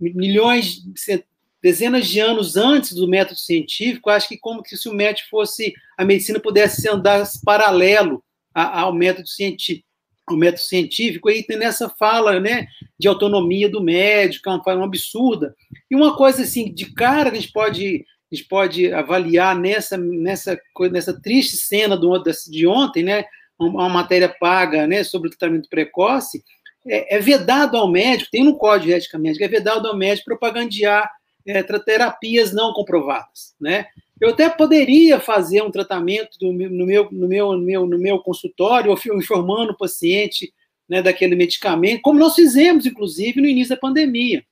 milhões, 0.00 0.82
dezenas 1.62 2.06
de 2.06 2.20
anos 2.20 2.56
antes 2.56 2.94
do 2.94 3.06
método 3.06 3.38
científico, 3.38 4.08
acho 4.08 4.28
que 4.28 4.38
como 4.38 4.62
que 4.62 4.76
se 4.78 4.88
o 4.88 4.94
método 4.94 5.28
fosse, 5.28 5.74
a 5.98 6.06
medicina 6.06 6.40
pudesse 6.40 6.88
andar 6.88 7.22
paralelo 7.44 8.24
ao 8.54 8.94
método 8.94 9.28
científico 9.28 9.86
o 10.30 10.36
método 10.36 10.62
científico, 10.62 11.30
e 11.30 11.42
tem 11.42 11.56
nessa 11.56 11.88
fala 11.88 12.40
né, 12.40 12.66
de 12.98 13.06
autonomia 13.06 13.68
do 13.68 13.82
médico, 13.82 14.48
é 14.48 14.52
uma 14.52 14.62
fala 14.62 14.84
absurda. 14.84 15.54
E 15.90 15.94
uma 15.94 16.16
coisa 16.16 16.42
assim, 16.42 16.72
de 16.72 16.92
cara 16.92 17.30
que 17.30 17.36
a 17.36 17.40
gente 17.40 17.52
pode, 17.52 18.04
a 18.30 18.34
gente 18.34 18.48
pode 18.48 18.92
avaliar 18.92 19.56
nessa, 19.56 19.96
nessa, 19.96 20.58
nessa 20.90 21.20
triste 21.20 21.56
cena 21.56 21.96
do, 21.96 22.22
de 22.50 22.66
ontem, 22.66 23.04
né, 23.04 23.24
uma, 23.58 23.88
matéria 23.88 24.28
paga 24.28 24.86
né, 24.86 25.04
sobre 25.04 25.28
o 25.28 25.30
tratamento 25.30 25.68
precoce, 25.68 26.42
é, 26.86 27.16
é, 27.16 27.20
vedado 27.20 27.76
ao 27.76 27.90
médico, 27.90 28.30
tem 28.30 28.44
no 28.44 28.56
Código 28.56 28.86
de 28.86 28.94
Ética 28.94 29.18
Médica, 29.18 29.44
é 29.44 29.48
vedado 29.48 29.88
ao 29.88 29.96
médico 29.96 30.26
propagandear 30.26 31.10
é, 31.46 31.62
terapias 31.62 32.52
não 32.52 32.72
comprovadas. 32.72 33.54
Né? 33.60 33.86
Eu 34.20 34.30
até 34.30 34.48
poderia 34.48 35.20
fazer 35.20 35.62
um 35.62 35.70
tratamento 35.70 36.38
do, 36.38 36.52
no, 36.52 36.86
meu, 36.86 37.08
no, 37.10 37.28
meu, 37.28 37.52
no, 37.52 37.58
meu, 37.58 37.86
no 37.86 37.98
meu 37.98 38.18
consultório, 38.18 38.94
informando 39.14 39.72
o 39.72 39.76
paciente 39.76 40.52
né, 40.88 41.02
daquele 41.02 41.34
medicamento, 41.34 42.00
como 42.02 42.18
nós 42.18 42.34
fizemos, 42.34 42.86
inclusive, 42.86 43.40
no 43.40 43.46
início 43.46 43.74
da 43.74 43.80
pandemia. 43.80 44.44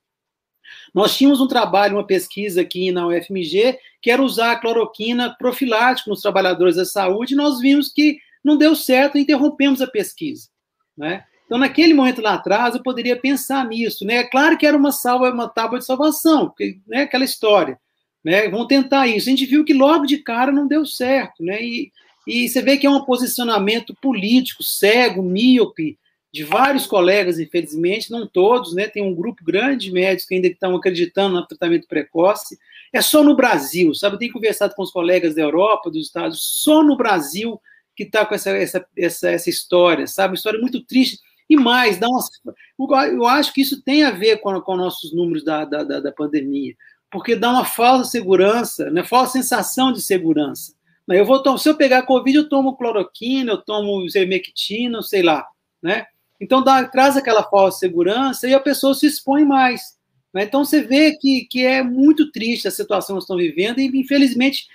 Nós 0.92 1.16
tínhamos 1.16 1.40
um 1.40 1.48
trabalho, 1.48 1.96
uma 1.96 2.06
pesquisa 2.06 2.60
aqui 2.60 2.90
na 2.92 3.06
UFMG, 3.06 3.78
que 4.00 4.10
era 4.10 4.22
usar 4.22 4.52
a 4.52 4.56
cloroquina 4.58 5.34
profilática 5.38 6.10
nos 6.10 6.20
trabalhadores 6.20 6.76
da 6.76 6.84
saúde, 6.84 7.34
e 7.34 7.36
nós 7.36 7.60
vimos 7.60 7.92
que 7.92 8.18
não 8.42 8.56
deu 8.56 8.74
certo 8.74 9.16
e 9.16 9.22
interrompemos 9.22 9.80
a 9.80 9.86
pesquisa. 9.86 10.48
Né? 10.96 11.24
Então, 11.46 11.58
naquele 11.58 11.94
momento 11.94 12.20
lá 12.20 12.34
atrás, 12.34 12.74
eu 12.74 12.82
poderia 12.82 13.16
pensar 13.16 13.66
nisso. 13.66 14.04
Né? 14.04 14.24
Claro 14.24 14.58
que 14.58 14.66
era 14.66 14.76
uma 14.76 14.92
salva, 14.92 15.30
uma 15.30 15.48
tábua 15.48 15.78
de 15.78 15.84
salvação, 15.84 16.48
porque, 16.48 16.78
né, 16.86 17.02
aquela 17.02 17.24
história. 17.24 17.78
Né? 18.24 18.48
Vão 18.48 18.66
tentar 18.66 19.06
isso. 19.06 19.28
A 19.28 19.30
gente 19.30 19.46
viu 19.46 19.64
que 19.64 19.74
logo 19.74 20.06
de 20.06 20.18
cara 20.18 20.50
não 20.50 20.66
deu 20.66 20.86
certo. 20.86 21.42
Né? 21.42 21.62
E, 21.62 21.92
e 22.26 22.48
você 22.48 22.62
vê 22.62 22.78
que 22.78 22.86
é 22.86 22.90
um 22.90 23.04
posicionamento 23.04 23.94
político 24.00 24.62
cego, 24.62 25.22
míope, 25.22 25.98
de 26.32 26.42
vários 26.42 26.84
colegas, 26.84 27.38
infelizmente, 27.38 28.10
não 28.10 28.26
todos, 28.26 28.74
né? 28.74 28.88
Tem 28.88 29.04
um 29.04 29.14
grupo 29.14 29.44
grande 29.44 29.86
de 29.86 29.92
médicos 29.92 30.26
que 30.26 30.34
ainda 30.34 30.48
estão 30.48 30.74
acreditando 30.74 31.36
no 31.36 31.46
tratamento 31.46 31.86
precoce. 31.86 32.58
É 32.92 33.00
só 33.00 33.22
no 33.22 33.36
Brasil, 33.36 33.94
sabe? 33.94 34.16
Eu 34.16 34.18
tenho 34.18 34.32
conversado 34.32 34.74
com 34.74 34.82
os 34.82 34.90
colegas 34.90 35.36
da 35.36 35.42
Europa, 35.42 35.92
dos 35.92 36.06
Estados, 36.06 36.40
só 36.42 36.82
no 36.82 36.96
Brasil 36.96 37.60
que 37.96 38.02
está 38.02 38.26
com 38.26 38.34
essa, 38.34 38.50
essa, 38.50 38.84
essa, 38.98 39.30
essa 39.30 39.48
história, 39.48 40.08
sabe? 40.08 40.30
Uma 40.30 40.34
história 40.34 40.60
muito 40.60 40.84
triste. 40.84 41.20
E 41.48 41.56
mais, 41.56 41.98
dá 41.98 42.08
uma, 42.08 43.06
eu 43.06 43.26
acho 43.26 43.52
que 43.52 43.60
isso 43.60 43.80
tem 43.82 44.02
a 44.02 44.10
ver 44.10 44.38
com, 44.38 44.60
com 44.60 44.76
nossos 44.76 45.14
números 45.14 45.44
da, 45.44 45.64
da, 45.64 46.00
da 46.00 46.10
pandemia 46.10 46.74
porque 47.14 47.36
dá 47.36 47.48
uma 47.48 47.64
falsa 47.64 48.10
segurança, 48.10 48.90
né, 48.90 49.04
falsa 49.04 49.34
sensação 49.34 49.92
de 49.92 50.02
segurança. 50.02 50.74
Eu 51.08 51.24
vou, 51.24 51.56
se 51.56 51.68
eu 51.68 51.76
pegar 51.76 52.02
Covid, 52.02 52.36
eu 52.36 52.48
tomo 52.48 52.76
cloroquina, 52.76 53.52
eu 53.52 53.58
tomo 53.58 54.08
zermectina, 54.10 55.00
sei 55.00 55.22
lá, 55.22 55.46
né? 55.80 56.06
Então 56.40 56.60
dá, 56.60 56.82
traz 56.88 57.16
aquela 57.16 57.44
falsa 57.44 57.78
segurança 57.78 58.48
e 58.48 58.54
a 58.54 58.58
pessoa 58.58 58.96
se 58.96 59.06
expõe 59.06 59.44
mais. 59.44 59.96
Né? 60.32 60.42
Então 60.42 60.64
você 60.64 60.82
vê 60.82 61.16
que, 61.16 61.46
que 61.48 61.64
é 61.64 61.84
muito 61.84 62.32
triste 62.32 62.66
a 62.66 62.72
situação 62.72 63.14
que 63.14 63.22
estamos 63.22 63.44
vivendo 63.44 63.78
e, 63.78 63.86
infelizmente, 63.86 64.66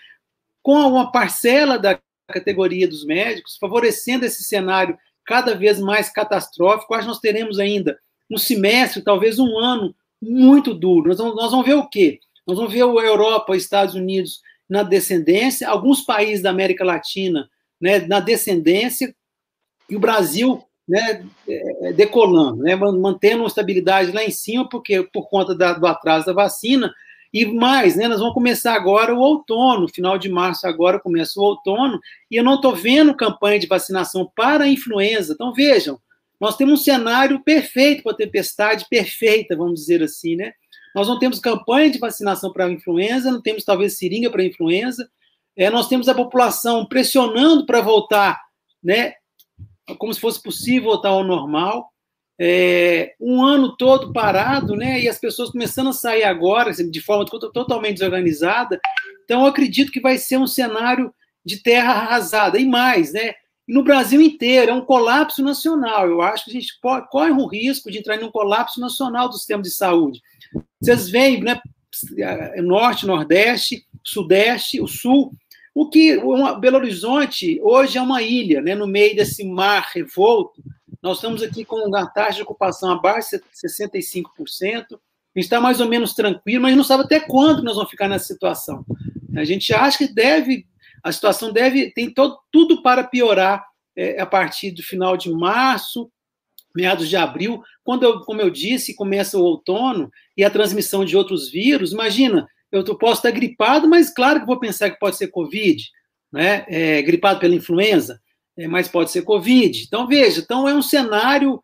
com 0.64 0.76
uma 0.76 1.12
parcela 1.12 1.78
da 1.78 2.00
categoria 2.26 2.88
dos 2.88 3.06
médicos, 3.06 3.58
favorecendo 3.58 4.24
esse 4.24 4.46
cenário 4.46 4.98
cada 5.26 5.56
vez 5.56 5.78
mais 5.78 6.10
catastrófico, 6.10 6.94
acho 6.94 7.04
que 7.04 7.10
nós 7.10 7.20
teremos 7.20 7.60
ainda 7.60 8.00
um 8.32 8.38
semestre, 8.38 9.04
talvez 9.04 9.40
um 9.40 9.60
ano 9.60 9.94
muito 10.22 10.74
duro. 10.74 11.10
Nós 11.10 11.18
vamos, 11.18 11.36
nós 11.36 11.52
vamos 11.52 11.66
ver 11.66 11.74
o 11.74 11.86
quê? 11.86 12.22
Nós 12.50 12.58
vamos 12.58 12.74
ver 12.74 12.82
a 12.82 13.06
Europa, 13.06 13.56
Estados 13.56 13.96
Unidos 13.96 14.42
na 14.68 14.84
descendência, 14.84 15.70
alguns 15.70 16.02
países 16.02 16.42
da 16.42 16.50
América 16.50 16.84
Latina 16.84 17.50
né, 17.80 18.00
na 18.00 18.20
descendência, 18.20 19.16
e 19.90 19.96
o 19.96 20.00
Brasil 20.00 20.64
né, 20.88 21.26
é, 21.48 21.90
é, 21.90 21.94
decolando, 21.94 22.64
né, 22.64 22.76
mantendo 22.76 23.44
uma 23.44 23.48
estabilidade 23.48 24.12
lá 24.12 24.24
em 24.24 24.32
cima, 24.32 24.68
porque 24.68 25.04
por 25.14 25.30
conta 25.30 25.56
da, 25.56 25.74
do 25.74 25.86
atraso 25.88 26.26
da 26.26 26.34
vacina, 26.34 26.94
e 27.32 27.46
mais, 27.46 27.96
né, 27.96 28.08
nós 28.08 28.20
vamos 28.20 28.34
começar 28.34 28.74
agora 28.74 29.14
o 29.14 29.20
outono, 29.20 29.88
final 29.88 30.18
de 30.18 30.30
março 30.30 30.68
agora 30.68 31.00
começa 31.00 31.40
o 31.40 31.44
outono, 31.44 32.00
e 32.30 32.36
eu 32.36 32.44
não 32.44 32.56
estou 32.56 32.76
vendo 32.76 33.16
campanha 33.16 33.60
de 33.60 33.68
vacinação 33.68 34.30
para 34.36 34.64
a 34.64 34.68
influenza. 34.68 35.34
Então, 35.34 35.54
vejam, 35.54 36.00
nós 36.40 36.58
temos 36.58 36.80
um 36.80 36.84
cenário 36.84 37.40
perfeito 37.44 38.02
para 38.02 38.14
a 38.14 38.18
tempestade 38.18 38.88
perfeita, 38.90 39.56
vamos 39.56 39.82
dizer 39.82 40.02
assim, 40.02 40.36
né? 40.36 40.54
Nós 40.96 41.08
não 41.08 41.20
temos 41.20 41.40
campanha 41.40 41.90
de 41.90 42.00
vacinação 42.00 42.52
para 42.52 42.66
a 42.66 42.72
influenza, 42.72 43.32
não 43.32 43.42
temos 43.42 43.64
talvez 43.64 43.98
seringa 43.98 44.30
para 44.30 44.42
a 44.42 44.46
influenza, 44.46 45.10
é, 45.56 45.70
nós 45.70 45.88
temos 45.88 46.08
a 46.08 46.14
população 46.14 46.86
pressionando 46.86 47.66
para 47.66 47.82
voltar, 47.82 48.40
né, 48.84 49.14
como 49.98 50.14
se 50.14 50.20
fosse 50.20 50.42
possível 50.42 50.92
voltar 50.92 51.10
ao 51.10 51.24
normal, 51.24 51.90
é, 52.40 53.14
um 53.20 53.44
ano 53.44 53.76
todo 53.76 54.14
parado, 54.14 54.76
né, 54.76 55.02
e 55.02 55.10
as 55.10 55.20
pessoas 55.20 55.50
começando 55.50 55.90
a 55.90 55.94
sair 55.94 56.24
agora, 56.24 56.72
assim, 56.72 56.90
de 56.90 57.02
forma 57.02 57.26
totalmente 57.26 57.96
desorganizada, 57.96 58.80
então 59.26 59.42
eu 59.42 59.48
acredito 59.48 59.92
que 59.92 60.00
vai 60.00 60.18
ser 60.18 60.38
um 60.38 60.48
cenário 60.48 61.14
de 61.44 61.62
terra 61.62 61.92
arrasada, 61.92 62.58
e 62.58 62.66
mais, 62.66 63.12
né, 63.12 63.34
e 63.68 63.74
no 63.74 63.84
Brasil 63.84 64.22
inteiro, 64.22 64.72
é 64.72 64.74
um 64.74 64.86
colapso 64.86 65.44
nacional, 65.44 66.08
eu 66.08 66.22
acho 66.22 66.46
que 66.46 66.52
a 66.52 66.54
gente 66.54 66.74
corre 67.12 67.32
o 67.32 67.46
risco 67.46 67.92
de 67.92 68.00
entrar 68.00 68.16
em 68.16 68.24
um 68.24 68.32
colapso 68.32 68.80
nacional 68.80 69.28
do 69.28 69.36
sistema 69.36 69.62
de 69.62 69.72
saúde, 69.72 70.22
vocês 70.80 71.10
veem, 71.10 71.42
né, 71.42 71.60
norte, 72.64 73.06
nordeste, 73.06 73.86
sudeste, 74.04 74.82
o 74.82 74.88
sul, 74.88 75.34
o 75.74 75.90
que 75.90 76.18
uma, 76.18 76.60
Belo 76.60 76.78
Horizonte 76.78 77.60
hoje 77.62 77.98
é 77.98 78.02
uma 78.02 78.22
ilha, 78.22 78.62
né, 78.62 78.76
no 78.76 78.88
meio 78.88 79.16
desse 79.16 79.44
mar 79.46 79.90
revolto. 79.94 80.62
Nós 81.02 81.18
estamos 81.18 81.42
aqui 81.42 81.64
com 81.64 81.88
uma 81.88 82.06
taxa 82.08 82.38
de 82.38 82.42
ocupação 82.42 82.92
abaixo 82.92 83.30
de 83.32 83.70
65%. 83.70 84.26
A 84.36 85.40
gente 85.40 85.46
está 85.46 85.62
mais 85.62 85.80
ou 85.80 85.88
menos 85.88 86.14
tranquilo, 86.14 86.64
mas 86.64 86.76
não 86.76 86.84
sabe 86.84 87.04
até 87.04 87.20
quando 87.20 87.64
nós 87.64 87.76
vamos 87.76 87.90
ficar 87.90 88.10
nessa 88.10 88.26
situação. 88.26 88.86
A 89.36 89.46
gente 89.46 89.74
acha 89.74 89.98
que 90.00 90.08
deve, 90.14 90.66
a 91.04 91.12
situação 91.12 91.54
deve, 91.54 91.92
tem 91.92 92.12
todo, 92.12 92.38
tudo 92.52 92.82
para 92.82 93.04
piorar 93.04 93.64
é, 93.96 94.20
a 94.20 94.26
partir 94.26 94.72
do 94.72 94.84
final 94.84 95.16
de 95.16 95.32
março, 95.32 96.12
meados 96.76 97.10
de 97.10 97.16
abril, 97.16 97.64
quando, 97.84 98.04
eu, 98.04 98.22
como 98.22 98.42
eu 98.42 98.50
disse, 98.50 98.96
começa 98.96 99.38
o 99.38 99.44
outono 99.44 100.12
e 100.38 100.44
a 100.44 100.50
transmissão 100.50 101.04
de 101.04 101.18
outros 101.18 101.50
vírus, 101.50 101.92
imagina, 101.92 102.48
eu 102.72 102.84
posso 102.96 103.20
estar 103.20 103.32
gripado, 103.32 103.88
mas 103.88 104.14
claro 104.14 104.40
que 104.40 104.46
vou 104.46 104.60
pensar 104.60 104.90
que 104.90 105.00
pode 105.00 105.18
ser 105.18 105.28
Covid, 105.30 105.84
né? 106.32 106.66
É, 106.68 107.02
gripado 107.02 107.40
pela 107.40 107.56
influenza, 107.56 108.22
é, 108.56 108.68
mas 108.68 108.88
pode 108.88 109.10
ser 109.10 109.24
Covid. 109.24 109.84
Então, 109.88 110.08
veja, 110.08 110.42
então 110.42 110.70
é 110.70 110.76
um 110.76 110.82
cenário 110.82 111.62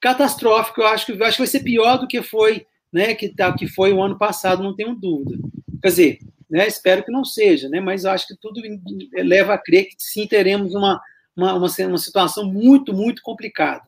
catastrófico, 0.00 0.80
eu 0.80 0.86
acho 0.86 1.06
que, 1.06 1.12
eu 1.12 1.24
acho 1.24 1.36
que 1.36 1.42
vai 1.42 1.46
ser 1.46 1.60
pior 1.60 1.98
do 1.98 2.08
que 2.08 2.22
foi 2.22 2.64
né, 2.92 3.14
que, 3.14 3.28
tá, 3.28 3.52
que 3.52 3.66
foi 3.66 3.92
o 3.92 4.02
ano 4.02 4.18
passado, 4.18 4.62
não 4.62 4.74
tenho 4.74 4.94
dúvida. 4.94 5.38
Quer 5.82 5.88
dizer, 5.88 6.18
né, 6.50 6.66
espero 6.66 7.04
que 7.04 7.12
não 7.12 7.24
seja, 7.24 7.68
né, 7.68 7.80
mas 7.80 8.04
eu 8.04 8.10
acho 8.10 8.26
que 8.26 8.36
tudo 8.36 8.60
leva 9.12 9.54
a 9.54 9.58
crer 9.58 9.86
que 9.86 9.94
sim 9.98 10.26
teremos 10.26 10.74
uma, 10.74 11.00
uma, 11.36 11.54
uma, 11.54 11.68
uma 11.68 11.98
situação 11.98 12.50
muito, 12.50 12.92
muito 12.92 13.22
complicada. 13.22 13.82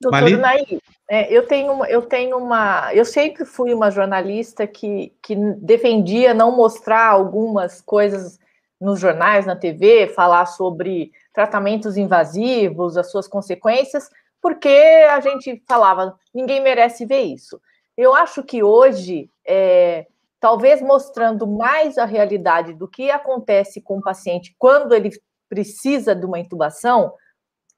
Doutor 0.00 0.30
Nair, 0.38 0.80
é, 1.08 1.32
eu 1.32 1.46
tenho, 1.46 1.84
eu 1.86 2.02
tenho 2.02 2.36
uma. 2.36 2.92
Eu 2.92 3.04
sempre 3.04 3.44
fui 3.44 3.72
uma 3.72 3.90
jornalista 3.90 4.66
que, 4.66 5.12
que 5.22 5.34
defendia 5.34 6.34
não 6.34 6.54
mostrar 6.54 7.08
algumas 7.08 7.80
coisas 7.80 8.38
nos 8.80 9.00
jornais, 9.00 9.46
na 9.46 9.56
TV, 9.56 10.08
falar 10.08 10.46
sobre 10.46 11.12
tratamentos 11.32 11.96
invasivos, 11.96 12.96
as 12.96 13.10
suas 13.10 13.26
consequências, 13.26 14.10
porque 14.40 14.68
a 15.10 15.20
gente 15.20 15.62
falava, 15.66 16.14
ninguém 16.34 16.60
merece 16.62 17.06
ver 17.06 17.22
isso. 17.22 17.60
Eu 17.96 18.14
acho 18.14 18.42
que 18.42 18.62
hoje, 18.62 19.30
é, 19.46 20.06
talvez 20.38 20.82
mostrando 20.82 21.46
mais 21.46 21.96
a 21.96 22.04
realidade 22.04 22.74
do 22.74 22.86
que 22.86 23.10
acontece 23.10 23.80
com 23.80 23.98
o 23.98 24.02
paciente 24.02 24.54
quando 24.58 24.94
ele 24.94 25.10
precisa 25.48 26.14
de 26.14 26.26
uma 26.26 26.38
intubação, 26.38 27.14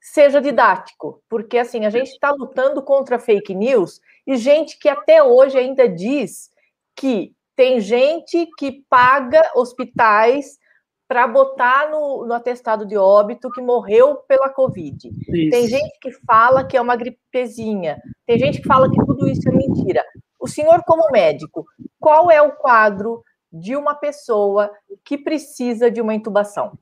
seja 0.01 0.41
didático, 0.41 1.23
porque 1.29 1.59
assim 1.59 1.85
a 1.85 1.91
gente 1.91 2.09
está 2.09 2.31
lutando 2.31 2.83
contra 2.83 3.19
fake 3.19 3.55
news 3.55 4.01
e 4.27 4.37
gente 4.37 4.79
que 4.79 4.89
até 4.89 5.23
hoje 5.23 5.59
ainda 5.59 5.89
diz 5.89 6.51
que 6.97 7.35
tem 7.57 7.81
gente 7.81 8.49
que 8.57 8.85
paga 8.89 9.43
hospitais 9.55 10.59
para 11.09 11.27
botar 11.27 11.91
no, 11.91 12.27
no, 12.27 12.35
atestado 12.35 12.85
de 12.85 12.97
óbito 12.97 13.51
que 13.51 13.63
morreu 13.63 14.17
pela 14.29 14.51
Covid. 14.51 15.09
Isso. 15.09 15.51
Tem 15.51 15.67
gente 15.67 15.99
que 16.01 16.13
fala 16.27 16.65
que 16.65 16.77
é 16.77 16.81
uma 16.81 16.95
gripezinha. 16.95 18.01
Tem 18.27 18.39
gente 18.39 18.61
que 18.61 18.69
fala 18.69 18.91
que 18.91 19.05
tudo 19.07 19.27
isso 19.27 19.49
é 19.49 19.53
mentira. 19.53 20.05
O 20.39 20.47
senhor, 20.47 20.85
como 20.85 21.11
médico, 21.11 21.67
qual 21.99 22.31
é 22.31 22.43
o 22.43 22.53
quadro 22.53 23.25
de 23.51 23.75
uma 23.75 23.95
pessoa 23.95 24.71
que 25.03 25.17
precisa 25.17 25.91
de 25.91 26.01
uma 26.01 26.15
intubação? 26.15 26.79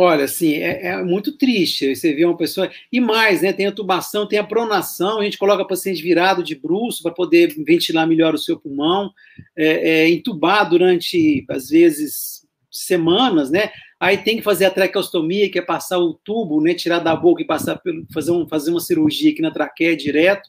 Olha, 0.00 0.26
assim, 0.26 0.52
é, 0.52 0.90
é, 0.90 1.02
muito 1.02 1.36
triste. 1.36 1.92
Você 1.92 2.14
vê 2.14 2.24
uma 2.24 2.36
pessoa. 2.36 2.70
E 2.92 3.00
mais, 3.00 3.42
né? 3.42 3.52
Tem 3.52 3.66
a 3.66 3.72
tubação, 3.72 4.28
tem 4.28 4.38
a 4.38 4.44
pronação, 4.44 5.18
a 5.18 5.24
gente 5.24 5.36
coloca 5.36 5.64
paciente 5.64 6.00
virado 6.00 6.40
de 6.40 6.54
bruxo 6.54 7.02
para 7.02 7.10
poder 7.10 7.52
ventilar 7.66 8.06
melhor 8.06 8.32
o 8.32 8.38
seu 8.38 8.56
pulmão, 8.56 9.10
é, 9.56 10.04
é, 10.04 10.08
entubar 10.08 10.70
durante, 10.70 11.44
às 11.50 11.68
vezes, 11.70 12.46
semanas, 12.70 13.50
né? 13.50 13.72
Aí 13.98 14.18
tem 14.18 14.36
que 14.36 14.42
fazer 14.44 14.66
a 14.66 14.70
traqueostomia, 14.70 15.50
que 15.50 15.58
é 15.58 15.62
passar 15.62 15.98
o 15.98 16.14
tubo, 16.14 16.60
né? 16.60 16.74
Tirar 16.74 17.00
da 17.00 17.16
boca 17.16 17.42
e 17.42 17.44
passar 17.44 17.74
pelo, 17.78 18.06
fazer, 18.14 18.30
um, 18.30 18.46
fazer 18.46 18.70
uma 18.70 18.78
cirurgia 18.78 19.32
aqui 19.32 19.42
na 19.42 19.50
traqueia 19.50 19.96
direto 19.96 20.48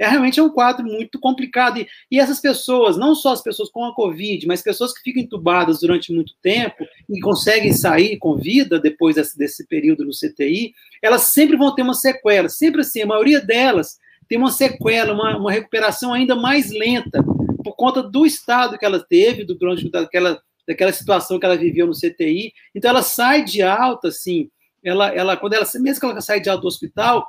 é 0.00 0.08
realmente 0.08 0.40
é 0.40 0.42
um 0.42 0.48
quadro 0.48 0.82
muito 0.82 1.20
complicado. 1.20 1.78
E, 1.78 1.86
e, 2.10 2.18
essas 2.18 2.40
pessoas, 2.40 2.96
não 2.96 3.14
só 3.14 3.34
as 3.34 3.42
pessoas 3.42 3.68
com 3.68 3.84
a 3.84 3.94
Covid, 3.94 4.46
mas 4.46 4.62
pessoas 4.62 4.94
que 4.94 5.02
ficam 5.02 5.22
entubadas 5.22 5.80
durante 5.80 6.10
muito 6.10 6.32
tempo 6.40 6.86
e 7.08 7.20
conseguem 7.20 7.74
sair 7.74 8.16
com 8.16 8.34
vida 8.34 8.80
depois 8.80 9.16
desse, 9.16 9.36
desse 9.36 9.66
período 9.66 10.06
no 10.06 10.12
CTI, 10.12 10.72
elas 11.02 11.32
sempre 11.32 11.54
vão 11.54 11.74
ter 11.74 11.82
uma 11.82 11.92
sequela. 11.92 12.48
Sempre 12.48 12.80
assim, 12.80 13.02
a 13.02 13.06
maioria 13.06 13.40
delas 13.40 13.98
tem 14.26 14.38
uma 14.38 14.50
sequela, 14.50 15.12
uma, 15.12 15.36
uma 15.36 15.52
recuperação 15.52 16.14
ainda 16.14 16.34
mais 16.34 16.70
lenta, 16.70 17.22
por 17.62 17.76
conta 17.76 18.02
do 18.02 18.24
estado 18.24 18.78
que 18.78 18.86
ela 18.86 19.00
teve 19.00 19.44
durante 19.44 19.90
daquela, 19.90 20.40
daquela 20.66 20.92
situação 20.94 21.38
que 21.38 21.44
ela 21.44 21.58
viveu 21.58 21.86
no 21.86 21.92
CTI. 21.92 22.54
Então, 22.74 22.88
ela 22.88 23.02
sai 23.02 23.44
de 23.44 23.60
alta, 23.60 24.08
assim, 24.08 24.48
ela, 24.82 25.08
ela, 25.08 25.36
quando 25.36 25.52
ela, 25.52 25.66
mesmo 25.74 26.00
que 26.00 26.06
ela 26.06 26.20
sai 26.22 26.40
de 26.40 26.48
alta 26.48 26.62
do 26.62 26.68
hospital, 26.68 27.26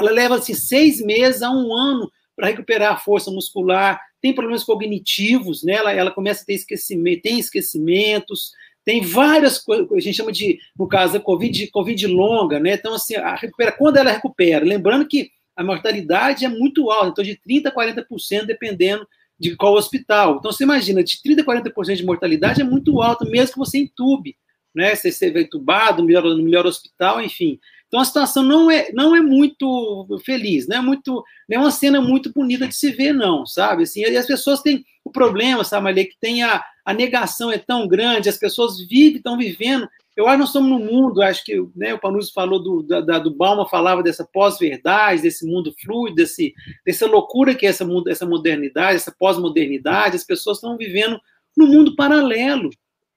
ela 0.00 0.10
leva 0.10 0.36
assim, 0.36 0.54
seis 0.54 1.00
meses 1.00 1.42
a 1.42 1.50
um 1.50 1.74
ano 1.74 2.10
para 2.36 2.48
recuperar 2.48 2.94
a 2.94 2.96
força 2.96 3.30
muscular, 3.30 4.00
tem 4.20 4.34
problemas 4.34 4.64
cognitivos, 4.64 5.62
né? 5.62 5.74
ela, 5.74 5.92
ela 5.92 6.10
começa 6.10 6.42
a 6.42 6.46
ter 6.46 6.54
esquecimento, 6.54 7.22
tem 7.22 7.38
esquecimentos, 7.38 8.52
tem 8.84 9.02
várias 9.02 9.58
coisas, 9.58 9.86
a 9.92 10.00
gente 10.00 10.16
chama 10.16 10.32
de, 10.32 10.58
no 10.78 10.88
caso 10.88 11.12
da 11.12 11.20
COVID, 11.20 11.66
COVID 11.68 12.06
longa, 12.06 12.58
né? 12.58 12.74
Então, 12.74 12.94
assim, 12.94 13.14
a 13.14 13.34
recupera, 13.34 13.72
quando 13.72 13.98
ela 13.98 14.10
recupera, 14.10 14.64
lembrando 14.64 15.06
que 15.06 15.30
a 15.54 15.62
mortalidade 15.62 16.44
é 16.44 16.48
muito 16.48 16.90
alta, 16.90 17.10
então 17.10 17.24
de 17.24 17.38
30% 17.46 17.66
a 17.66 17.72
40%, 17.72 18.46
dependendo 18.46 19.06
de 19.38 19.54
qual 19.56 19.74
hospital. 19.74 20.36
Então, 20.38 20.50
você 20.50 20.64
imagina, 20.64 21.04
de 21.04 21.16
30% 21.16 21.40
a 21.40 21.72
40% 21.72 21.96
de 21.96 22.04
mortalidade 22.04 22.60
é 22.60 22.64
muito 22.64 23.00
alta, 23.02 23.24
mesmo 23.26 23.52
que 23.52 23.58
você 23.58 23.78
entube, 23.78 24.36
né? 24.74 24.94
Você 24.94 25.12
seja 25.12 25.40
entubado 25.40 26.04
melhor, 26.04 26.24
no 26.24 26.42
melhor 26.42 26.66
hospital, 26.66 27.20
enfim. 27.22 27.58
Então 27.90 27.98
a 27.98 28.04
situação 28.04 28.44
não 28.44 28.70
é, 28.70 28.92
não 28.92 29.16
é 29.16 29.20
muito 29.20 30.06
feliz, 30.24 30.68
não 30.68 30.76
é 30.76 30.80
muito, 30.80 31.24
não 31.48 31.58
é 31.58 31.58
uma 31.58 31.72
cena 31.72 32.00
muito 32.00 32.32
bonita 32.32 32.68
de 32.68 32.76
se 32.76 32.92
ver, 32.92 33.12
não, 33.12 33.44
sabe? 33.44 33.82
Assim, 33.82 34.02
e 34.02 34.16
as 34.16 34.28
pessoas 34.28 34.62
têm 34.62 34.86
o 35.04 35.10
problema, 35.10 35.64
sabe, 35.64 35.82
Maria, 35.82 36.06
que 36.06 36.16
tem 36.20 36.44
a, 36.44 36.64
a 36.84 36.94
negação 36.94 37.50
é 37.50 37.58
tão 37.58 37.88
grande, 37.88 38.28
as 38.28 38.36
pessoas 38.36 38.78
vivem, 38.86 39.16
estão 39.16 39.36
vivendo. 39.36 39.88
Eu 40.16 40.28
acho 40.28 40.34
que 40.34 40.38
nós 40.38 40.48
estamos 40.50 40.70
no 40.70 40.78
mundo, 40.78 41.20
acho 41.20 41.44
que 41.44 41.56
né, 41.74 41.92
o 41.92 41.98
Panuzzi 41.98 42.32
falou 42.32 42.62
do, 42.62 42.82
da, 42.84 43.18
do 43.18 43.34
Balma, 43.34 43.68
falava 43.68 44.04
dessa 44.04 44.24
pós-verdade, 44.24 45.22
desse 45.22 45.44
mundo 45.44 45.74
fluido, 45.82 46.14
desse, 46.14 46.54
dessa 46.86 47.08
loucura 47.08 47.56
que 47.56 47.66
é 47.66 47.70
essa, 47.70 47.84
essa 48.08 48.24
modernidade, 48.24 48.96
essa 48.96 49.12
pós-modernidade, 49.18 50.14
as 50.14 50.24
pessoas 50.24 50.58
estão 50.58 50.76
vivendo 50.76 51.20
no 51.56 51.66
mundo 51.66 51.96
paralelo 51.96 52.70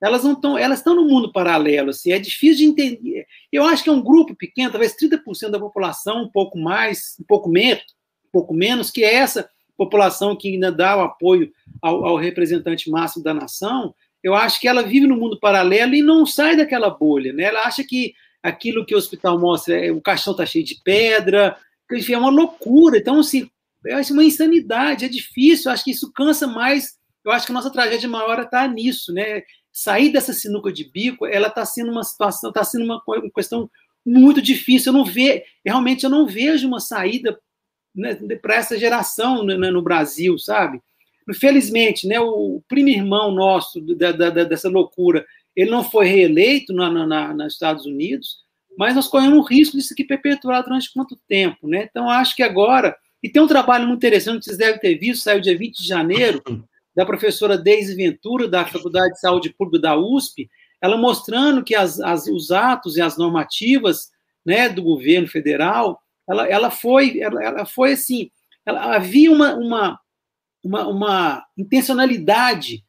elas 0.03 0.23
não 0.23 0.33
estão, 0.33 0.57
elas 0.57 0.79
estão 0.79 0.93
no 0.93 1.05
mundo 1.05 1.31
paralelo, 1.31 1.91
assim, 1.91 2.11
é 2.11 2.19
difícil 2.19 2.57
de 2.57 2.65
entender. 2.65 3.25
Eu 3.51 3.63
acho 3.63 3.83
que 3.83 3.89
é 3.89 3.93
um 3.93 4.03
grupo 4.03 4.35
pequeno, 4.35 4.69
talvez 4.69 4.93
30% 4.95 5.49
da 5.49 5.59
população, 5.59 6.23
um 6.23 6.29
pouco 6.29 6.59
mais, 6.59 7.15
um 7.21 7.23
pouco 7.23 7.49
menos, 7.49 7.83
um 8.27 8.31
pouco 8.31 8.53
menos, 8.53 8.91
que 8.91 9.03
é 9.03 9.15
essa 9.15 9.49
população 9.77 10.35
que 10.35 10.49
ainda 10.49 10.71
dá 10.71 10.97
o 10.97 11.01
apoio 11.01 11.51
ao, 11.81 12.05
ao 12.05 12.17
representante 12.17 12.89
máximo 12.89 13.23
da 13.23 13.33
nação, 13.33 13.95
eu 14.21 14.35
acho 14.35 14.59
que 14.59 14.67
ela 14.67 14.83
vive 14.83 15.07
no 15.07 15.15
mundo 15.15 15.39
paralelo 15.39 15.95
e 15.95 16.03
não 16.03 16.25
sai 16.25 16.57
daquela 16.57 16.89
bolha, 16.89 17.31
né? 17.31 17.43
Ela 17.43 17.61
acha 17.61 17.83
que 17.83 18.13
aquilo 18.41 18.85
que 18.85 18.93
o 18.93 18.97
hospital 18.97 19.39
mostra, 19.39 19.85
é, 19.85 19.89
o 19.89 20.01
caixão 20.01 20.31
está 20.31 20.45
cheio 20.45 20.65
de 20.65 20.81
pedra, 20.83 21.55
enfim, 21.91 22.13
é 22.13 22.17
uma 22.17 22.29
loucura. 22.29 22.97
Então, 22.97 23.19
assim, 23.19 23.49
eu 23.85 23.97
acho 23.97 24.11
uma 24.11 24.23
insanidade, 24.23 25.05
é 25.05 25.09
difícil, 25.09 25.69
eu 25.69 25.73
acho 25.73 25.83
que 25.85 25.91
isso 25.91 26.11
cansa 26.11 26.45
mais. 26.45 26.97
Eu 27.23 27.31
acho 27.31 27.45
que 27.45 27.53
a 27.53 27.55
nossa 27.55 27.71
tragédia 27.71 28.09
maior 28.09 28.39
está 28.41 28.67
nisso, 28.67 29.13
né? 29.13 29.43
Sair 29.73 30.11
dessa 30.11 30.31
sinuca 30.31 30.71
de 30.71 30.83
bico, 30.83 31.25
ela 31.25 31.47
está 31.47 31.65
sendo 31.65 31.91
uma 31.91 32.03
situação, 32.03 32.51
está 32.51 32.63
sendo 32.63 32.85
uma, 32.85 33.01
questão 33.35 33.67
muito 34.05 34.39
difícil. 34.39 34.93
Eu 34.93 34.97
não 34.99 35.05
vejo, 35.05 35.41
realmente 35.65 36.03
eu 36.03 36.11
não 36.11 36.27
vejo 36.27 36.67
uma 36.67 36.79
saída 36.79 37.39
né, 37.95 38.13
para 38.39 38.55
essa 38.55 38.77
geração 38.77 39.43
né, 39.43 39.55
no 39.71 39.81
Brasil, 39.81 40.37
sabe? 40.37 40.79
Infelizmente, 41.27 42.07
né, 42.07 42.19
o 42.19 42.61
primo 42.67 42.89
irmão 42.89 43.31
nosso 43.31 43.81
da, 43.81 44.11
da, 44.11 44.29
dessa 44.43 44.69
loucura, 44.69 45.25
ele 45.55 45.71
não 45.71 45.83
foi 45.83 46.05
reeleito 46.05 46.71
na, 46.71 46.89
na, 47.07 47.33
nos 47.33 47.53
Estados 47.53 47.85
Unidos, 47.85 48.43
mas 48.77 48.95
nós 48.95 49.07
corremos 49.07 49.39
o 49.39 49.47
risco 49.47 49.77
disso 49.77 49.93
aqui 49.93 50.03
perpetuar 50.03 50.63
durante 50.63 50.91
quanto 50.93 51.19
tempo, 51.27 51.67
né? 51.67 51.87
Então, 51.89 52.09
acho 52.09 52.35
que 52.35 52.43
agora, 52.43 52.95
e 53.21 53.29
tem 53.29 53.41
um 53.41 53.47
trabalho 53.47 53.87
muito 53.87 53.99
interessante 53.99 54.45
vocês 54.45 54.57
devem 54.57 54.79
ter 54.79 54.95
visto, 54.97 55.23
saiu 55.23 55.41
dia 55.41 55.57
20 55.57 55.77
de 55.77 55.87
janeiro, 55.87 56.43
da 56.95 57.05
professora 57.05 57.57
Deise 57.57 57.95
Ventura, 57.95 58.47
da 58.47 58.65
Faculdade 58.65 59.13
de 59.13 59.19
Saúde 59.19 59.53
Pública 59.53 59.81
da 59.81 59.97
USP, 59.97 60.49
ela 60.81 60.97
mostrando 60.97 61.63
que 61.63 61.75
as, 61.75 61.99
as, 61.99 62.27
os 62.27 62.51
atos 62.51 62.97
e 62.97 63.01
as 63.01 63.17
normativas 63.17 64.11
né, 64.45 64.67
do 64.69 64.83
governo 64.83 65.27
federal, 65.27 65.99
ela, 66.27 66.47
ela, 66.47 66.69
foi, 66.69 67.19
ela, 67.19 67.43
ela 67.43 67.65
foi 67.65 67.93
assim, 67.93 68.29
ela, 68.65 68.95
havia 68.95 69.31
uma, 69.31 69.55
uma, 69.55 69.99
uma, 70.63 70.87
uma 70.87 71.45
intencionalidade 71.57 72.83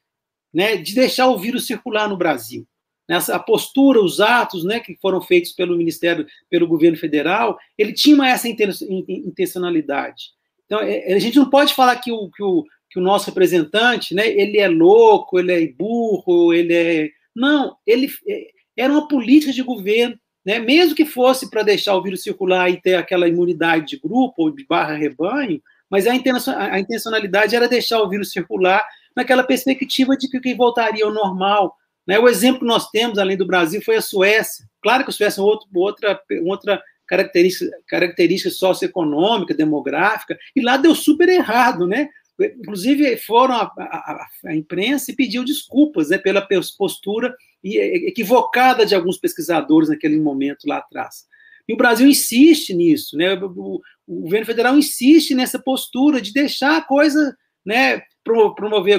né, 0.53 0.77
de 0.77 0.93
deixar 0.93 1.27
o 1.27 1.37
vírus 1.37 1.65
circular 1.65 2.07
no 2.07 2.17
Brasil. 2.17 2.67
Nessa, 3.07 3.35
a 3.35 3.39
postura, 3.39 4.01
os 4.01 4.19
atos 4.19 4.63
né, 4.63 4.79
que 4.79 4.95
foram 4.95 5.21
feitos 5.21 5.51
pelo 5.51 5.77
Ministério, 5.77 6.25
pelo 6.49 6.67
governo 6.67 6.97
federal, 6.97 7.57
ele 7.77 7.93
tinha 7.93 8.27
essa 8.27 8.47
intencionalidade. 8.49 10.31
Então, 10.65 10.79
é, 10.79 11.13
a 11.13 11.19
gente 11.19 11.37
não 11.37 11.49
pode 11.49 11.73
falar 11.73 11.95
que 11.97 12.11
o, 12.11 12.29
que 12.31 12.41
o, 12.41 12.65
que 12.95 12.99
o 12.99 13.03
nosso 13.03 13.25
representante, 13.25 14.15
né, 14.15 14.25
ele 14.25 14.57
é 14.57 14.69
louco, 14.69 15.37
ele 15.37 15.51
é 15.51 15.67
burro, 15.67 16.53
ele 16.53 16.73
é. 16.73 17.09
Não, 17.35 17.75
ele 17.85 18.09
é, 18.25 18.47
era 18.77 18.93
uma 18.93 19.05
política 19.05 19.51
de 19.51 19.61
governo, 19.61 20.17
né, 20.45 20.59
mesmo 20.59 20.95
que 20.95 21.03
fosse 21.03 21.49
para 21.49 21.61
deixar 21.61 21.93
o 21.97 22.01
vírus 22.01 22.23
circular 22.23 22.69
e 22.69 22.81
ter 22.81 22.95
aquela 22.95 23.27
imunidade 23.27 23.87
de 23.87 23.99
grupo 23.99 24.43
ou 24.43 24.49
de 24.49 24.65
barra 24.65 24.95
rebanho, 24.95 25.61
mas 25.89 26.07
a 26.07 26.15
intencionalidade 26.15 27.53
era 27.53 27.67
deixar 27.67 28.01
o 28.01 28.07
vírus 28.07 28.31
circular 28.31 28.85
naquela 29.13 29.43
perspectiva 29.43 30.15
de 30.15 30.29
que 30.29 30.55
voltaria 30.55 31.03
ao 31.03 31.13
normal. 31.13 31.75
Né? 32.07 32.17
O 32.17 32.29
exemplo 32.29 32.61
que 32.61 32.65
nós 32.65 32.89
temos, 32.91 33.17
além 33.17 33.35
do 33.35 33.45
Brasil, 33.45 33.81
foi 33.81 33.97
a 33.97 34.01
Suécia. 34.01 34.65
Claro 34.81 35.03
que 35.03 35.09
a 35.09 35.13
Suécia 35.13 35.41
é 35.41 35.43
outro, 35.43 35.67
outra, 35.73 36.21
outra 36.45 36.81
característica, 37.07 37.71
característica 37.87 38.49
socioeconômica, 38.49 39.53
demográfica, 39.53 40.37
e 40.55 40.61
lá 40.61 40.77
deu 40.77 40.95
super 40.95 41.27
errado, 41.27 41.85
né? 41.85 42.09
Inclusive, 42.39 43.17
foram 43.17 43.55
a 43.55 44.55
imprensa 44.55 45.11
e 45.11 45.15
pediu 45.15 45.43
desculpas 45.43 46.09
né, 46.09 46.17
pela 46.17 46.45
postura 46.77 47.35
equivocada 47.63 48.85
de 48.85 48.93
alguns 48.93 49.17
pesquisadores 49.17 49.89
naquele 49.89 50.19
momento 50.19 50.67
lá 50.67 50.77
atrás. 50.77 51.25
E 51.67 51.73
o 51.73 51.77
Brasil 51.77 52.07
insiste 52.07 52.73
nisso. 52.73 53.17
Né? 53.17 53.33
O, 53.33 53.81
o 54.07 54.21
governo 54.21 54.45
federal 54.45 54.77
insiste 54.77 55.33
nessa 55.33 55.57
postura 55.57 56.21
de 56.21 56.31
deixar 56.31 56.77
a 56.77 56.81
coisa, 56.81 57.35
né, 57.65 58.01
promover 58.23 58.95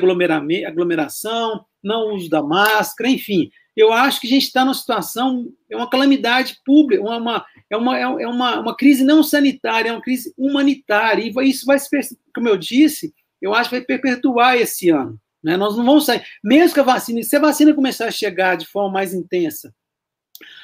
aglomeração, 0.67 1.65
não 1.83 2.15
uso 2.15 2.29
da 2.29 2.43
máscara, 2.43 3.11
enfim. 3.11 3.51
Eu 3.77 3.93
acho 3.93 4.21
que 4.21 4.27
a 4.27 4.31
gente 4.31 4.45
está 4.45 4.65
numa 4.65 4.75
situação, 4.75 5.53
é 5.71 5.77
uma 5.77 5.89
calamidade 5.89 6.59
pública, 6.65 7.03
uma, 7.03 7.45
é, 7.69 7.77
uma, 7.77 7.99
é 7.99 8.27
uma, 8.27 8.61
uma 8.61 8.77
crise 8.77 9.05
não 9.05 9.23
sanitária, 9.23 9.91
é 9.91 9.93
uma 9.93 10.01
crise 10.01 10.33
humanitária, 10.37 11.23
e 11.23 11.49
isso 11.49 11.67
vai 11.67 11.79
se, 11.79 11.89
como 12.35 12.49
eu 12.49 12.57
disse, 12.57 13.13
eu 13.41 13.55
acho 13.55 13.71
que 13.71 13.77
vai 13.77 13.85
perpetuar 13.85 14.57
esse 14.57 14.91
ano. 14.91 15.21
Né? 15.43 15.57
Nós 15.57 15.77
não 15.77 15.85
vamos 15.85 16.07
sair, 16.07 16.25
mesmo 16.43 16.75
que 16.75 16.81
a 16.81 16.85
vacina, 16.85 17.23
se 17.23 17.37
a 17.37 17.41
vacina 17.41 17.75
começar 17.75 18.07
a 18.07 18.11
chegar 18.11 18.57
de 18.57 18.67
forma 18.67 18.93
mais 18.93 19.15
intensa, 19.15 19.73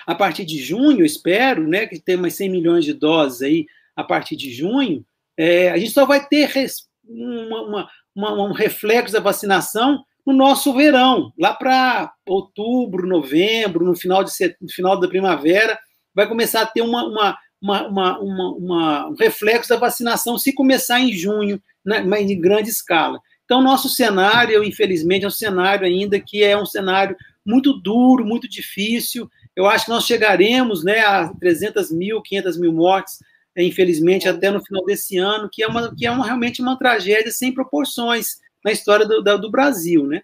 a 0.06 0.14
partir 0.14 0.44
de 0.44 0.58
junho, 0.58 1.04
espero, 1.04 1.66
né, 1.66 1.86
que 1.86 2.00
tem 2.00 2.16
mais 2.16 2.34
100 2.34 2.48
milhões 2.50 2.84
de 2.84 2.92
doses 2.92 3.42
aí 3.42 3.66
a 3.94 4.02
partir 4.02 4.36
de 4.36 4.52
junho, 4.52 5.04
é, 5.36 5.70
a 5.70 5.78
gente 5.78 5.92
só 5.92 6.04
vai 6.04 6.26
ter 6.26 6.46
res, 6.46 6.88
uma, 7.04 7.62
uma, 7.62 7.90
uma, 8.14 8.42
um 8.44 8.52
reflexo 8.52 9.12
da 9.12 9.20
vacinação 9.20 10.04
no 10.26 10.32
nosso 10.32 10.72
verão, 10.74 11.32
lá 11.38 11.52
para 11.52 12.12
outubro, 12.26 13.06
novembro, 13.06 13.84
no 13.84 13.94
final, 13.96 14.22
de, 14.22 14.30
no 14.60 14.68
final 14.68 14.98
da 14.98 15.08
primavera, 15.08 15.78
vai 16.14 16.28
começar 16.28 16.62
a 16.62 16.66
ter 16.66 16.82
uma, 16.82 17.04
uma, 17.04 17.38
uma, 17.60 18.18
uma, 18.18 19.08
um 19.08 19.14
reflexo 19.14 19.68
da 19.68 19.76
vacinação 19.76 20.38
se 20.38 20.52
começar 20.52 21.00
em 21.00 21.12
junho, 21.12 21.60
né, 21.84 22.00
mas 22.00 22.30
em 22.30 22.40
grande 22.40 22.68
escala. 22.68 23.20
Então, 23.44 23.62
nosso 23.62 23.88
cenário, 23.88 24.64
infelizmente, 24.64 25.24
é 25.24 25.28
um 25.28 25.30
cenário 25.30 25.86
ainda 25.86 26.18
que 26.20 26.42
é 26.42 26.56
um 26.56 26.66
cenário 26.66 27.16
muito 27.44 27.72
duro, 27.72 28.24
muito 28.24 28.48
difícil. 28.48 29.28
Eu 29.54 29.66
acho 29.66 29.86
que 29.86 29.90
nós 29.90 30.06
chegaremos 30.06 30.84
né, 30.84 31.00
a 31.00 31.28
300 31.28 31.90
mil, 31.90 32.22
500 32.22 32.58
mil 32.58 32.72
mortes 32.72 33.18
é, 33.54 33.62
infelizmente, 33.62 34.28
até 34.28 34.50
no 34.50 34.64
final 34.64 34.84
desse 34.84 35.18
ano, 35.18 35.48
que 35.50 35.62
é, 35.62 35.66
uma, 35.66 35.94
que 35.94 36.06
é 36.06 36.10
uma, 36.10 36.24
realmente 36.24 36.62
uma 36.62 36.78
tragédia 36.78 37.30
sem 37.30 37.52
proporções 37.52 38.38
na 38.64 38.72
história 38.72 39.06
do, 39.06 39.22
do 39.22 39.50
Brasil, 39.50 40.06
né? 40.06 40.22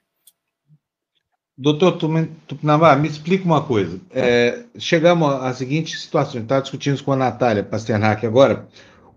Doutor 1.57 1.99
Tupinambá, 2.47 2.95
me 2.95 3.09
explica 3.09 3.45
uma 3.45 3.63
coisa. 3.63 4.01
É, 4.13 4.65
chegamos 4.79 5.29
à 5.29 5.53
seguinte 5.53 5.99
situação, 5.99 6.41
está 6.41 6.61
discutindo 6.61 7.03
com 7.03 7.13
a 7.13 7.17
Natália 7.17 7.65
Pasternak 7.65 8.25
agora. 8.25 8.69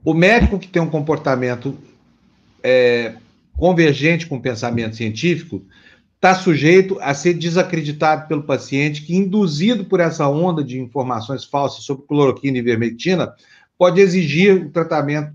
O 0.03 0.13
médico 0.13 0.57
que 0.57 0.67
tem 0.67 0.81
um 0.81 0.89
comportamento 0.89 1.77
é, 2.63 3.15
convergente 3.57 4.25
com 4.25 4.37
o 4.37 4.41
pensamento 4.41 4.95
científico 4.95 5.63
está 6.15 6.35
sujeito 6.35 6.99
a 7.01 7.15
ser 7.15 7.33
desacreditado 7.33 8.27
pelo 8.27 8.43
paciente 8.43 9.01
que, 9.01 9.15
induzido 9.15 9.85
por 9.85 9.99
essa 9.99 10.27
onda 10.27 10.63
de 10.63 10.79
informações 10.79 11.43
falsas 11.43 11.83
sobre 11.83 12.05
cloroquina 12.05 12.59
e 12.59 12.61
vermectina, 12.61 13.33
pode 13.77 13.99
exigir 13.99 14.67
o 14.67 14.69
tratamento, 14.69 15.33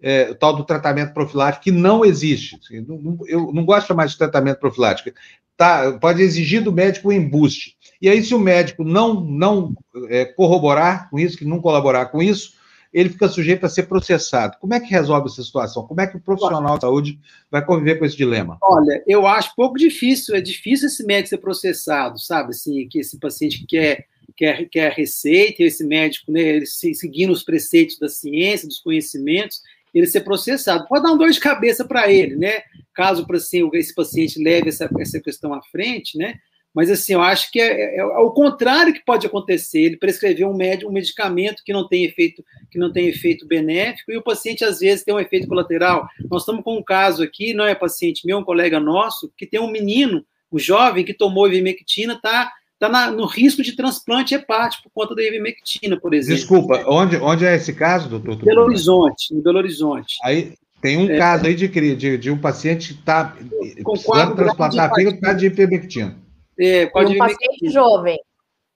é, 0.00 0.30
o 0.30 0.34
tal 0.36 0.54
do 0.54 0.64
tratamento 0.64 1.12
profilático, 1.12 1.64
que 1.64 1.72
não 1.72 2.04
existe. 2.04 2.56
Assim, 2.56 2.86
eu 3.26 3.52
não 3.52 3.64
gosto 3.64 3.88
chamar 3.88 4.06
de 4.06 4.16
tratamento 4.16 4.60
profilático. 4.60 5.10
Tá, 5.56 5.98
pode 6.00 6.22
exigir 6.22 6.62
do 6.62 6.72
médico 6.72 7.08
o 7.08 7.12
embuste. 7.12 7.76
E 8.00 8.08
aí, 8.08 8.22
se 8.22 8.32
o 8.34 8.38
médico 8.38 8.84
não, 8.84 9.20
não 9.20 9.74
é, 10.08 10.24
corroborar 10.24 11.10
com 11.10 11.18
isso, 11.18 11.36
que 11.36 11.44
não 11.44 11.60
colaborar 11.60 12.06
com 12.06 12.22
isso, 12.22 12.54
ele 12.92 13.08
fica 13.08 13.28
sujeito 13.28 13.64
a 13.64 13.68
ser 13.68 13.84
processado. 13.84 14.56
Como 14.60 14.74
é 14.74 14.80
que 14.80 14.90
resolve 14.90 15.28
essa 15.28 15.42
situação? 15.42 15.86
Como 15.86 16.00
é 16.00 16.06
que 16.06 16.16
o 16.16 16.20
profissional 16.20 16.74
de 16.74 16.82
saúde 16.82 17.18
vai 17.50 17.64
conviver 17.64 17.98
com 17.98 18.04
esse 18.04 18.16
dilema? 18.16 18.58
Olha, 18.62 19.02
eu 19.06 19.26
acho 19.26 19.54
pouco 19.56 19.78
difícil. 19.78 20.34
É 20.34 20.40
difícil 20.40 20.88
esse 20.88 21.04
médico 21.04 21.30
ser 21.30 21.38
processado, 21.38 22.18
sabe? 22.18 22.50
Assim, 22.50 22.86
que 22.88 22.98
esse 22.98 23.18
paciente 23.18 23.64
quer 23.66 24.06
quer, 24.36 24.68
quer 24.68 24.90
a 24.90 24.94
receita, 24.94 25.62
esse 25.62 25.84
médico, 25.84 26.30
né, 26.32 26.40
ele 26.40 26.66
seguindo 26.66 27.32
os 27.32 27.42
preceitos 27.42 27.98
da 27.98 28.08
ciência, 28.08 28.66
dos 28.66 28.78
conhecimentos, 28.78 29.60
ele 29.94 30.06
ser 30.06 30.22
processado. 30.22 30.86
Pode 30.88 31.04
dar 31.04 31.12
um 31.12 31.18
dor 31.18 31.30
de 31.30 31.40
cabeça 31.40 31.84
para 31.84 32.10
ele, 32.10 32.36
né? 32.36 32.62
Caso 32.94 33.26
assim, 33.30 33.68
esse 33.74 33.94
paciente 33.94 34.42
leve 34.42 34.68
essa, 34.70 34.88
essa 34.98 35.20
questão 35.20 35.52
à 35.52 35.60
frente, 35.62 36.16
né? 36.16 36.34
Mas 36.74 36.90
assim, 36.90 37.12
eu 37.12 37.20
acho 37.20 37.50
que 37.50 37.60
é, 37.60 37.96
é, 37.96 37.98
é, 37.98 38.04
o 38.04 38.30
contrário 38.30 38.94
que 38.94 39.04
pode 39.04 39.26
acontecer. 39.26 39.80
Ele 39.80 39.96
prescrever 39.96 40.46
um, 40.46 40.54
médico, 40.54 40.90
um 40.90 40.94
medicamento 40.94 41.62
que 41.64 41.72
não 41.72 41.86
tem 41.86 42.04
efeito, 42.04 42.42
que 42.70 42.78
não 42.78 42.92
tem 42.92 43.08
efeito 43.08 43.46
benéfico, 43.46 44.10
e 44.10 44.16
o 44.16 44.22
paciente 44.22 44.64
às 44.64 44.80
vezes 44.80 45.04
tem 45.04 45.14
um 45.14 45.20
efeito 45.20 45.46
colateral. 45.46 46.08
Nós 46.30 46.42
estamos 46.42 46.64
com 46.64 46.78
um 46.78 46.82
caso 46.82 47.22
aqui, 47.22 47.52
não 47.52 47.66
é 47.66 47.74
paciente 47.74 48.26
meu, 48.26 48.38
é 48.38 48.40
um 48.40 48.44
colega 48.44 48.80
nosso, 48.80 49.30
que 49.36 49.46
tem 49.46 49.60
um 49.60 49.70
menino, 49.70 50.24
um 50.50 50.58
jovem 50.58 51.04
que 51.04 51.14
tomou 51.14 51.46
ivermectina, 51.46 52.14
está 52.14 52.50
está 52.86 53.10
no 53.12 53.26
risco 53.26 53.62
de 53.62 53.76
transplante 53.76 54.34
hepático 54.34 54.84
por 54.84 54.90
conta 55.02 55.14
da 55.14 55.22
ivermectina, 55.22 55.96
por 56.00 56.12
exemplo. 56.12 56.40
Desculpa, 56.40 56.82
onde, 56.88 57.16
onde 57.16 57.44
é 57.44 57.54
esse 57.54 57.72
caso, 57.72 58.08
doutor? 58.08 58.44
Belo 58.44 58.62
Horizonte, 58.62 59.32
em 59.32 59.40
Belo 59.40 59.58
Horizonte. 59.58 60.16
Aí 60.24 60.54
tem 60.80 60.96
um 60.96 61.08
é, 61.08 61.16
caso 61.16 61.46
aí 61.46 61.54
de, 61.54 61.68
de, 61.68 62.18
de 62.18 62.30
um 62.30 62.38
paciente 62.38 62.94
que 62.94 63.00
está 63.00 63.36
precisando 63.84 64.34
transplantar 64.34 64.92
fígado 64.94 65.16
por 65.16 65.22
causa 65.22 65.38
de 65.38 65.46
ivermectina. 65.46 66.16
É, 66.58 66.86
um 66.86 67.18
paciente 67.18 67.70
jovem. 67.70 68.18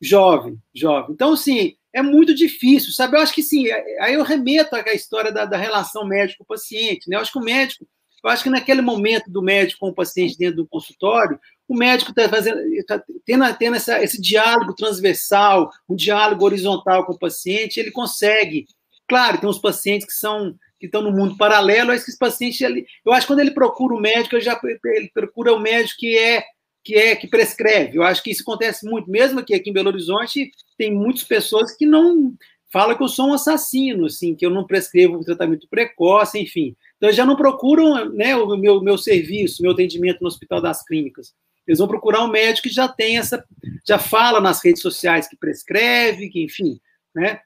Jovem, 0.01 0.59
jovem. 0.75 1.15
Então, 1.15 1.33
assim, 1.33 1.77
é 1.93 2.03
muito 2.03 2.35
difícil, 2.35 2.93
sabe? 2.93 3.17
Eu 3.17 3.23
acho 3.23 3.35
que, 3.35 3.43
sim, 3.43 3.69
é, 3.69 4.03
aí 4.03 4.15
eu 4.15 4.23
remeto 4.23 4.77
à 4.77 4.93
história 4.93 5.33
da, 5.33 5.45
da 5.45 5.57
relação 5.57 6.07
médico-paciente, 6.07 7.09
né? 7.09 7.17
Eu 7.17 7.21
acho 7.21 7.33
que 7.33 7.39
o 7.39 7.43
médico, 7.43 7.87
eu 8.23 8.31
acho 8.31 8.43
que 8.43 8.51
naquele 8.51 8.83
momento 8.83 9.31
do 9.31 9.41
médico 9.41 9.81
com 9.81 9.89
o 9.89 9.95
paciente 9.95 10.37
dentro 10.37 10.57
do 10.57 10.69
consultório, 10.69 11.41
o 11.67 11.75
médico 11.75 12.11
está 12.11 12.29
fazendo, 12.29 12.61
tá 12.87 13.03
tendo, 13.25 13.55
tendo 13.57 13.77
essa, 13.77 14.03
esse 14.03 14.21
diálogo 14.21 14.75
transversal, 14.75 15.71
um 15.89 15.97
diálogo 15.97 16.45
horizontal 16.45 17.07
com 17.07 17.13
o 17.13 17.19
paciente, 17.19 17.81
ele 17.81 17.91
consegue. 17.91 18.67
Claro, 19.09 19.39
tem 19.39 19.49
uns 19.49 19.59
pacientes 19.59 20.07
que 20.07 20.15
são 20.15 20.55
que 20.79 20.85
estão 20.85 21.01
no 21.01 21.11
mundo 21.11 21.39
paralelo, 21.39 21.89
mas 21.89 22.05
que 22.05 22.11
esse 22.11 22.19
paciente, 22.19 22.63
ele, 22.63 22.87
eu 23.05 23.11
acho 23.13 23.23
que 23.23 23.33
quando 23.33 23.41
ele 23.41 23.53
procura 23.53 23.95
o 23.95 24.01
médico, 24.01 24.35
ele 24.35 24.45
já 24.45 24.61
ele 24.85 25.11
procura 25.15 25.55
o 25.55 25.59
médico 25.59 26.01
que 26.01 26.19
é 26.19 26.45
que 26.87 26.95
é 26.95 27.17
que 27.17 27.27
prescreve. 27.27 27.99
Eu 27.99 28.05
acho 28.05 28.23
que 28.23 28.31
isso 28.31 28.43
acontece 28.43 28.89
muito, 28.89 29.11
mesmo 29.11 29.41
aqui, 29.41 29.53
aqui 29.53 29.71
em 29.71 29.73
Belo 29.73 29.89
Horizonte, 29.89 30.53
tem 30.79 30.95
muitas 30.95 31.25
pessoas 31.25 31.75
que 31.75 31.85
não 31.85 32.33
falam 32.73 32.97
que 32.97 33.03
eu 33.03 33.09
sou 33.09 33.31
um 33.31 33.35
assassino, 33.35 34.07
assim, 34.07 34.37
que 34.37 34.47
eu 34.47 34.51
não 34.51 34.65
prescrevo 34.65 35.25
tratamento 35.25 35.67
precoce, 35.69 36.39
enfim. 36.39 36.77
Então, 36.97 37.11
já 37.11 37.27
não 37.27 37.35
procuram 37.35 38.09
né, 38.13 38.37
o 38.37 38.57
meu, 38.57 38.81
meu 38.81 38.97
serviço, 38.97 39.63
meu 39.63 39.73
atendimento 39.73 40.21
no 40.21 40.29
Hospital 40.29 40.61
das 40.61 40.85
Clínicas. 40.85 41.35
Eles 41.67 41.81
vão 41.81 41.89
procurar 41.89 42.23
um 42.23 42.31
médico 42.31 42.69
que 42.69 42.75
já 42.75 42.87
tem 42.87 43.19
essa, 43.19 43.45
já 43.85 43.99
fala 43.99 44.41
nas 44.41 44.65
redes 44.65 44.81
sociais 44.81 45.27
que 45.27 45.37
prescreve, 45.37 46.29
que 46.29 46.45
enfim, 46.45 46.79
né? 47.13 47.41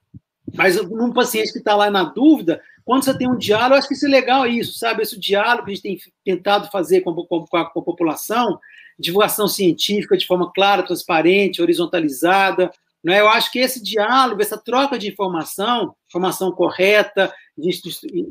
Mas 0.55 0.78
um 0.78 1.12
paciente 1.12 1.53
que 1.53 1.59
está 1.59 1.74
lá 1.74 1.91
na 1.91 2.05
dúvida, 2.05 2.61
quando 2.84 3.05
você 3.05 3.16
tem 3.16 3.30
um 3.30 3.38
diálogo, 3.38 3.74
eu 3.74 3.78
acho 3.78 3.88
que 3.88 3.95
isso 3.95 4.07
é 4.07 4.11
legal 4.11 4.47
isso, 4.47 4.78
sabe? 4.78 5.03
Esse 5.03 5.18
diálogo 5.18 5.64
que 5.64 5.70
a 5.70 5.74
gente 5.74 5.82
tem 5.82 5.99
tentado 6.24 6.70
fazer 6.70 7.01
com, 7.03 7.14
com, 7.14 7.47
com, 7.47 7.57
a, 7.57 7.70
com 7.70 7.80
a 7.80 7.84
população, 7.84 8.59
divulgação 9.01 9.48
científica 9.48 10.16
de 10.16 10.26
forma 10.26 10.53
clara, 10.53 10.82
transparente, 10.82 11.62
horizontalizada, 11.62 12.70
né? 13.03 13.20
Eu 13.20 13.28
acho 13.28 13.51
que 13.51 13.59
esse 13.59 13.82
diálogo, 13.82 14.42
essa 14.42 14.59
troca 14.59 14.98
de 14.98 15.09
informação, 15.09 15.94
informação 16.07 16.53
correta 16.53 17.32
de, 17.57 17.70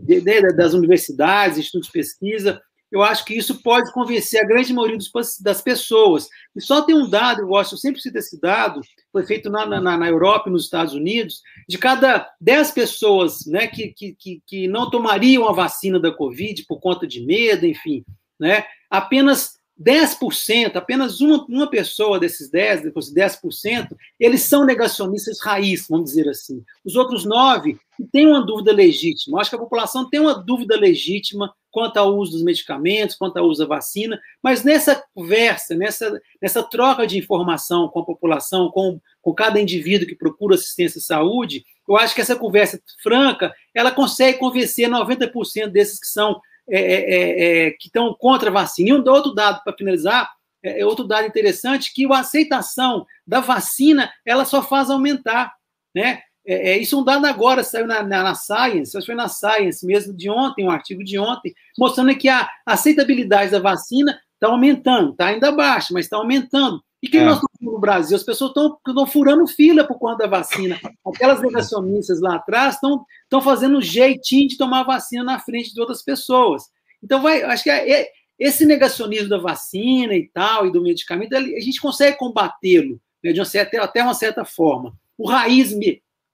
de, 0.02 0.22
de, 0.22 0.54
das 0.54 0.74
universidades, 0.74 1.58
estudos 1.58 1.88
de 1.88 1.94
pesquisa, 1.94 2.62
eu 2.92 3.04
acho 3.04 3.24
que 3.24 3.36
isso 3.36 3.62
pode 3.62 3.92
convencer 3.92 4.42
a 4.42 4.48
grande 4.48 4.74
maioria 4.74 4.98
dos, 4.98 5.12
das 5.40 5.62
pessoas. 5.62 6.28
E 6.56 6.62
só 6.62 6.82
tem 6.82 6.96
um 6.96 7.08
dado, 7.08 7.42
eu 7.42 7.48
gosto, 7.48 7.74
eu 7.74 7.78
sempre 7.78 8.02
cito 8.02 8.18
esse 8.18 8.40
dado, 8.40 8.82
foi 9.12 9.24
feito 9.26 9.50
na, 9.50 9.66
na, 9.66 9.98
na 9.98 10.08
Europa 10.08 10.50
e 10.50 10.52
nos 10.52 10.64
Estados 10.64 10.94
Unidos, 10.94 11.42
de 11.68 11.78
cada 11.78 12.28
10 12.42 12.72
pessoas 12.72 13.46
né, 13.46 13.68
que, 13.68 13.90
que, 13.90 14.42
que 14.46 14.68
não 14.68 14.90
tomariam 14.90 15.48
a 15.48 15.54
vacina 15.54 16.00
da 16.00 16.12
Covid 16.12 16.66
por 16.68 16.80
conta 16.80 17.06
de 17.06 17.24
medo, 17.24 17.66
enfim, 17.66 18.04
né, 18.40 18.66
apenas 18.90 19.59
10%, 19.82 20.76
apenas 20.76 21.22
uma, 21.22 21.46
uma 21.48 21.70
pessoa 21.70 22.20
desses 22.20 22.52
10%, 22.52 22.84
depois 22.84 23.14
10%, 23.14 23.96
eles 24.20 24.44
são 24.44 24.66
negacionistas 24.66 25.40
raiz, 25.42 25.88
vamos 25.90 26.10
dizer 26.10 26.28
assim. 26.28 26.64
Os 26.84 26.96
outros 26.96 27.26
9% 27.26 27.78
têm 28.12 28.28
uma 28.28 28.46
dúvida 28.46 28.74
legítima. 28.74 29.38
Eu 29.38 29.42
acho 29.42 29.50
que 29.50 29.56
a 29.56 29.60
população 29.60 30.10
tem 30.10 30.20
uma 30.20 30.34
dúvida 30.34 30.76
legítima 30.78 31.54
quanto 31.72 31.98
ao 31.98 32.16
uso 32.18 32.32
dos 32.34 32.44
medicamentos, 32.44 33.16
quanto 33.16 33.38
ao 33.38 33.46
uso 33.46 33.62
da 33.62 33.68
vacina, 33.68 34.20
mas 34.42 34.64
nessa 34.64 35.04
conversa, 35.14 35.76
nessa, 35.76 36.20
nessa 36.42 36.64
troca 36.64 37.06
de 37.06 37.18
informação 37.18 37.88
com 37.88 38.00
a 38.00 38.06
população, 38.06 38.70
com, 38.72 39.00
com 39.22 39.34
cada 39.34 39.62
indivíduo 39.62 40.08
que 40.08 40.16
procura 40.16 40.56
assistência 40.56 41.00
à 41.00 41.02
saúde, 41.02 41.64
eu 41.88 41.96
acho 41.96 42.16
que 42.16 42.22
essa 42.22 42.36
conversa 42.36 42.82
franca, 43.02 43.54
ela 43.74 43.92
consegue 43.92 44.40
convencer 44.40 44.90
90% 44.90 45.68
desses 45.68 46.00
que 46.00 46.08
são 46.08 46.42
é, 46.70 46.80
é, 46.80 46.96
é, 46.96 47.68
é, 47.68 47.72
que 47.72 47.88
estão 47.88 48.14
contra 48.14 48.50
a 48.50 48.54
vacina. 48.54 48.90
E 48.90 48.94
um 48.94 49.04
outro 49.10 49.34
dado, 49.34 49.64
para 49.64 49.76
finalizar, 49.76 50.30
é, 50.64 50.82
é, 50.82 50.86
outro 50.86 51.08
dado 51.08 51.28
interessante, 51.28 51.94
que 51.94 52.06
a 52.12 52.20
aceitação 52.20 53.06
da 53.26 53.40
vacina, 53.40 54.12
ela 54.26 54.46
só 54.46 54.62
faz 54.62 54.90
aumentar, 54.90 55.54
né? 55.96 56.22
É, 56.46 56.78
isso 56.78 56.96
é 56.96 56.98
um 57.00 57.04
dado 57.04 57.26
agora, 57.26 57.64
saiu 57.64 57.86
na, 57.86 58.02
na, 58.02 58.24
na, 58.24 58.34
Science, 58.34 58.98
acho 58.98 59.06
que 59.06 59.12
foi 59.12 59.16
na 59.16 59.28
Science 59.28 59.86
mesmo, 59.86 60.16
de 60.16 60.32
ontem, 60.32 60.66
um 60.66 60.72
artigo 60.72 61.04
de 61.04 61.20
ontem, 61.20 61.54
mostrando 61.78 62.16
que 62.18 62.28
a 62.28 62.50
aceitabilidade 62.66 63.52
da 63.52 63.60
vacina 63.60 64.20
está 64.34 64.48
aumentando, 64.48 65.12
está 65.12 65.28
ainda 65.28 65.52
baixa, 65.52 65.90
mas 65.92 66.06
está 66.06 66.18
aumentando. 66.18 66.82
E 67.02 67.08
quem 67.08 67.22
é. 67.22 67.24
nós 67.24 67.36
estamos 67.36 67.74
no 67.74 67.80
Brasil? 67.80 68.16
As 68.16 68.24
pessoas 68.24 68.52
estão 68.52 69.08
furando 69.08 69.48
fila 69.48 69.86
por 69.86 69.98
conta 69.98 70.24
da 70.24 70.38
vacina. 70.38 70.80
Aquelas 71.06 71.42
negacionistas 71.42 72.20
lá 72.20 72.36
atrás 72.36 72.76
estão 72.76 73.42
fazendo 73.42 73.78
um 73.78 73.82
jeitinho 73.82 74.50
de 74.50 74.58
tomar 74.58 74.84
vacina 74.84 75.24
na 75.24 75.40
frente 75.40 75.74
de 75.74 75.80
outras 75.80 76.02
pessoas. 76.02 76.64
Então, 77.02 77.22
vai, 77.22 77.42
acho 77.44 77.64
que 77.64 77.70
é, 77.70 78.02
é, 78.02 78.12
esse 78.38 78.66
negacionismo 78.66 79.30
da 79.30 79.38
vacina 79.38 80.14
e 80.14 80.28
tal, 80.28 80.68
e 80.68 80.72
do 80.72 80.82
medicamento, 80.82 81.36
a 81.36 81.42
gente 81.42 81.80
consegue 81.80 82.18
combatê-lo 82.18 83.00
né, 83.24 83.32
de 83.32 83.40
uma 83.40 83.46
certa, 83.46 83.82
até 83.82 84.04
uma 84.04 84.14
certa 84.14 84.44
forma. 84.44 84.94
O 85.18 85.28
raiz, 85.28 85.74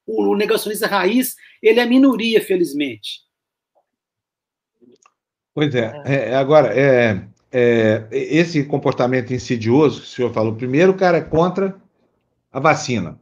o 0.07 0.36
negacionista 0.36 0.88
raiz, 0.88 1.36
ele 1.61 1.80
é 1.80 1.86
minoria, 1.86 2.43
felizmente. 2.43 3.24
Pois 5.53 5.74
é. 5.74 5.93
é 6.05 6.36
agora, 6.36 6.78
é, 6.78 7.28
é, 7.58 8.06
esse 8.12 8.66
comportamento 8.66 9.34
insidioso 9.34 10.01
que 10.01 10.08
o 10.08 10.10
senhor 10.10 10.34
falou, 10.34 10.56
primeiro 10.56 10.91
o 10.91 10.97
cara 10.97 11.20
é 11.20 11.22
contra 11.22 11.74
a 12.51 12.60
vacina. 12.60 13.18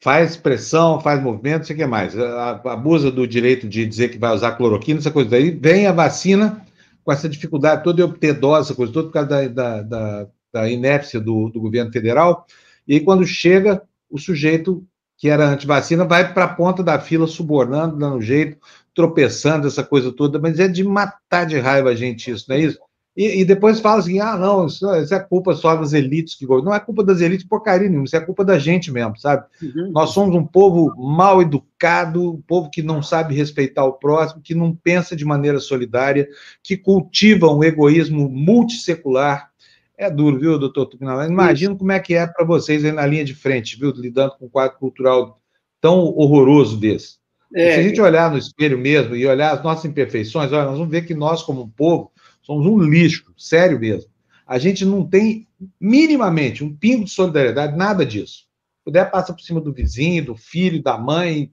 Faz 0.00 0.36
pressão, 0.36 1.00
faz 1.00 1.20
movimento, 1.20 1.58
não 1.58 1.64
sei 1.64 1.74
o 1.74 1.78
que 1.80 1.86
mais. 1.86 2.16
Abusa 2.16 3.10
do 3.10 3.26
direito 3.26 3.68
de 3.68 3.84
dizer 3.84 4.10
que 4.10 4.18
vai 4.18 4.32
usar 4.32 4.52
cloroquina, 4.52 5.00
essa 5.00 5.10
coisa 5.10 5.30
daí. 5.30 5.50
Vem 5.50 5.88
a 5.88 5.92
vacina 5.92 6.64
com 7.02 7.10
essa 7.10 7.28
dificuldade 7.28 7.82
toda 7.82 7.96
de 7.96 8.02
obter 8.04 8.34
dose, 8.34 8.68
essa 8.68 8.76
coisa 8.76 8.92
toda, 8.92 9.08
por 9.08 9.14
causa 9.14 9.28
da, 9.28 9.48
da, 9.48 9.82
da, 9.82 10.26
da 10.52 10.70
inépcia 10.70 11.18
do, 11.18 11.48
do 11.48 11.60
governo 11.60 11.90
federal. 11.90 12.46
E 12.86 12.94
aí, 12.94 13.00
quando 13.00 13.26
chega, 13.26 13.82
o 14.08 14.16
sujeito 14.16 14.86
que 15.16 15.28
era 15.28 15.48
anti-vacina 15.48 16.04
vai 16.04 16.32
para 16.32 16.44
a 16.44 16.54
ponta 16.54 16.84
da 16.84 17.00
fila, 17.00 17.26
subornando, 17.26 17.96
dando 17.96 18.22
jeito, 18.22 18.58
tropeçando, 18.94 19.66
essa 19.66 19.82
coisa 19.82 20.12
toda, 20.12 20.38
mas 20.38 20.60
é 20.60 20.68
de 20.68 20.84
matar 20.84 21.46
de 21.46 21.58
raiva 21.58 21.90
a 21.90 21.96
gente 21.96 22.30
isso, 22.30 22.44
não 22.48 22.54
é 22.54 22.60
isso? 22.60 22.78
E, 23.16 23.40
e 23.40 23.44
depois 23.44 23.80
fala 23.80 24.00
assim: 24.00 24.20
ah, 24.20 24.36
não, 24.36 24.66
isso, 24.66 24.86
isso, 24.96 25.14
é 25.14 25.20
culpa 25.20 25.54
só 25.54 25.74
das 25.74 25.94
elites 25.94 26.34
que 26.34 26.46
Não 26.46 26.74
é 26.74 26.78
culpa 26.78 27.02
das 27.02 27.20
elites 27.20 27.46
porcaria 27.46 27.88
nenhuma, 27.88 28.04
isso 28.04 28.16
é 28.16 28.20
culpa 28.20 28.44
da 28.44 28.58
gente 28.58 28.92
mesmo, 28.92 29.16
sabe? 29.16 29.46
Uhum. 29.62 29.90
Nós 29.90 30.10
somos 30.10 30.34
um 30.34 30.44
povo 30.44 30.94
mal 30.96 31.40
educado, 31.40 32.34
um 32.34 32.42
povo 32.42 32.68
que 32.68 32.82
não 32.82 33.02
sabe 33.02 33.34
respeitar 33.34 33.84
o 33.84 33.94
próximo, 33.94 34.42
que 34.42 34.54
não 34.54 34.74
pensa 34.74 35.16
de 35.16 35.24
maneira 35.24 35.58
solidária, 35.58 36.28
que 36.62 36.76
cultiva 36.76 37.50
um 37.50 37.64
egoísmo 37.64 38.28
multissecular. 38.28 39.50
É 39.98 40.10
duro, 40.10 40.38
viu, 40.38 40.58
doutor 40.58 40.84
Tupinambá? 40.84 41.26
Imagino 41.26 41.74
como 41.74 41.90
é 41.90 41.98
que 41.98 42.14
é 42.14 42.26
para 42.26 42.44
vocês 42.44 42.84
aí 42.84 42.92
na 42.92 43.06
linha 43.06 43.24
de 43.24 43.34
frente, 43.34 43.78
viu, 43.78 43.92
lidando 43.92 44.36
com 44.38 44.44
um 44.44 44.48
quadro 44.50 44.76
cultural 44.76 45.40
tão 45.80 46.00
horroroso 46.00 46.76
desse. 46.76 47.16
É. 47.54 47.72
Se 47.72 47.80
a 47.80 47.82
gente 47.82 48.00
olhar 48.00 48.30
no 48.30 48.36
espelho 48.36 48.76
mesmo 48.76 49.16
e 49.16 49.26
olhar 49.26 49.54
as 49.54 49.62
nossas 49.62 49.86
imperfeições, 49.86 50.52
olha, 50.52 50.66
nós 50.66 50.76
vamos 50.76 50.90
ver 50.90 51.06
que 51.06 51.14
nós, 51.14 51.42
como 51.42 51.62
um 51.62 51.68
povo, 51.68 52.10
Somos 52.46 52.64
um 52.64 52.78
lixo, 52.78 53.34
sério 53.36 53.80
mesmo. 53.80 54.08
A 54.46 54.56
gente 54.56 54.84
não 54.84 55.04
tem 55.04 55.48
minimamente 55.80 56.62
um 56.62 56.72
pingo 56.72 57.04
de 57.04 57.10
solidariedade, 57.10 57.76
nada 57.76 58.06
disso. 58.06 58.46
Puder, 58.84 59.10
passa 59.10 59.32
por 59.32 59.42
cima 59.42 59.60
do 59.60 59.72
vizinho, 59.72 60.26
do 60.26 60.36
filho, 60.36 60.80
da 60.80 60.96
mãe. 60.96 61.50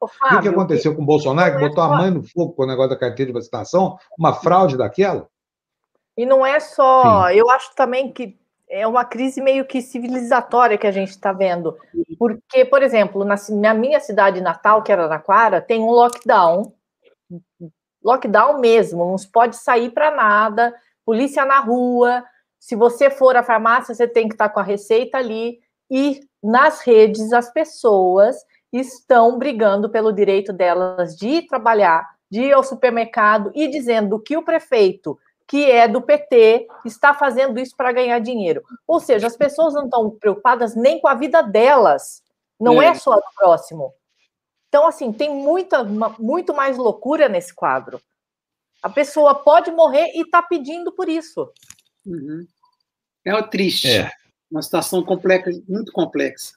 o 0.00 0.40
que 0.40 0.48
aconteceu 0.48 0.96
com 0.96 1.02
o 1.02 1.04
Bolsonaro, 1.04 1.58
que 1.58 1.62
é 1.62 1.68
botou 1.68 1.84
a 1.84 1.90
mãe 1.90 2.10
no 2.10 2.22
fogo 2.22 2.54
com 2.54 2.62
o 2.62 2.66
negócio 2.66 2.88
da 2.88 2.98
carteira 2.98 3.30
de 3.30 3.38
vacinação? 3.38 3.98
Uma 4.18 4.32
fraude 4.32 4.78
daquela? 4.78 5.28
E 6.16 6.24
não 6.24 6.44
é 6.44 6.58
só. 6.58 7.28
Sim. 7.28 7.34
Eu 7.34 7.50
acho 7.50 7.74
também 7.74 8.10
que 8.10 8.38
é 8.66 8.86
uma 8.86 9.04
crise 9.04 9.42
meio 9.42 9.66
que 9.66 9.82
civilizatória 9.82 10.78
que 10.78 10.86
a 10.86 10.90
gente 10.90 11.10
está 11.10 11.34
vendo. 11.34 11.76
Porque, 12.18 12.64
por 12.64 12.82
exemplo, 12.82 13.26
na, 13.26 13.34
na, 13.50 13.74
minha 13.74 14.00
cidade 14.00 14.40
natal, 14.40 14.82
que 14.82 14.90
era 14.90 15.02
Araraquara, 15.02 15.60
tem 15.60 15.82
um 15.82 15.90
lockdown 15.90 16.72
lockdown 18.08 18.58
mesmo, 18.58 19.04
não 19.04 19.16
pode 19.32 19.56
sair 19.56 19.90
para 19.90 20.10
nada, 20.10 20.74
polícia 21.04 21.44
na 21.44 21.60
rua. 21.60 22.24
Se 22.58 22.74
você 22.74 23.10
for 23.10 23.36
à 23.36 23.42
farmácia, 23.42 23.94
você 23.94 24.08
tem 24.08 24.28
que 24.28 24.34
estar 24.34 24.48
com 24.48 24.60
a 24.60 24.64
receita 24.64 25.18
ali. 25.18 25.58
E 25.90 26.20
nas 26.42 26.80
redes, 26.80 27.32
as 27.32 27.52
pessoas 27.52 28.36
estão 28.72 29.38
brigando 29.38 29.88
pelo 29.88 30.12
direito 30.12 30.52
delas 30.52 31.16
de 31.16 31.28
ir 31.28 31.46
trabalhar, 31.46 32.06
de 32.30 32.42
ir 32.42 32.52
ao 32.52 32.62
supermercado 32.62 33.50
e 33.54 33.68
dizendo 33.68 34.18
que 34.18 34.36
o 34.36 34.44
prefeito, 34.44 35.18
que 35.46 35.70
é 35.70 35.88
do 35.88 36.02
PT, 36.02 36.66
está 36.84 37.14
fazendo 37.14 37.58
isso 37.58 37.74
para 37.76 37.92
ganhar 37.92 38.18
dinheiro. 38.18 38.62
Ou 38.86 39.00
seja, 39.00 39.26
as 39.26 39.36
pessoas 39.36 39.72
não 39.74 39.84
estão 39.84 40.10
preocupadas 40.10 40.74
nem 40.76 41.00
com 41.00 41.08
a 41.08 41.14
vida 41.14 41.42
delas, 41.42 42.22
não 42.60 42.82
é, 42.82 42.88
é 42.88 42.94
só 42.94 43.16
do 43.16 43.22
próximo. 43.36 43.94
Então, 44.68 44.86
assim, 44.86 45.12
tem 45.12 45.30
muita, 45.30 45.82
muito 46.18 46.54
mais 46.54 46.76
loucura 46.76 47.28
nesse 47.28 47.54
quadro. 47.54 48.00
A 48.82 48.88
pessoa 48.88 49.34
pode 49.34 49.70
morrer 49.70 50.12
e 50.14 50.22
está 50.22 50.42
pedindo 50.42 50.92
por 50.92 51.08
isso. 51.08 51.50
Uhum. 52.06 52.46
É 53.24 53.34
o 53.34 53.48
triste. 53.48 53.88
É. 53.88 54.10
Uma 54.50 54.62
situação 54.62 55.02
complexa, 55.02 55.50
muito 55.68 55.90
complexa. 55.92 56.54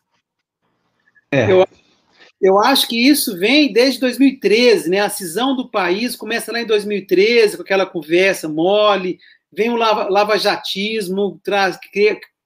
É. 1.32 1.52
Eu, 1.52 1.66
eu 2.42 2.60
acho 2.60 2.88
que 2.88 3.08
isso 3.08 3.38
vem 3.38 3.72
desde 3.72 4.00
2013, 4.02 4.90
né? 4.90 5.00
A 5.00 5.10
cisão 5.10 5.56
do 5.56 5.70
país 5.70 6.16
começa 6.16 6.52
lá 6.52 6.62
em 6.62 6.66
2013, 6.66 7.58
com 7.58 7.64
aquela 7.64 7.86
conversa 7.86 8.48
mole, 8.48 9.20
vem 9.52 9.70
o 9.70 9.76
lava, 9.76 10.10
lava-jatismo, 10.10 11.40
traz, 11.44 11.78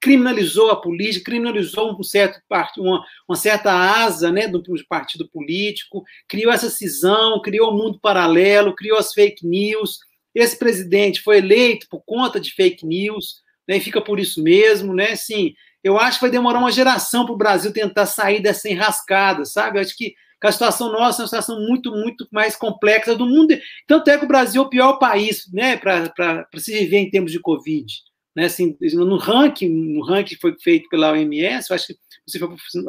criminalizou 0.05 0.69
a 0.69 0.79
política, 0.79 1.31
criminalizou 1.31 1.99
um 1.99 2.03
certo 2.03 2.39
uma, 2.77 3.03
uma 3.27 3.35
certa 3.35 3.73
asa 3.73 4.31
né, 4.31 4.47
do, 4.47 4.61
do 4.61 4.75
partido 4.87 5.27
político, 5.27 6.03
criou 6.27 6.53
essa 6.53 6.69
cisão, 6.69 7.41
criou 7.41 7.73
um 7.73 7.75
mundo 7.75 7.99
paralelo, 7.99 8.75
criou 8.75 8.99
as 8.99 9.13
fake 9.13 9.47
news. 9.47 9.97
Esse 10.35 10.59
presidente 10.59 11.23
foi 11.23 11.39
eleito 11.39 11.87
por 11.89 12.03
conta 12.05 12.39
de 12.39 12.51
fake 12.51 12.85
news, 12.85 13.37
né, 13.67 13.77
e 13.77 13.79
fica 13.79 13.99
por 13.99 14.19
isso 14.19 14.43
mesmo, 14.43 14.93
né? 14.93 15.13
Assim, 15.13 15.55
eu 15.83 15.97
acho 15.97 16.19
que 16.19 16.25
vai 16.25 16.29
demorar 16.29 16.59
uma 16.59 16.71
geração 16.71 17.25
para 17.25 17.33
o 17.33 17.37
Brasil 17.37 17.73
tentar 17.73 18.05
sair 18.05 18.43
dessa 18.43 18.69
enrascada, 18.69 19.43
sabe? 19.43 19.79
Eu 19.79 19.81
acho 19.81 19.97
que 19.97 20.13
a 20.39 20.51
situação 20.51 20.91
nossa 20.91 21.19
é 21.19 21.23
uma 21.23 21.27
situação 21.27 21.59
muito, 21.61 21.89
muito 21.89 22.27
mais 22.31 22.55
complexa 22.55 23.15
do 23.15 23.25
mundo. 23.25 23.57
Tanto 23.87 24.07
é 24.11 24.19
que 24.19 24.25
o 24.25 24.27
Brasil 24.27 24.61
é 24.61 24.65
o 24.65 24.69
pior 24.69 24.99
país 24.99 25.51
né, 25.51 25.75
para 25.77 26.47
se 26.57 26.71
viver 26.71 26.99
em 26.99 27.09
termos 27.09 27.31
de 27.31 27.39
Covid 27.39 27.91
né, 28.35 28.45
assim, 28.45 28.75
no 28.93 29.17
ranking, 29.17 29.69
no 29.69 30.03
ranking 30.03 30.35
que 30.35 30.41
foi 30.41 30.55
feito 30.59 30.89
pela 30.89 31.11
OMS, 31.11 31.73
acho 31.73 31.87
que, 31.87 31.97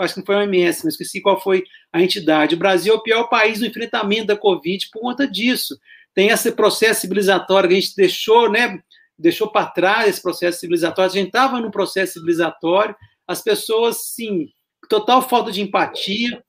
acho 0.01 0.15
que 0.15 0.21
não 0.21 0.27
foi 0.27 0.35
a 0.35 0.39
OMS, 0.41 0.85
mas 0.85 0.95
esqueci 0.95 1.21
qual 1.21 1.41
foi 1.41 1.63
a 1.93 2.03
entidade. 2.03 2.57
O 2.57 2.59
Brasil 2.59 2.93
é 2.93 2.97
o 2.97 3.03
pior 3.03 3.29
país 3.29 3.61
no 3.61 3.67
enfrentamento 3.67 4.27
da 4.27 4.37
Covid 4.37 4.89
por 4.93 5.01
conta 5.01 5.27
disso. 5.27 5.79
Tem 6.13 6.31
esse 6.31 6.51
processo 6.51 7.03
civilizatório 7.03 7.69
que 7.69 7.77
a 7.77 7.81
gente 7.81 7.95
deixou, 7.95 8.51
né, 8.51 8.81
deixou 9.17 9.49
para 9.49 9.67
trás 9.67 10.09
esse 10.09 10.23
processo 10.23 10.59
civilizatório. 10.59 11.11
A 11.11 11.15
gente 11.15 11.29
estava 11.29 11.61
no 11.61 11.71
processo 11.71 12.15
civilizatório, 12.15 12.97
as 13.27 13.41
pessoas, 13.41 14.15
sim, 14.15 14.49
total 14.89 15.23
falta 15.29 15.53
de 15.53 15.63
empatia. 15.63 16.43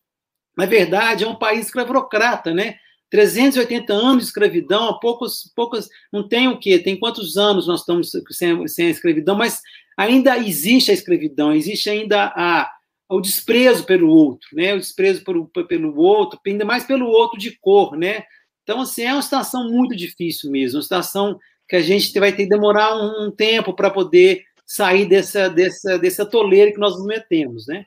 Na 0.58 0.66
verdade, 0.66 1.24
é 1.24 1.28
um 1.28 1.36
país 1.36 1.68
escravocrata, 1.68 2.52
né? 2.52 2.78
380 3.10 3.94
anos 3.94 4.24
de 4.24 4.28
escravidão, 4.28 5.00
poucos, 5.00 5.52
poucos, 5.56 5.88
não 6.12 6.28
tem 6.28 6.48
o 6.48 6.60
quê? 6.60 6.78
Tem 6.78 7.00
quantos 7.00 7.38
anos 7.38 7.68
nós 7.68 7.82
estamos 7.82 8.12
sem, 8.32 8.68
sem 8.68 8.88
a 8.88 8.92
escravidão, 8.92 9.36
mas 9.36 9.62
ainda 9.98 10.38
existe 10.38 10.92
a 10.92 10.94
escravidão, 10.94 11.54
existe 11.54 11.90
ainda 11.90 12.26
a, 12.36 12.70
o 13.10 13.22
desprezo 13.22 13.86
pelo 13.86 14.10
outro, 14.10 14.50
né? 14.54 14.74
O 14.74 14.80
desprezo 14.80 15.24
pelo, 15.24 15.48
pelo 15.48 15.98
outro, 15.98 16.40
ainda 16.46 16.66
mais 16.66 16.84
pelo 16.84 17.08
outro 17.08 17.40
de 17.40 17.58
cor, 17.60 17.96
né? 17.96 18.24
Então, 18.64 18.82
assim, 18.82 19.04
é 19.04 19.14
uma 19.14 19.22
situação 19.22 19.70
muito 19.72 19.96
difícil 19.96 20.52
mesmo, 20.52 20.78
uma 20.78 20.84
situação 20.84 21.40
que 21.70 21.76
a 21.76 21.82
gente 21.82 22.18
vai 22.20 22.32
ter 22.32 22.44
que 22.44 22.50
demorar 22.50 22.96
um, 22.96 23.28
um 23.28 23.32
tempo 23.32 23.74
para 23.74 23.90
poder 23.90 24.44
sair 24.66 25.06
dessa, 25.06 25.50
dessa, 25.50 25.98
dessa 25.98 26.26
toleira 26.26 26.72
que 26.72 26.80
nós 26.80 26.98
nos 26.98 27.06
metemos, 27.06 27.68
né? 27.68 27.86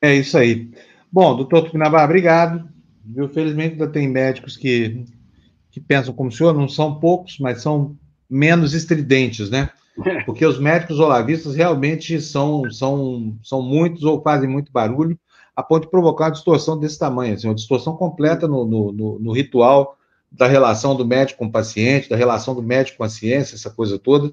É 0.00 0.16
isso 0.16 0.36
aí. 0.36 0.68
Bom, 1.10 1.36
doutor 1.36 1.64
Tupinambá, 1.64 2.04
obrigado. 2.04 2.71
Viu? 3.04 3.28
Felizmente 3.28 3.72
ainda 3.72 3.88
tem 3.88 4.08
médicos 4.08 4.56
que, 4.56 5.04
que 5.70 5.80
pensam 5.80 6.14
como 6.14 6.28
o 6.28 6.32
senhor, 6.32 6.54
não 6.54 6.68
são 6.68 6.98
poucos, 6.98 7.38
mas 7.38 7.62
são 7.62 7.96
menos 8.28 8.74
estridentes, 8.74 9.50
né? 9.50 9.70
Porque 10.24 10.44
os 10.46 10.58
médicos 10.58 10.98
olavistas 10.98 11.54
realmente 11.54 12.20
são, 12.20 12.70
são, 12.70 13.36
são 13.42 13.62
muitos 13.62 14.04
ou 14.04 14.22
fazem 14.22 14.48
muito 14.48 14.72
barulho, 14.72 15.18
a 15.54 15.62
ponto 15.62 15.84
de 15.84 15.90
provocar 15.90 16.26
uma 16.26 16.32
distorção 16.32 16.78
desse 16.78 16.98
tamanho, 16.98 17.34
assim, 17.34 17.46
uma 17.46 17.54
distorção 17.54 17.94
completa 17.94 18.48
no, 18.48 18.64
no, 18.64 18.92
no, 18.92 19.18
no 19.18 19.32
ritual 19.32 19.98
da 20.30 20.46
relação 20.46 20.96
do 20.96 21.06
médico 21.06 21.40
com 21.40 21.46
o 21.46 21.52
paciente, 21.52 22.08
da 22.08 22.16
relação 22.16 22.54
do 22.54 22.62
médico 22.62 22.98
com 22.98 23.04
a 23.04 23.08
ciência, 23.08 23.54
essa 23.54 23.68
coisa 23.68 23.98
toda, 23.98 24.32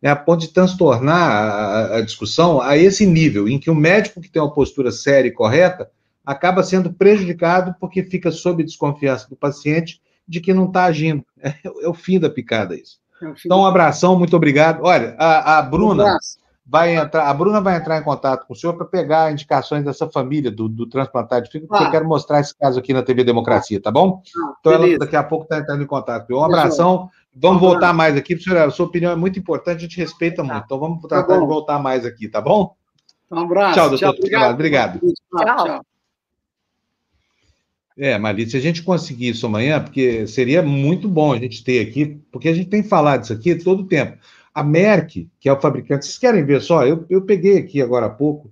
né, 0.00 0.10
a 0.10 0.16
ponto 0.16 0.40
de 0.40 0.48
transtornar 0.48 1.28
a, 1.28 1.96
a, 1.96 2.00
discussão 2.00 2.60
a 2.60 2.76
esse 2.76 3.04
nível, 3.04 3.48
em 3.48 3.58
que 3.58 3.68
o 3.68 3.74
médico 3.74 4.20
que 4.20 4.30
tem 4.30 4.40
uma 4.40 4.54
postura 4.54 4.92
séria 4.92 5.28
e 5.28 5.32
correta 5.32 5.90
acaba 6.24 6.62
sendo 6.62 6.92
prejudicado 6.92 7.74
porque 7.80 8.02
fica 8.02 8.30
sob 8.30 8.62
desconfiança 8.62 9.28
do 9.28 9.36
paciente 9.36 10.00
de 10.26 10.40
que 10.40 10.54
não 10.54 10.66
está 10.66 10.84
agindo. 10.84 11.24
É, 11.42 11.54
é, 11.64 11.88
o 11.88 11.94
fim 11.94 12.20
da 12.20 12.28
picada 12.28 12.76
isso. 12.76 12.98
É 13.22 13.32
então, 13.46 13.60
um 13.60 13.66
abração, 13.66 14.18
muito 14.18 14.36
obrigado. 14.36 14.82
Olha, 14.82 15.16
a, 15.18 15.58
a 15.58 15.62
Bruna, 15.62 16.18
vai 16.70 16.96
entrar, 16.96 17.28
a 17.28 17.34
Bruna 17.34 17.60
vai 17.60 17.76
entrar 17.76 17.98
em 17.98 18.04
contato 18.04 18.46
com 18.46 18.52
o 18.52 18.56
senhor 18.56 18.74
para 18.74 18.86
pegar 18.86 19.32
indicações 19.32 19.84
dessa 19.84 20.08
família 20.08 20.50
do, 20.50 20.68
do 20.68 20.86
transplantado 20.86 21.44
de 21.44 21.50
fígado, 21.50 21.68
porque 21.68 21.82
ah. 21.82 21.86
eu 21.86 21.90
quero 21.90 22.06
mostrar 22.06 22.40
esse 22.40 22.56
caso 22.56 22.78
aqui 22.78 22.92
na 22.92 23.02
TV 23.02 23.24
Democracia, 23.24 23.80
tá 23.82 23.90
bom? 23.90 24.22
Ah, 24.36 24.54
então 24.60 24.72
ela 24.72 24.98
daqui 24.98 25.16
a 25.16 25.24
pouco 25.24 25.44
está 25.44 25.58
entrando 25.58 25.82
em 25.82 25.86
contato. 25.86 26.30
Um 26.30 26.44
abração, 26.44 27.08
vamos 27.34 27.60
voltar 27.60 27.92
mais 27.92 28.16
aqui, 28.16 28.38
senhor, 28.38 28.58
a 28.58 28.70
sua 28.70 28.86
opinião 28.86 29.10
é 29.10 29.16
muito 29.16 29.38
importante, 29.38 29.78
a 29.78 29.80
gente 29.80 29.96
respeita 29.96 30.44
muito, 30.44 30.62
então 30.64 30.78
vamos 30.78 31.00
tá 31.02 31.08
tratar 31.08 31.34
tá 31.34 31.40
de 31.40 31.46
voltar 31.46 31.78
mais 31.78 32.04
aqui, 32.04 32.28
tá 32.28 32.40
bom? 32.40 32.76
Um 33.30 33.38
abraço. 33.40 33.74
Tchau, 33.74 33.88
doutor. 33.88 34.14
Tchau, 34.14 34.18
obrigado. 34.18 34.52
obrigado. 34.52 35.00
Tchau. 35.00 35.66
tchau. 35.66 35.89
É, 38.02 38.18
Marli, 38.18 38.48
se 38.48 38.56
a 38.56 38.60
gente 38.60 38.82
conseguir 38.82 39.28
isso 39.28 39.44
amanhã, 39.44 39.78
porque 39.78 40.26
seria 40.26 40.62
muito 40.62 41.06
bom 41.06 41.34
a 41.34 41.38
gente 41.38 41.62
ter 41.62 41.86
aqui, 41.86 42.18
porque 42.32 42.48
a 42.48 42.54
gente 42.54 42.70
tem 42.70 42.82
falado 42.82 43.24
isso 43.24 43.32
aqui 43.34 43.54
todo 43.54 43.82
o 43.82 43.86
tempo. 43.86 44.16
A 44.54 44.64
Merck, 44.64 45.28
que 45.38 45.50
é 45.50 45.52
o 45.52 45.60
fabricante, 45.60 46.06
vocês 46.06 46.16
querem 46.16 46.42
ver 46.42 46.62
só? 46.62 46.86
Eu, 46.86 47.04
eu 47.10 47.20
peguei 47.20 47.58
aqui 47.58 47.82
agora 47.82 48.06
há 48.06 48.10
pouco 48.10 48.50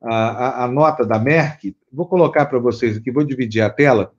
a, 0.00 0.14
a, 0.14 0.64
a 0.64 0.68
nota 0.68 1.04
da 1.04 1.18
Merck, 1.18 1.76
vou 1.92 2.06
colocar 2.06 2.46
para 2.46 2.60
vocês 2.60 2.96
aqui, 2.96 3.10
vou 3.10 3.24
dividir 3.24 3.62
a 3.62 3.68
tela. 3.68 4.12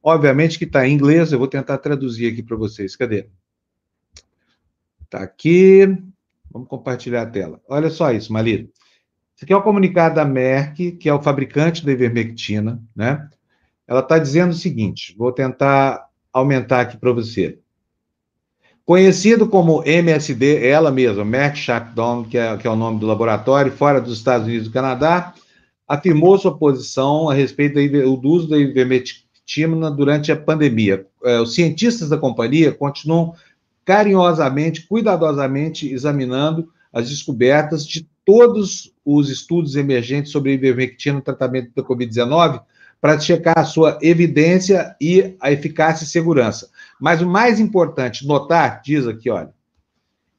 Obviamente 0.00 0.60
que 0.60 0.64
está 0.64 0.86
em 0.86 0.94
inglês, 0.94 1.32
eu 1.32 1.38
vou 1.40 1.48
tentar 1.48 1.78
traduzir 1.78 2.32
aqui 2.32 2.40
para 2.40 2.56
vocês. 2.56 2.94
Cadê? 2.94 3.26
Está 5.02 5.24
aqui. 5.24 5.88
Vamos 6.52 6.68
compartilhar 6.68 7.22
a 7.22 7.26
tela. 7.26 7.60
Olha 7.68 7.90
só 7.90 8.12
isso, 8.12 8.32
Marli. 8.32 8.70
Isso 9.34 9.44
aqui 9.44 9.52
é 9.52 9.56
o 9.56 9.62
comunicado 9.62 10.14
da 10.14 10.24
Merck, 10.24 10.92
que 10.92 11.08
é 11.08 11.12
o 11.12 11.20
fabricante 11.20 11.84
da 11.84 11.90
ivermectina, 11.90 12.80
né? 12.94 13.28
Ela 13.90 14.00
está 14.00 14.20
dizendo 14.20 14.52
o 14.52 14.54
seguinte: 14.54 15.16
vou 15.18 15.32
tentar 15.32 16.06
aumentar 16.32 16.82
aqui 16.82 16.96
para 16.96 17.12
você. 17.12 17.58
Conhecido 18.86 19.48
como 19.48 19.82
MSD, 19.84 20.64
ela 20.64 20.92
mesma, 20.92 21.24
Merck 21.24 21.58
Sharp 21.58 21.88
que 22.30 22.38
é, 22.38 22.56
que 22.56 22.66
é 22.66 22.70
o 22.70 22.76
nome 22.76 23.00
do 23.00 23.06
laboratório, 23.06 23.72
fora 23.72 24.00
dos 24.00 24.16
Estados 24.16 24.46
Unidos 24.46 24.66
e 24.66 24.70
do 24.70 24.72
Canadá, 24.72 25.34
afirmou 25.86 26.38
sua 26.38 26.56
posição 26.56 27.28
a 27.28 27.34
respeito 27.34 27.74
do 27.74 28.28
uso 28.28 28.48
da 28.48 28.58
ivermectina 28.58 29.90
durante 29.90 30.30
a 30.30 30.36
pandemia. 30.36 31.06
É, 31.24 31.40
os 31.40 31.54
cientistas 31.54 32.08
da 32.08 32.16
companhia 32.16 32.72
continuam 32.72 33.34
carinhosamente, 33.84 34.86
cuidadosamente 34.86 35.92
examinando 35.92 36.68
as 36.92 37.08
descobertas 37.08 37.84
de 37.86 38.08
todos 38.24 38.92
os 39.04 39.28
estudos 39.28 39.74
emergentes 39.74 40.30
sobre 40.30 40.54
ivermectina 40.54 41.16
no 41.16 41.22
tratamento 41.22 41.72
da 41.74 41.82
Covid-19 41.82 42.62
para 43.00 43.18
checar 43.18 43.58
a 43.58 43.64
sua 43.64 43.98
evidência 44.02 44.94
e 45.00 45.34
a 45.40 45.50
eficácia 45.50 46.04
e 46.04 46.08
segurança. 46.08 46.70
Mas 47.00 47.22
o 47.22 47.26
mais 47.26 47.58
importante 47.58 48.26
notar, 48.26 48.82
diz 48.84 49.06
aqui, 49.06 49.30
olha, 49.30 49.52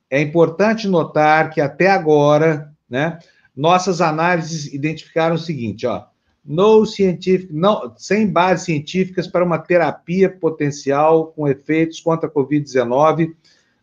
é 0.09 0.21
importante 0.21 0.87
notar 0.87 1.49
que 1.49 1.59
até 1.59 1.89
agora, 1.89 2.71
né, 2.89 3.17
nossas 3.55 4.01
análises 4.01 4.71
identificaram 4.73 5.35
o 5.35 5.39
seguinte, 5.39 5.87
ó, 5.87 6.05
no 6.43 6.85
científico, 6.85 7.53
não, 7.53 7.93
sem 7.97 8.27
bases 8.27 8.65
científicas 8.65 9.27
para 9.27 9.45
uma 9.45 9.59
terapia 9.59 10.29
potencial 10.29 11.27
com 11.27 11.47
efeitos 11.47 11.99
contra 11.99 12.27
a 12.27 12.31
Covid-19 12.31 13.33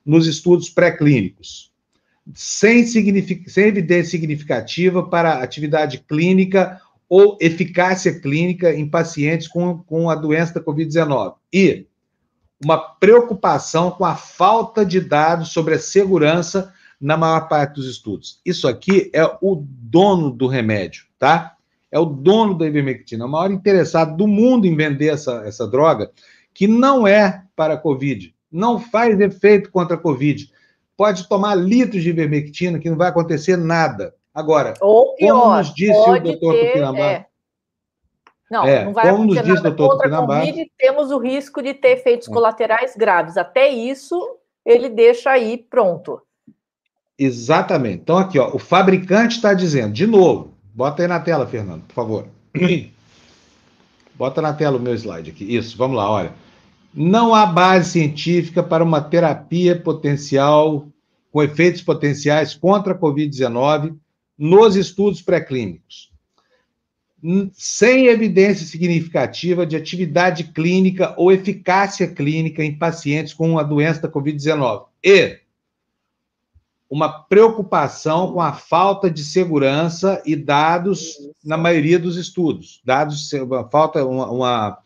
nos 0.05 0.26
estudos 0.26 0.68
pré-clínicos. 0.68 1.72
Sem, 2.35 2.85
sem 2.85 3.64
evidência 3.64 4.11
significativa 4.11 5.09
para 5.09 5.43
atividade 5.43 6.05
clínica 6.07 6.81
ou 7.09 7.38
eficácia 7.40 8.20
clínica 8.20 8.74
em 8.74 8.88
pacientes 8.88 9.48
com, 9.48 9.78
com 9.78 10.11
a 10.11 10.14
doença 10.14 10.54
da 10.54 10.61
Covid-19. 10.61 11.34
E 11.52 11.86
uma 12.62 12.76
preocupação 12.76 13.90
com 13.90 14.04
a 14.04 14.14
falta 14.14 14.84
de 14.84 15.00
dados 15.00 15.50
sobre 15.50 15.74
a 15.74 15.78
segurança 15.78 16.72
na 17.00 17.16
maior 17.16 17.48
parte 17.48 17.74
dos 17.74 17.88
estudos. 17.88 18.40
Isso 18.44 18.66
aqui 18.66 19.11
é 19.14 19.24
o 19.40 19.64
dono 19.66 20.30
do 20.30 20.46
remédio, 20.46 21.04
tá? 21.18 21.54
É 21.90 21.98
o 21.98 22.04
dono 22.04 22.59
da 22.59 22.66
ivermectina, 22.66 23.24
o 23.24 23.28
maior 23.28 23.50
interessado 23.50 24.16
do 24.16 24.26
mundo 24.26 24.66
em 24.66 24.76
vender 24.76 25.09
essa, 25.09 25.42
essa 25.46 25.66
droga, 25.66 26.11
que 26.52 26.66
não 26.66 27.06
é 27.06 27.44
para 27.54 27.74
a 27.74 27.78
Covid, 27.78 28.34
não 28.50 28.78
faz 28.78 29.18
efeito 29.20 29.70
contra 29.70 29.96
a 29.96 30.00
Covid. 30.00 30.50
Pode 30.96 31.28
tomar 31.28 31.54
litros 31.54 32.02
de 32.02 32.11
ivermectina 32.11 32.78
que 32.78 32.90
não 32.90 32.96
vai 32.96 33.09
acontecer 33.09 33.56
nada. 33.56 34.14
Agora, 34.39 34.74
Ou 34.80 35.16
pior, 35.16 35.41
como 35.41 35.57
nos 35.57 35.74
disse 35.74 35.99
o 35.99 36.20
doutor 36.20 36.55
ter, 36.55 36.66
Tupinambá... 36.68 37.01
É. 37.01 37.26
Não, 38.49 38.64
é, 38.64 38.84
não 38.84 38.93
vai 38.93 39.11
como 39.11 39.24
nos 39.24 39.34
disse 39.34 39.49
nada 39.49 39.70
doutor 39.72 39.99
contra 39.99 40.16
a 40.16 40.26
Covid, 40.26 40.72
temos 40.78 41.11
o 41.11 41.18
risco 41.18 41.61
de 41.61 41.74
ter 41.74 41.99
efeitos 41.99 42.28
é. 42.28 42.32
colaterais 42.32 42.95
graves. 42.97 43.36
Até 43.36 43.68
isso, 43.68 44.39
ele 44.64 44.89
deixa 44.89 45.30
aí 45.30 45.59
pronto. 45.59 46.22
Exatamente. 47.18 48.03
Então, 48.03 48.16
aqui, 48.16 48.39
ó, 48.39 48.55
o 48.55 48.61
fabricante 48.61 49.34
está 49.34 49.53
dizendo, 49.53 49.93
de 49.93 50.07
novo, 50.07 50.55
bota 50.72 51.03
aí 51.03 51.09
na 51.09 51.18
tela, 51.18 51.45
Fernando, 51.45 51.82
por 51.89 51.95
favor. 51.95 52.26
Bota 54.14 54.43
na 54.43 54.53
tela 54.53 54.78
o 54.78 54.80
meu 54.80 54.95
slide 54.95 55.30
aqui. 55.30 55.57
Isso, 55.57 55.78
vamos 55.78 55.97
lá, 55.97 56.11
olha. 56.11 56.32
Não 56.93 57.32
há 57.32 57.47
base 57.47 57.91
científica 57.91 58.64
para 58.64 58.82
uma 58.82 59.01
terapia 59.01 59.80
potencial 59.80 60.89
com 61.30 61.41
efeitos 61.41 61.82
potenciais 61.82 62.53
contra 62.53 62.95
a 62.95 62.99
Covid-19 62.99 63.95
nos 64.39 64.76
estudos 64.76 65.20
pré-clínicos, 65.20 66.12
sem 67.53 68.07
evidência 68.07 68.64
significativa 68.64 69.66
de 69.66 69.76
atividade 69.76 70.45
clínica 70.53 71.14
ou 71.16 71.32
eficácia 71.32 72.07
clínica 72.07 72.62
em 72.62 72.78
pacientes 72.78 73.34
com 73.34 73.59
a 73.59 73.64
doença 73.64 74.03
da 74.03 74.09
Covid-19 74.09 74.86
e 75.03 75.41
uma 76.89 77.09
preocupação 77.09 78.32
com 78.32 78.41
a 78.41 78.53
falta 78.53 79.11
de 79.11 79.24
segurança 79.24 80.22
e 80.24 80.34
dados 80.34 81.16
na 81.45 81.57
maioria 81.57 81.99
dos 81.99 82.16
estudos. 82.16 82.80
Dados, 82.84 83.28
falta 83.70 84.05
uma, 84.07 84.30
uma, 84.30 84.78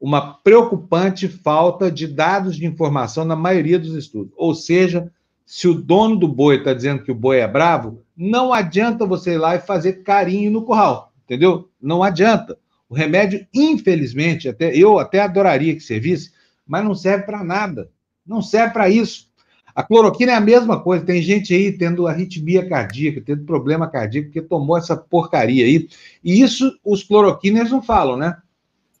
uma 0.00 0.34
preocupante 0.34 1.28
falta 1.28 1.90
de 1.90 2.06
dados 2.06 2.56
de 2.56 2.64
informação 2.64 3.24
na 3.24 3.36
maioria 3.36 3.78
dos 3.78 3.94
estudos. 3.94 4.32
Ou 4.36 4.54
seja, 4.54 5.12
se 5.50 5.66
o 5.66 5.74
dono 5.74 6.14
do 6.14 6.28
boi 6.28 6.58
está 6.58 6.72
dizendo 6.72 7.02
que 7.02 7.10
o 7.10 7.14
boi 7.14 7.40
é 7.40 7.48
bravo, 7.48 8.04
não 8.16 8.52
adianta 8.52 9.04
você 9.04 9.32
ir 9.32 9.38
lá 9.38 9.56
e 9.56 9.60
fazer 9.60 10.04
carinho 10.04 10.48
no 10.48 10.62
curral, 10.62 11.12
entendeu? 11.24 11.68
Não 11.82 12.04
adianta. 12.04 12.56
O 12.88 12.94
remédio, 12.94 13.44
infelizmente, 13.52 14.48
até 14.48 14.72
eu 14.72 15.00
até 15.00 15.18
adoraria 15.18 15.74
que 15.74 15.80
servisse, 15.80 16.30
mas 16.64 16.84
não 16.84 16.94
serve 16.94 17.24
para 17.24 17.42
nada. 17.42 17.90
Não 18.24 18.40
serve 18.40 18.72
para 18.72 18.88
isso. 18.88 19.28
A 19.74 19.82
cloroquina 19.82 20.30
é 20.30 20.36
a 20.36 20.40
mesma 20.40 20.80
coisa. 20.80 21.04
Tem 21.04 21.20
gente 21.20 21.52
aí 21.52 21.76
tendo 21.76 22.06
arritmia 22.06 22.68
cardíaca, 22.68 23.20
tendo 23.20 23.44
problema 23.44 23.88
cardíaco, 23.88 24.28
porque 24.28 24.42
tomou 24.42 24.78
essa 24.78 24.96
porcaria 24.96 25.64
aí. 25.64 25.88
E 26.22 26.40
isso 26.40 26.78
os 26.84 27.02
cloroquinas 27.02 27.72
não 27.72 27.82
falam, 27.82 28.16
né? 28.16 28.36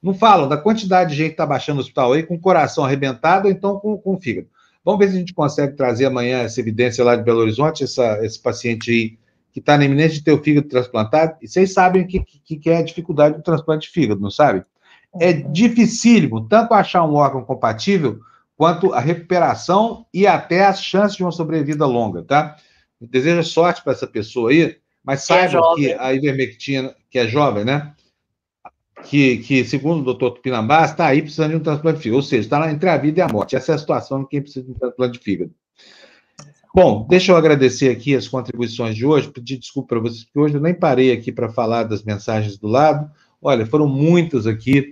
Não 0.02 0.12
falam 0.12 0.48
da 0.48 0.56
quantidade 0.56 1.10
de 1.10 1.16
gente 1.16 1.28
que 1.28 1.34
está 1.34 1.46
baixando 1.46 1.76
no 1.76 1.82
hospital 1.82 2.12
aí 2.12 2.24
com 2.24 2.34
o 2.34 2.40
coração 2.40 2.84
arrebentado 2.84 3.46
ou 3.46 3.52
então 3.52 3.78
com, 3.78 3.96
com 3.96 4.14
o 4.14 4.20
fígado. 4.20 4.48
Vamos 4.84 4.98
ver 4.98 5.10
se 5.10 5.16
a 5.16 5.18
gente 5.18 5.34
consegue 5.34 5.76
trazer 5.76 6.06
amanhã 6.06 6.38
essa 6.40 6.60
evidência 6.60 7.04
lá 7.04 7.14
de 7.14 7.22
Belo 7.22 7.40
Horizonte, 7.40 7.84
essa, 7.84 8.24
esse 8.24 8.40
paciente 8.40 8.90
aí 8.90 9.18
que 9.52 9.58
está 9.60 9.76
na 9.76 9.84
iminência 9.84 10.18
de 10.18 10.24
ter 10.24 10.32
o 10.32 10.42
fígado 10.42 10.68
transplantado. 10.68 11.36
E 11.42 11.48
vocês 11.48 11.72
sabem 11.72 12.02
o 12.02 12.06
que, 12.06 12.20
que, 12.20 12.56
que, 12.56 12.70
é 12.70 12.78
a 12.78 12.82
dificuldade 12.82 13.36
do 13.36 13.42
transplante 13.42 13.88
de 13.88 13.92
fígado, 13.92 14.20
não 14.20 14.30
sabe? 14.30 14.64
É 15.20 15.30
uhum. 15.30 15.52
dificílimo 15.52 16.46
tanto 16.48 16.72
achar 16.72 17.04
um 17.04 17.14
órgão 17.14 17.42
compatível 17.42 18.20
quanto 18.56 18.92
a 18.92 19.00
recuperação 19.00 20.06
e 20.14 20.26
até 20.26 20.66
as 20.66 20.82
chances 20.82 21.16
de 21.16 21.22
uma 21.22 21.32
sobrevida 21.32 21.84
longa, 21.86 22.22
tá? 22.22 22.56
Desejo 23.00 23.42
sorte 23.42 23.82
para 23.82 23.92
essa 23.92 24.06
pessoa 24.06 24.50
aí, 24.50 24.76
mas 25.02 25.22
é 25.30 25.48
saiba 25.48 25.58
é 25.58 25.74
que 25.74 25.92
a 25.94 26.14
ivermectina, 26.14 26.94
que 27.10 27.18
é 27.18 27.26
jovem, 27.26 27.64
né? 27.64 27.94
Que, 29.04 29.38
que, 29.38 29.64
segundo 29.64 30.00
o 30.00 30.04
doutor 30.04 30.32
Tupinambá, 30.32 30.84
está 30.84 31.06
aí 31.06 31.22
precisando 31.22 31.50
de 31.50 31.56
um 31.56 31.60
transplante 31.60 31.96
de 31.96 32.02
fígado. 32.02 32.16
Ou 32.16 32.22
seja, 32.22 32.42
está 32.42 32.70
entre 32.72 32.88
a 32.88 32.96
vida 32.96 33.20
e 33.20 33.22
a 33.22 33.28
morte. 33.28 33.56
Essa 33.56 33.72
é 33.72 33.74
a 33.74 33.78
situação 33.78 34.22
de 34.22 34.28
quem 34.28 34.40
precisa 34.42 34.64
de 34.64 34.72
um 34.72 34.74
transplante 34.74 35.18
de 35.18 35.24
fígado. 35.24 35.52
Bom, 36.72 37.04
deixa 37.08 37.32
eu 37.32 37.36
agradecer 37.36 37.90
aqui 37.90 38.14
as 38.14 38.28
contribuições 38.28 38.94
de 38.94 39.04
hoje, 39.04 39.28
pedir 39.28 39.58
desculpa 39.58 39.88
para 39.88 40.00
vocês, 40.00 40.22
porque 40.22 40.38
hoje 40.38 40.54
eu 40.54 40.60
nem 40.60 40.72
parei 40.72 41.10
aqui 41.10 41.32
para 41.32 41.48
falar 41.48 41.82
das 41.82 42.04
mensagens 42.04 42.56
do 42.56 42.68
lado. 42.68 43.10
Olha, 43.42 43.66
foram 43.66 43.88
muitas 43.88 44.46
aqui. 44.46 44.90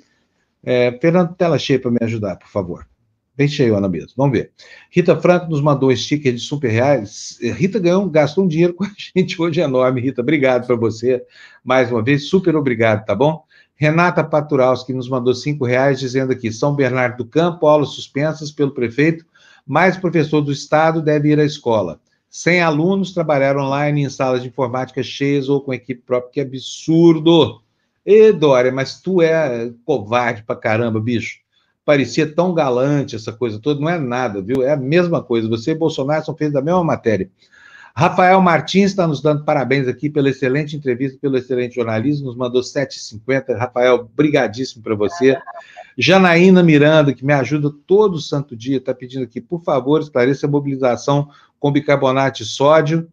É, 0.64 0.98
Fernando, 1.00 1.34
tela 1.36 1.56
cheia 1.56 1.78
para 1.78 1.90
me 1.90 1.98
ajudar, 2.00 2.36
por 2.36 2.48
favor. 2.48 2.84
Bem 3.36 3.46
cheio, 3.46 3.76
Ana 3.76 3.88
mesmo. 3.88 4.10
Vamos 4.16 4.36
ver. 4.36 4.50
Rita 4.90 5.14
Franco 5.16 5.48
nos 5.48 5.60
mandou 5.60 5.90
um 5.90 5.96
sticker 5.96 6.32
de 6.32 6.40
super 6.40 6.68
reais. 6.72 7.38
Rita 7.40 7.78
ganhou, 7.78 8.10
gastou 8.10 8.42
um 8.42 8.48
dinheiro 8.48 8.74
com 8.74 8.82
a 8.82 8.90
gente 9.16 9.40
hoje 9.40 9.60
enorme. 9.60 10.00
Rita, 10.00 10.20
obrigado 10.20 10.66
para 10.66 10.74
você 10.74 11.22
mais 11.62 11.92
uma 11.92 12.02
vez. 12.02 12.28
Super 12.28 12.56
obrigado, 12.56 13.04
tá 13.04 13.14
bom? 13.14 13.44
Renata 13.80 14.24
Paturalski 14.24 14.92
nos 14.92 15.08
mandou 15.08 15.32
cinco 15.32 15.64
reais, 15.64 16.00
dizendo 16.00 16.32
aqui, 16.32 16.50
São 16.52 16.74
Bernardo 16.74 17.18
do 17.18 17.24
Campo, 17.24 17.64
aulas 17.64 17.90
suspensas 17.90 18.50
pelo 18.50 18.74
prefeito, 18.74 19.24
mais 19.64 19.96
professor 19.96 20.40
do 20.40 20.50
Estado 20.50 21.00
deve 21.00 21.30
ir 21.30 21.38
à 21.38 21.44
escola. 21.44 22.00
Sem 22.28 22.60
alunos 22.60 23.14
trabalhar 23.14 23.56
online 23.56 24.02
em 24.02 24.10
salas 24.10 24.42
de 24.42 24.48
informática 24.48 25.00
cheias 25.00 25.48
ou 25.48 25.60
com 25.60 25.72
equipe 25.72 26.02
própria, 26.04 26.32
que 26.32 26.40
absurdo! 26.40 27.62
Ê, 28.04 28.32
Dória, 28.32 28.72
mas 28.72 29.00
tu 29.00 29.22
é 29.22 29.70
covarde 29.84 30.42
pra 30.42 30.56
caramba, 30.56 30.98
bicho. 30.98 31.38
Parecia 31.84 32.34
tão 32.34 32.52
galante 32.52 33.14
essa 33.14 33.32
coisa 33.32 33.60
toda, 33.60 33.80
não 33.80 33.88
é 33.88 33.98
nada, 33.98 34.42
viu? 34.42 34.60
É 34.60 34.72
a 34.72 34.76
mesma 34.76 35.22
coisa. 35.22 35.48
Você 35.48 35.70
e 35.70 35.74
Bolsonaro 35.74 36.24
são 36.24 36.36
feitos 36.36 36.54
da 36.54 36.60
mesma 36.60 36.82
matéria. 36.82 37.30
Rafael 37.98 38.40
Martins 38.40 38.90
está 38.90 39.08
nos 39.08 39.20
dando 39.20 39.44
parabéns 39.44 39.88
aqui 39.88 40.08
pela 40.08 40.30
excelente 40.30 40.76
entrevista, 40.76 41.18
pelo 41.20 41.36
excelente 41.36 41.74
jornalismo, 41.74 42.26
nos 42.26 42.36
mandou 42.36 42.62
7,50. 42.62 43.56
Rafael, 43.58 44.08
brigadíssimo 44.14 44.84
para 44.84 44.94
você. 44.94 45.36
Janaína 45.98 46.62
Miranda, 46.62 47.12
que 47.12 47.26
me 47.26 47.32
ajuda 47.32 47.72
todo 47.88 48.20
santo 48.20 48.54
dia, 48.54 48.76
está 48.76 48.94
pedindo 48.94 49.24
aqui, 49.24 49.40
por 49.40 49.64
favor, 49.64 50.00
esclareça 50.00 50.46
a 50.46 50.48
mobilização 50.48 51.28
com 51.58 51.72
bicarbonato 51.72 52.38
de 52.38 52.44
sódio 52.44 53.08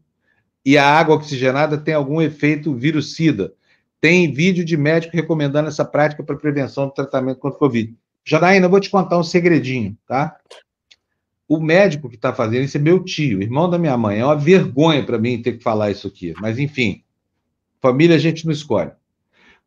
e 0.64 0.78
a 0.78 0.88
água 0.88 1.16
oxigenada 1.16 1.80
tem 1.80 1.96
algum 1.96 2.22
efeito 2.22 2.72
virucida. 2.72 3.56
Tem 4.00 4.32
vídeo 4.32 4.64
de 4.64 4.78
médico 4.78 5.16
recomendando 5.16 5.68
essa 5.68 5.84
prática 5.84 6.22
para 6.22 6.38
prevenção 6.38 6.86
do 6.86 6.94
tratamento 6.94 7.40
contra 7.40 7.56
o 7.56 7.60
Covid. 7.60 7.92
Janaína, 8.24 8.68
eu 8.68 8.70
vou 8.70 8.80
te 8.80 8.92
contar 8.92 9.18
um 9.18 9.24
segredinho, 9.24 9.98
tá? 10.08 10.38
O 11.48 11.60
médico 11.60 12.10
que 12.10 12.16
está 12.16 12.34
fazendo 12.34 12.64
isso 12.64 12.78
é 12.78 12.80
meu 12.80 13.04
tio, 13.04 13.42
irmão 13.42 13.70
da 13.70 13.78
minha 13.78 13.98
mãe. 13.98 14.20
É 14.20 14.26
uma 14.26 14.36
vergonha 14.36 15.06
para 15.06 15.20
mim 15.20 15.42
ter 15.42 15.54
que 15.54 15.64
falar 15.64 15.92
isso 15.92 16.08
aqui. 16.08 16.34
Mas, 16.42 16.58
enfim, 16.58 17.04
família 17.82 18.16
a 18.16 18.20
gente 18.20 18.46
não 18.46 18.52
escolhe. 18.52 18.92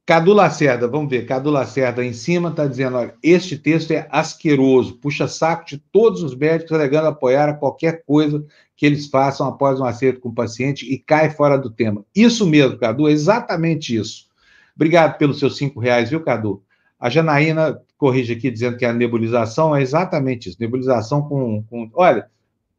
Cadu 0.09 0.33
Lacerda, 0.33 0.89
vamos 0.89 1.11
ver, 1.11 1.27
Cadu 1.27 1.51
Lacerda 1.51 2.03
em 2.03 2.15
cima 2.15 2.49
está 2.49 2.67
dizendo: 2.67 2.97
olha, 2.97 3.15
este 3.23 3.59
texto 3.59 3.91
é 3.91 4.09
asqueroso, 4.11 4.97
puxa 4.97 5.29
saco 5.29 5.67
de 5.67 5.77
todos 5.93 6.23
os 6.23 6.35
médicos 6.35 6.73
alegando 6.73 7.09
apoiar 7.09 7.51
a 7.51 7.55
qualquer 7.55 8.03
coisa 8.07 8.43
que 8.75 8.87
eles 8.87 9.09
façam 9.09 9.47
após 9.47 9.79
um 9.79 9.85
acerto 9.85 10.21
com 10.21 10.31
o 10.31 10.35
paciente 10.35 10.91
e 10.91 10.99
cai 10.99 11.29
fora 11.29 11.59
do 11.59 11.69
tema. 11.69 12.07
Isso 12.17 12.47
mesmo, 12.47 12.79
Cadu, 12.79 13.07
é 13.07 13.13
exatamente 13.13 13.95
isso. 13.95 14.29
Obrigado 14.75 15.19
pelos 15.19 15.39
seus 15.39 15.59
cinco 15.59 15.79
reais, 15.79 16.09
viu, 16.09 16.23
Cadu? 16.23 16.63
A 16.99 17.09
Janaína 17.09 17.81
corrige 17.97 18.33
aqui 18.33 18.51
dizendo 18.51 18.77
que 18.77 18.85
a 18.85 18.93
nebulização 18.93 19.75
é 19.75 19.83
exatamente 19.83 20.49
isso, 20.49 20.59
nebulização 20.61 21.23
com, 21.23 21.63
com 21.65 21.91
olha, 21.95 22.29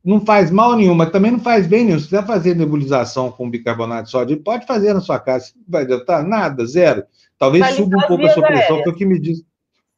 não 0.04 0.26
faz 0.26 0.50
mal 0.50 0.76
nenhum, 0.76 0.96
mas 0.96 1.12
também 1.12 1.32
não 1.32 1.40
faz 1.40 1.68
bem 1.68 1.86
nenhum. 1.86 2.00
Se 2.00 2.06
quiser 2.06 2.26
fazer 2.26 2.56
nebulização 2.56 3.32
com 3.32 3.50
bicarbonato 3.50 4.06
de 4.06 4.12
sódio, 4.12 4.38
pode 4.42 4.66
fazer 4.66 4.94
na 4.94 5.02
sua 5.02 5.20
casa, 5.20 5.52
não 5.56 5.64
vai 5.68 5.84
adiantar 5.84 6.24
nada, 6.24 6.66
zero. 6.66 7.04
Talvez 7.38 7.64
vai 7.64 7.74
suba 7.74 7.98
um 7.98 8.08
pouco 8.08 8.26
a 8.26 8.30
sua 8.30 8.46
pressão, 8.46 8.78
porque 8.78 8.90
o 8.90 8.96
que 8.96 9.06
me 9.06 9.20
diz. 9.20 9.44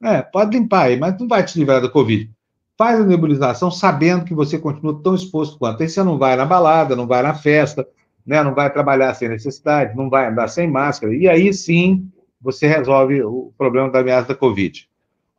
É, 0.03 0.22
pode 0.22 0.57
limpar 0.57 0.88
aí, 0.88 0.99
mas 0.99 1.17
não 1.19 1.28
vai 1.28 1.43
te 1.43 1.57
livrar 1.59 1.82
da 1.82 1.89
Covid. 1.89 2.30
Faz 2.76 2.99
a 2.99 3.03
nebulização 3.03 3.69
sabendo 3.69 4.26
que 4.26 4.34
você 4.34 4.57
continua 4.57 4.99
tão 5.03 5.13
exposto 5.13 5.59
quanto. 5.59 5.82
Aí 5.82 5.89
você 5.89 6.03
não 6.03 6.17
vai 6.17 6.36
na 6.36 6.45
balada, 6.45 6.95
não 6.95 7.05
vai 7.05 7.22
na 7.22 7.36
festa, 7.36 7.88
né, 8.26 8.43
não 8.43 8.55
vai 8.55 8.72
trabalhar 8.72 9.13
sem 9.13 9.30
necessidade, 9.30 9.95
não 9.95 10.09
vai 10.09 10.28
andar 10.28 10.47
sem 10.47 10.67
máscara. 10.67 11.13
E 11.15 11.28
aí 11.28 11.53
sim 11.53 12.09
você 12.41 12.67
resolve 12.67 13.21
o 13.23 13.53
problema 13.57 13.89
da 13.89 13.99
ameaça 13.99 14.29
da 14.29 14.35
Covid. 14.35 14.89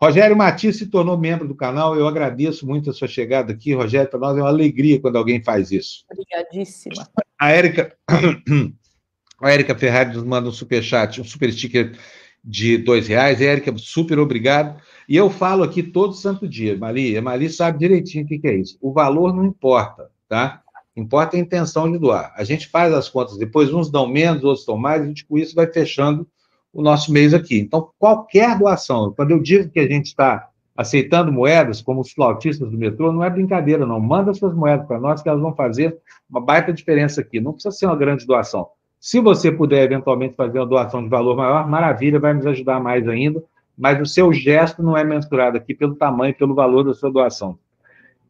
Rogério 0.03 0.37
Matias 0.37 0.77
se 0.77 0.87
tornou 0.87 1.17
membro 1.17 1.47
do 1.47 1.55
canal. 1.55 1.95
Eu 1.95 2.09
agradeço 2.09 2.67
muito 2.67 2.91
a 2.91 2.93
sua 2.93 3.07
chegada 3.07 3.53
aqui, 3.53 3.73
Rogério. 3.73 4.11
Para 4.11 4.19
nós 4.19 4.37
é 4.37 4.41
uma 4.41 4.49
alegria 4.49 5.01
quando 5.01 5.17
alguém 5.17 5.41
faz 5.41 5.71
isso. 5.71 6.05
Obrigadíssima. 6.11 7.09
A 7.39 7.53
Érica, 7.53 7.97
a 9.41 9.51
Érica 9.51 9.79
Ferrari 9.79 10.15
nos 10.15 10.25
manda 10.25 10.49
um 10.49 10.53
super 10.53 10.83
chat, 10.83 11.21
um 11.21 11.25
super 11.25 11.53
sticker 11.53 11.97
de 12.43 12.79
dois 12.79 13.07
reais. 13.07 13.41
Érica, 13.41 13.73
super 13.79 14.19
obrigado. 14.19 14.81
E 15.09 15.17
eu 15.17 15.31
falo 15.31 15.63
aqui 15.63 15.85
todo 15.85 16.15
santo 16.15 16.49
dia, 16.49 16.77
Mali. 16.77 17.17
A 17.17 17.23
Mali 17.23 17.49
sabe 17.49 17.79
direitinho 17.79 18.25
o 18.25 18.27
que, 18.27 18.41
que 18.41 18.49
é 18.49 18.57
isso. 18.57 18.77
O 18.81 18.93
valor 18.93 19.33
não 19.33 19.45
importa, 19.45 20.11
tá? 20.29 20.63
Importa 20.97 21.37
a 21.37 21.41
intenção 21.41 21.91
de 21.91 21.97
doar. 21.97 22.35
A 22.37 22.43
gente 22.43 22.67
faz 22.69 22.93
as 22.93 23.09
contas 23.09 23.39
depois, 23.39 23.73
uns 23.73 23.89
dão 23.89 24.09
menos, 24.09 24.43
outros 24.43 24.67
dão 24.67 24.77
mais, 24.77 25.03
a 25.03 25.07
gente 25.07 25.25
com 25.25 25.39
isso 25.39 25.55
vai 25.55 25.73
fechando 25.73 26.27
o 26.73 26.83
nosso 26.83 27.13
mês 27.13 27.35
aqui. 27.35 27.59
Então, 27.59 27.91
qualquer 27.99 28.59
doação, 28.59 29.13
quando 29.15 29.33
eu 29.33 29.41
digo 29.41 29.69
que 29.69 29.81
a 29.81 29.87
gente 29.87 30.07
está 30.07 30.49
aceitando 30.77 31.31
moedas, 31.31 31.83
como 31.83 32.01
os 32.01 32.13
flautistas 32.13 32.71
do 32.71 32.79
metrô, 32.79 33.13
não 33.13 33.23
é 33.23 33.29
brincadeira, 33.29 33.85
não. 33.85 34.01
Manda 34.01 34.33
suas 34.33 34.55
moedas 34.55 34.87
para 34.87 34.99
nós, 34.99 35.23
que 35.23 35.29
elas 35.29 35.41
vão 35.41 35.55
fazer 35.55 35.99
uma 36.29 36.41
baita 36.41 36.73
diferença 36.73 37.21
aqui. 37.21 37.41
Não 37.41 37.53
precisa 37.53 37.75
ser 37.75 37.87
uma 37.87 37.97
grande 37.97 38.27
doação. 38.27 38.69
Se 38.99 39.21
você 39.21 39.51
puder, 39.53 39.83
eventualmente, 39.85 40.35
fazer 40.35 40.59
uma 40.59 40.67
doação 40.67 41.03
de 41.03 41.09
valor 41.09 41.37
maior, 41.37 41.69
maravilha, 41.69 42.19
vai 42.19 42.33
nos 42.33 42.47
ajudar 42.47 42.81
mais 42.81 43.07
ainda, 43.07 43.43
mas 43.77 44.01
o 44.01 44.07
seu 44.07 44.33
gesto 44.33 44.83
não 44.83 44.97
é 44.97 45.05
mensurado 45.05 45.59
aqui 45.59 45.75
pelo 45.75 45.95
tamanho 45.95 46.35
pelo 46.35 46.55
valor 46.55 46.85
da 46.85 46.95
sua 46.95 47.11
doação. 47.11 47.59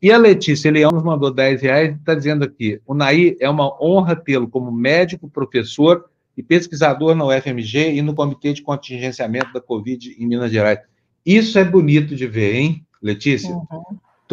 E 0.01 0.11
a 0.11 0.19
Letícia 0.19 0.71
Leão 0.71 0.91
nos 0.91 1.05
mandou 1.05 1.33
10 1.33 1.63
reais 1.63 1.91
e 1.91 1.99
está 1.99 2.15
dizendo 2.15 2.43
aqui: 2.43 2.81
o 2.87 2.95
Naí 2.95 3.37
é 3.39 3.49
uma 3.49 3.73
honra 3.81 4.17
tê-lo 4.17 4.49
como 4.49 4.73
médico, 4.73 5.29
professor 5.29 6.07
e 6.37 6.43
pesquisador 6.43 7.15
na 7.15 7.27
UFMG 7.27 7.95
e 7.95 8.03
no 8.03 8.15
Comitê 8.15 8.53
de 8.53 8.63
Contingenciamento 8.63 9.53
da 9.53 9.61
Covid 9.61 10.17
em 10.19 10.27
Minas 10.27 10.51
Gerais. 10.51 10.81
Isso 11.25 11.59
é 11.59 11.65
bonito 11.65 12.17
de 12.17 12.27
ver, 12.27 12.55
hein, 12.55 12.87
Letícia? 13.01 13.51
Uhum. 13.51 13.67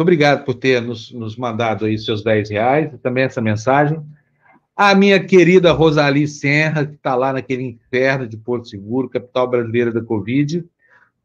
obrigado 0.00 0.44
por 0.44 0.54
ter 0.54 0.80
nos, 0.80 1.12
nos, 1.12 1.36
mandado 1.36 1.84
aí 1.84 1.98
seus 1.98 2.22
10 2.22 2.50
reais 2.50 2.92
e 2.94 2.98
também 2.98 3.24
essa 3.24 3.40
mensagem. 3.40 4.00
A 4.74 4.94
minha 4.94 5.22
querida 5.22 5.72
Rosali 5.72 6.26
Serra, 6.26 6.86
que 6.86 6.94
está 6.94 7.14
lá 7.14 7.34
naquele 7.34 7.62
inferno 7.64 8.26
de 8.26 8.36
Porto 8.36 8.68
Seguro, 8.68 9.10
capital 9.10 9.46
brasileira 9.46 9.92
da 9.92 10.02
Covid, 10.02 10.64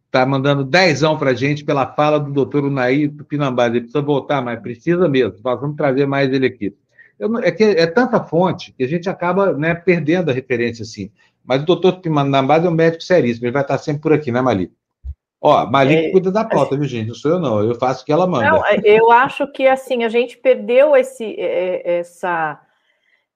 está 0.05 0.25
mandando 0.25 0.63
dezão 0.63 1.17
para 1.17 1.31
a 1.31 1.33
gente 1.33 1.63
pela 1.63 1.87
fala 1.87 2.19
do 2.19 2.31
doutor 2.31 2.65
Unaí 2.65 3.07
Tupinambás. 3.07 3.71
Ele 3.71 3.81
precisa 3.81 4.01
voltar, 4.01 4.41
mas 4.41 4.59
precisa 4.59 5.07
mesmo. 5.07 5.35
Nós 5.41 5.61
vamos 5.61 5.77
trazer 5.77 6.05
mais 6.05 6.33
ele 6.33 6.45
aqui. 6.45 6.75
Eu, 7.19 7.37
é 7.39 7.51
que 7.51 7.63
é 7.63 7.87
tanta 7.87 8.23
fonte 8.23 8.73
que 8.73 8.83
a 8.83 8.87
gente 8.87 9.09
acaba 9.09 9.53
né, 9.53 9.73
perdendo 9.73 10.29
a 10.29 10.33
referência 10.33 10.83
assim. 10.83 11.11
Mas 11.43 11.61
o 11.61 11.65
doutor 11.65 12.01
Pimanambás 12.01 12.65
é 12.65 12.69
um 12.69 12.73
médico 12.73 13.03
seríssimo, 13.03 13.45
ele 13.45 13.53
vai 13.53 13.61
estar 13.61 13.77
sempre 13.77 14.01
por 14.01 14.13
aqui, 14.13 14.31
né, 14.31 14.41
Mali? 14.41 14.71
Ó, 15.39 15.65
Mali 15.67 15.95
é, 15.95 16.11
cuida 16.11 16.31
da 16.31 16.43
pauta, 16.43 16.75
viu, 16.75 16.85
gente? 16.85 17.09
Não 17.09 17.15
sou 17.15 17.31
eu, 17.31 17.39
não. 17.39 17.63
Eu 17.63 17.75
faço 17.75 18.01
o 18.01 18.05
que 18.05 18.11
ela 18.11 18.25
manda. 18.25 18.49
Não, 18.49 18.63
eu 18.83 19.11
acho 19.11 19.45
que, 19.51 19.67
assim, 19.67 20.03
a 20.03 20.09
gente 20.09 20.37
perdeu 20.37 20.95
esse, 20.95 21.35
essa, 21.39 22.59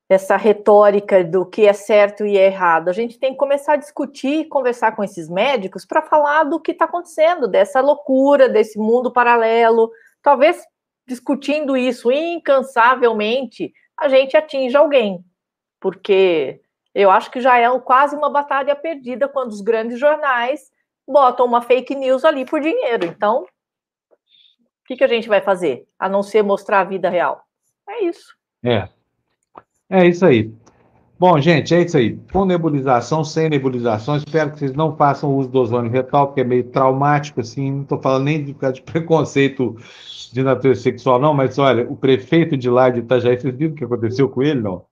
essa 0.09 0.36
retórica 0.36 1.23
do 1.23 1.45
que 1.45 1.67
é 1.67 1.73
certo 1.73 2.25
e 2.25 2.36
é 2.36 2.47
errado. 2.47 2.89
A 2.89 2.93
gente 2.93 3.19
tem 3.19 3.34
que 3.34 3.38
começar 3.38 3.73
a 3.73 3.77
discutir, 3.77 4.47
conversar 4.47 4.95
com 4.95 5.03
esses 5.03 5.30
médicos 5.30 5.86
para 5.86 6.01
falar 6.01 6.45
do 6.45 6.59
que 6.59 6.71
está 6.71 6.86
acontecendo, 6.86 7.47
dessa 7.47 7.80
loucura, 7.80 8.49
desse 8.49 8.80
mundo 8.80 9.13
paralelo. 9.13 9.91
Talvez 10.23 10.63
discutindo 11.10 11.76
isso 11.76 12.12
incansavelmente, 12.12 13.74
a 13.97 14.07
gente 14.07 14.38
atinge 14.38 14.78
alguém, 14.78 15.26
porque 15.80 16.62
eu 16.93 17.10
acho 17.10 17.32
que 17.32 17.41
já 17.41 17.57
é 17.57 17.80
quase 17.80 18.16
uma 18.16 18.30
batalha 18.30 18.76
perdida 18.76 19.28
quando 19.28 19.49
os 19.49 19.60
grandes 19.60 19.99
jornais 19.99 20.72
botam 21.07 21.47
uma 21.47 21.64
fake 21.64 21.95
news 21.95 22.24
ali 22.24 22.45
por 22.45 22.62
dinheiro. 22.62 23.05
Então, 23.05 23.41
o 23.41 24.86
que, 24.86 24.97
que 24.97 25.03
a 25.03 25.07
gente 25.07 25.28
vai 25.28 25.41
fazer? 25.41 25.88
A 25.97 26.07
não 26.07 26.22
ser 26.22 26.43
mostrar 26.43 26.82
a 26.82 26.84
vida 26.84 27.10
real. 27.10 27.43
É 27.89 28.03
isso. 28.03 28.36
É. 28.64 28.88
É 29.89 30.05
isso 30.05 30.24
aí. 30.24 30.53
Bom, 31.20 31.38
gente, 31.41 31.76
é 31.76 31.82
isso 31.82 31.97
aí. 31.97 32.17
Com 32.32 32.45
nebulização, 32.45 33.26
sem 33.26 33.49
nebulização, 33.49 34.15
espero 34.15 34.51
que 34.51 34.59
vocês 34.59 34.74
não 34.74 34.95
façam 34.95 35.36
uso 35.36 35.49
do 35.49 35.59
ozônio 35.59 35.91
retal, 35.91 36.28
porque 36.28 36.39
é 36.39 36.45
meio 36.45 36.63
traumático, 36.63 37.41
assim, 37.41 37.72
não 37.72 37.82
estou 37.82 38.01
falando 38.01 38.24
nem 38.24 38.41
de, 38.41 38.53
de 38.53 38.82
preconceito 38.89 39.76
de 40.32 40.41
natureza 40.41 40.82
sexual, 40.82 41.20
não, 41.20 41.34
mas 41.34 41.59
olha, 41.59 41.86
o 41.91 41.97
prefeito 41.97 42.55
de 42.55 42.70
lá 42.70 42.89
de 42.89 42.99
Itajaí, 42.99 43.38
vocês 43.38 43.53
viram 43.53 43.74
o 43.74 43.76
que 43.76 43.84
aconteceu 43.84 44.30
com 44.30 44.41
ele, 44.41 44.61
não? 44.61 44.86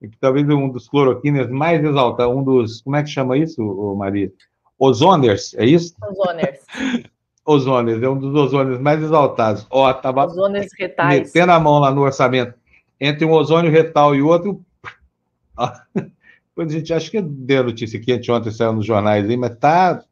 E 0.00 0.08
que 0.08 0.16
talvez 0.16 0.48
um 0.48 0.70
dos 0.70 0.88
cloroquinas 0.88 1.50
mais 1.50 1.84
exaltados, 1.84 2.34
um 2.34 2.42
dos, 2.42 2.80
como 2.80 2.96
é 2.96 3.02
que 3.02 3.10
chama 3.10 3.36
isso, 3.36 3.62
Maria? 3.98 4.32
Ozoners, 4.78 5.52
é 5.54 5.66
isso? 5.66 5.94
Ozoners. 6.02 6.60
Ozoners, 7.44 8.02
é 8.02 8.08
um 8.08 8.18
dos 8.18 8.34
ozônios 8.34 8.80
mais 8.80 9.02
exaltados. 9.02 9.66
Ó, 9.70 9.92
tava 9.92 10.24
Ozônios 10.24 10.68
retais. 10.78 11.32
metendo 11.32 11.52
a 11.52 11.60
mão 11.60 11.78
lá 11.78 11.90
no 11.90 12.02
orçamento. 12.02 12.54
Entre 12.98 13.24
um 13.26 13.32
ozônio 13.32 13.70
retal 13.70 14.14
e 14.14 14.22
outro. 14.22 14.62
Pois 16.54 16.72
a 16.72 16.76
gente 16.76 16.92
acha 16.92 17.08
que 17.08 17.20
deu 17.20 17.62
notícia 17.62 18.00
aqui 18.00 18.12
anteontem, 18.12 18.50
saiu 18.50 18.72
nos 18.72 18.84
jornais 18.84 19.30
aí, 19.30 19.36
mas 19.36 19.56
tá, 19.58 20.02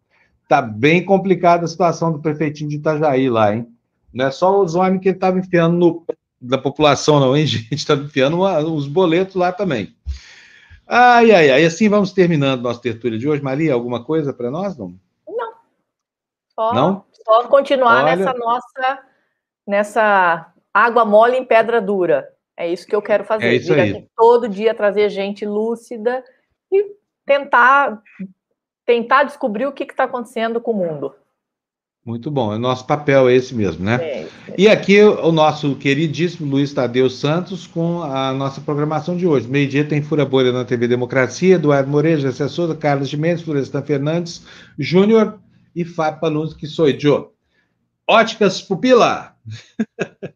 tá 0.49 0.63
bem 0.63 1.05
complicada 1.05 1.65
a 1.65 1.69
situação 1.69 2.13
do 2.13 2.21
prefeitinho 2.21 2.71
de 2.71 2.77
Itajaí 2.77 3.29
lá, 3.29 3.53
hein? 3.53 3.67
Não 4.15 4.27
é 4.27 4.31
só 4.31 4.53
o 4.53 4.61
ozônio 4.61 5.01
que 5.01 5.09
ele 5.09 5.17
estava 5.17 5.41
enfiando 5.41 5.77
no, 5.77 6.07
da 6.41 6.57
população, 6.57 7.19
não, 7.19 7.37
hein, 7.37 7.45
gente? 7.49 7.75
Estava 7.75 8.03
enfiando 8.03 8.37
uma, 8.37 8.61
os 8.61 8.87
boletos 8.87 9.35
lá 9.35 9.51
também. 9.51 9.97
Ai, 10.87 11.33
ai, 11.33 11.51
ai. 11.51 11.65
Assim 11.65 11.89
vamos 11.89 12.13
terminando 12.13 12.63
nossa 12.63 12.81
tertúlia 12.81 13.19
de 13.19 13.29
hoje. 13.29 13.43
Maria, 13.43 13.75
alguma 13.75 14.05
coisa 14.05 14.33
para 14.33 14.49
nós, 14.49 14.77
não? 14.79 14.95
Não. 15.27 15.53
Só, 16.55 16.73
não? 16.73 17.05
Só 17.25 17.49
continuar 17.49 18.05
Olha... 18.05 18.15
nessa 18.15 18.33
nossa, 18.35 18.99
nessa 19.67 20.53
água 20.73 21.05
mole 21.05 21.37
em 21.37 21.45
pedra 21.45 21.83
dura. 21.83 22.29
É 22.57 22.71
isso 22.71 22.87
que 22.87 22.97
eu 22.97 23.03
quero 23.03 23.25
fazer. 23.25 23.47
É 23.47 23.55
isso 23.55 23.75
Vir 23.75 23.81
aí. 23.81 23.91
aqui 23.93 24.09
todo 24.17 24.49
dia 24.49 24.75
trazer 24.75 25.11
gente 25.11 25.45
lúcida 25.45 26.25
e 26.73 26.93
tentar 27.25 28.03
tentar 28.87 29.25
descobrir 29.25 29.67
o 29.67 29.73
que 29.73 29.83
está 29.83 30.05
acontecendo 30.05 30.61
com 30.61 30.71
o 30.71 30.77
mundo. 30.77 31.13
Muito 32.05 32.31
bom, 32.31 32.51
o 32.51 32.59
nosso 32.59 32.87
papel 32.87 33.29
é 33.29 33.35
esse 33.35 33.53
mesmo, 33.53 33.85
né? 33.85 33.97
É, 34.01 34.21
é. 34.21 34.29
E 34.57 34.69
aqui 34.69 35.03
o 35.03 35.33
nosso 35.33 35.75
queridíssimo 35.75 36.49
Luiz 36.49 36.73
Tadeu 36.73 37.11
Santos 37.11 37.67
com 37.67 38.01
a 38.01 38.33
nossa 38.33 38.61
programação 38.61 39.17
de 39.17 39.27
hoje. 39.27 39.49
Meio-dia 39.49 39.85
tem 39.85 40.01
Fura 40.01 40.25
Bolha 40.25 40.53
na 40.53 40.65
TV 40.65 40.87
Democracia, 40.87 41.57
Eduardo 41.57 41.91
Moreira, 41.91 42.31
Souza, 42.31 42.77
Carlos 42.77 43.11
de 43.11 43.17
Mendes, 43.17 43.43
Florestan 43.43 43.83
Fernandes, 43.83 44.47
Júnior 44.79 45.41
e 45.75 45.85
Fábio 45.85 46.21
Panunzi, 46.21 46.55
que 46.55 46.69
sou 46.69 46.89
eu. 46.89 47.35
Óticas 48.09 48.63
Pupila! 48.63 49.35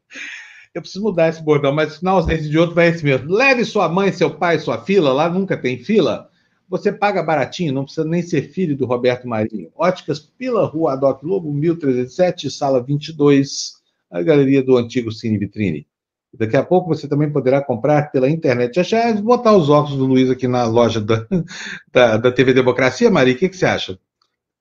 Eu 0.72 0.82
preciso 0.82 1.02
mudar 1.02 1.28
esse 1.28 1.42
bordão, 1.42 1.72
mas 1.72 2.00
na 2.00 2.12
ausência 2.12 2.48
de 2.48 2.56
outro 2.56 2.76
vai 2.76 2.88
esse 2.88 3.04
mesmo. 3.04 3.32
Leve 3.32 3.64
sua 3.64 3.88
mãe, 3.88 4.12
seu 4.12 4.30
pai, 4.30 4.58
sua 4.58 4.78
fila, 4.78 5.12
lá 5.12 5.28
nunca 5.28 5.56
tem 5.56 5.78
fila. 5.78 6.30
Você 6.68 6.92
paga 6.92 7.24
baratinho, 7.24 7.72
não 7.72 7.82
precisa 7.82 8.06
nem 8.06 8.22
ser 8.22 8.42
filho 8.42 8.76
do 8.76 8.86
Roberto 8.86 9.26
Marinho. 9.26 9.72
Óticas 9.74 10.20
Pila, 10.20 10.64
Rua 10.66 10.92
Adoc 10.92 11.24
Lobo, 11.24 11.52
1307, 11.52 12.48
sala 12.48 12.80
22, 12.80 13.72
a 14.08 14.22
galeria 14.22 14.62
do 14.62 14.76
antigo 14.76 15.10
Cine 15.10 15.38
Vitrine. 15.38 15.88
Daqui 16.32 16.56
a 16.56 16.62
pouco 16.62 16.86
você 16.86 17.08
também 17.08 17.28
poderá 17.28 17.60
comprar 17.60 18.12
pela 18.12 18.30
internet. 18.30 18.78
Achar, 18.78 19.20
botar 19.20 19.56
os 19.56 19.68
óculos 19.68 19.98
do 19.98 20.06
Luiz 20.06 20.30
aqui 20.30 20.46
na 20.46 20.64
loja 20.66 21.00
da, 21.00 21.26
da, 21.92 22.16
da 22.16 22.30
TV 22.30 22.54
Democracia, 22.54 23.10
Maria, 23.10 23.34
o 23.34 23.36
que, 23.36 23.48
que 23.48 23.56
você 23.56 23.66
acha? 23.66 23.98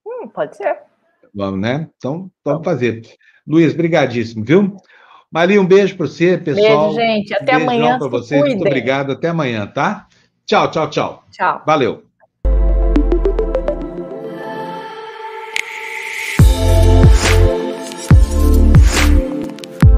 Hum, 0.04 0.28
pode 0.28 0.58
ser. 0.58 0.80
Vamos, 1.32 1.60
né? 1.60 1.88
Então, 1.96 2.32
vamos 2.44 2.66
fazer. 2.66 3.04
Luiz, 3.46 3.76
brigadíssimo, 3.76 4.44
viu? 4.44 4.76
Maria, 5.32 5.62
um 5.62 5.66
beijo 5.66 5.96
para 5.96 6.08
você, 6.08 6.38
pessoal. 6.38 6.94
Beijo, 6.94 7.00
gente. 7.00 7.34
Até 7.34 7.54
amanhã. 7.54 8.00
para 8.00 8.08
vocês. 8.08 8.42
Muito 8.42 8.62
obrigado. 8.62 9.12
Até 9.12 9.30
amanhã, 9.30 9.68
tá? 9.68 10.08
Tchau, 10.46 10.72
tchau, 10.72 10.90
tchau. 10.90 11.24
Tchau. 11.32 11.62
Valeu. 11.66 12.09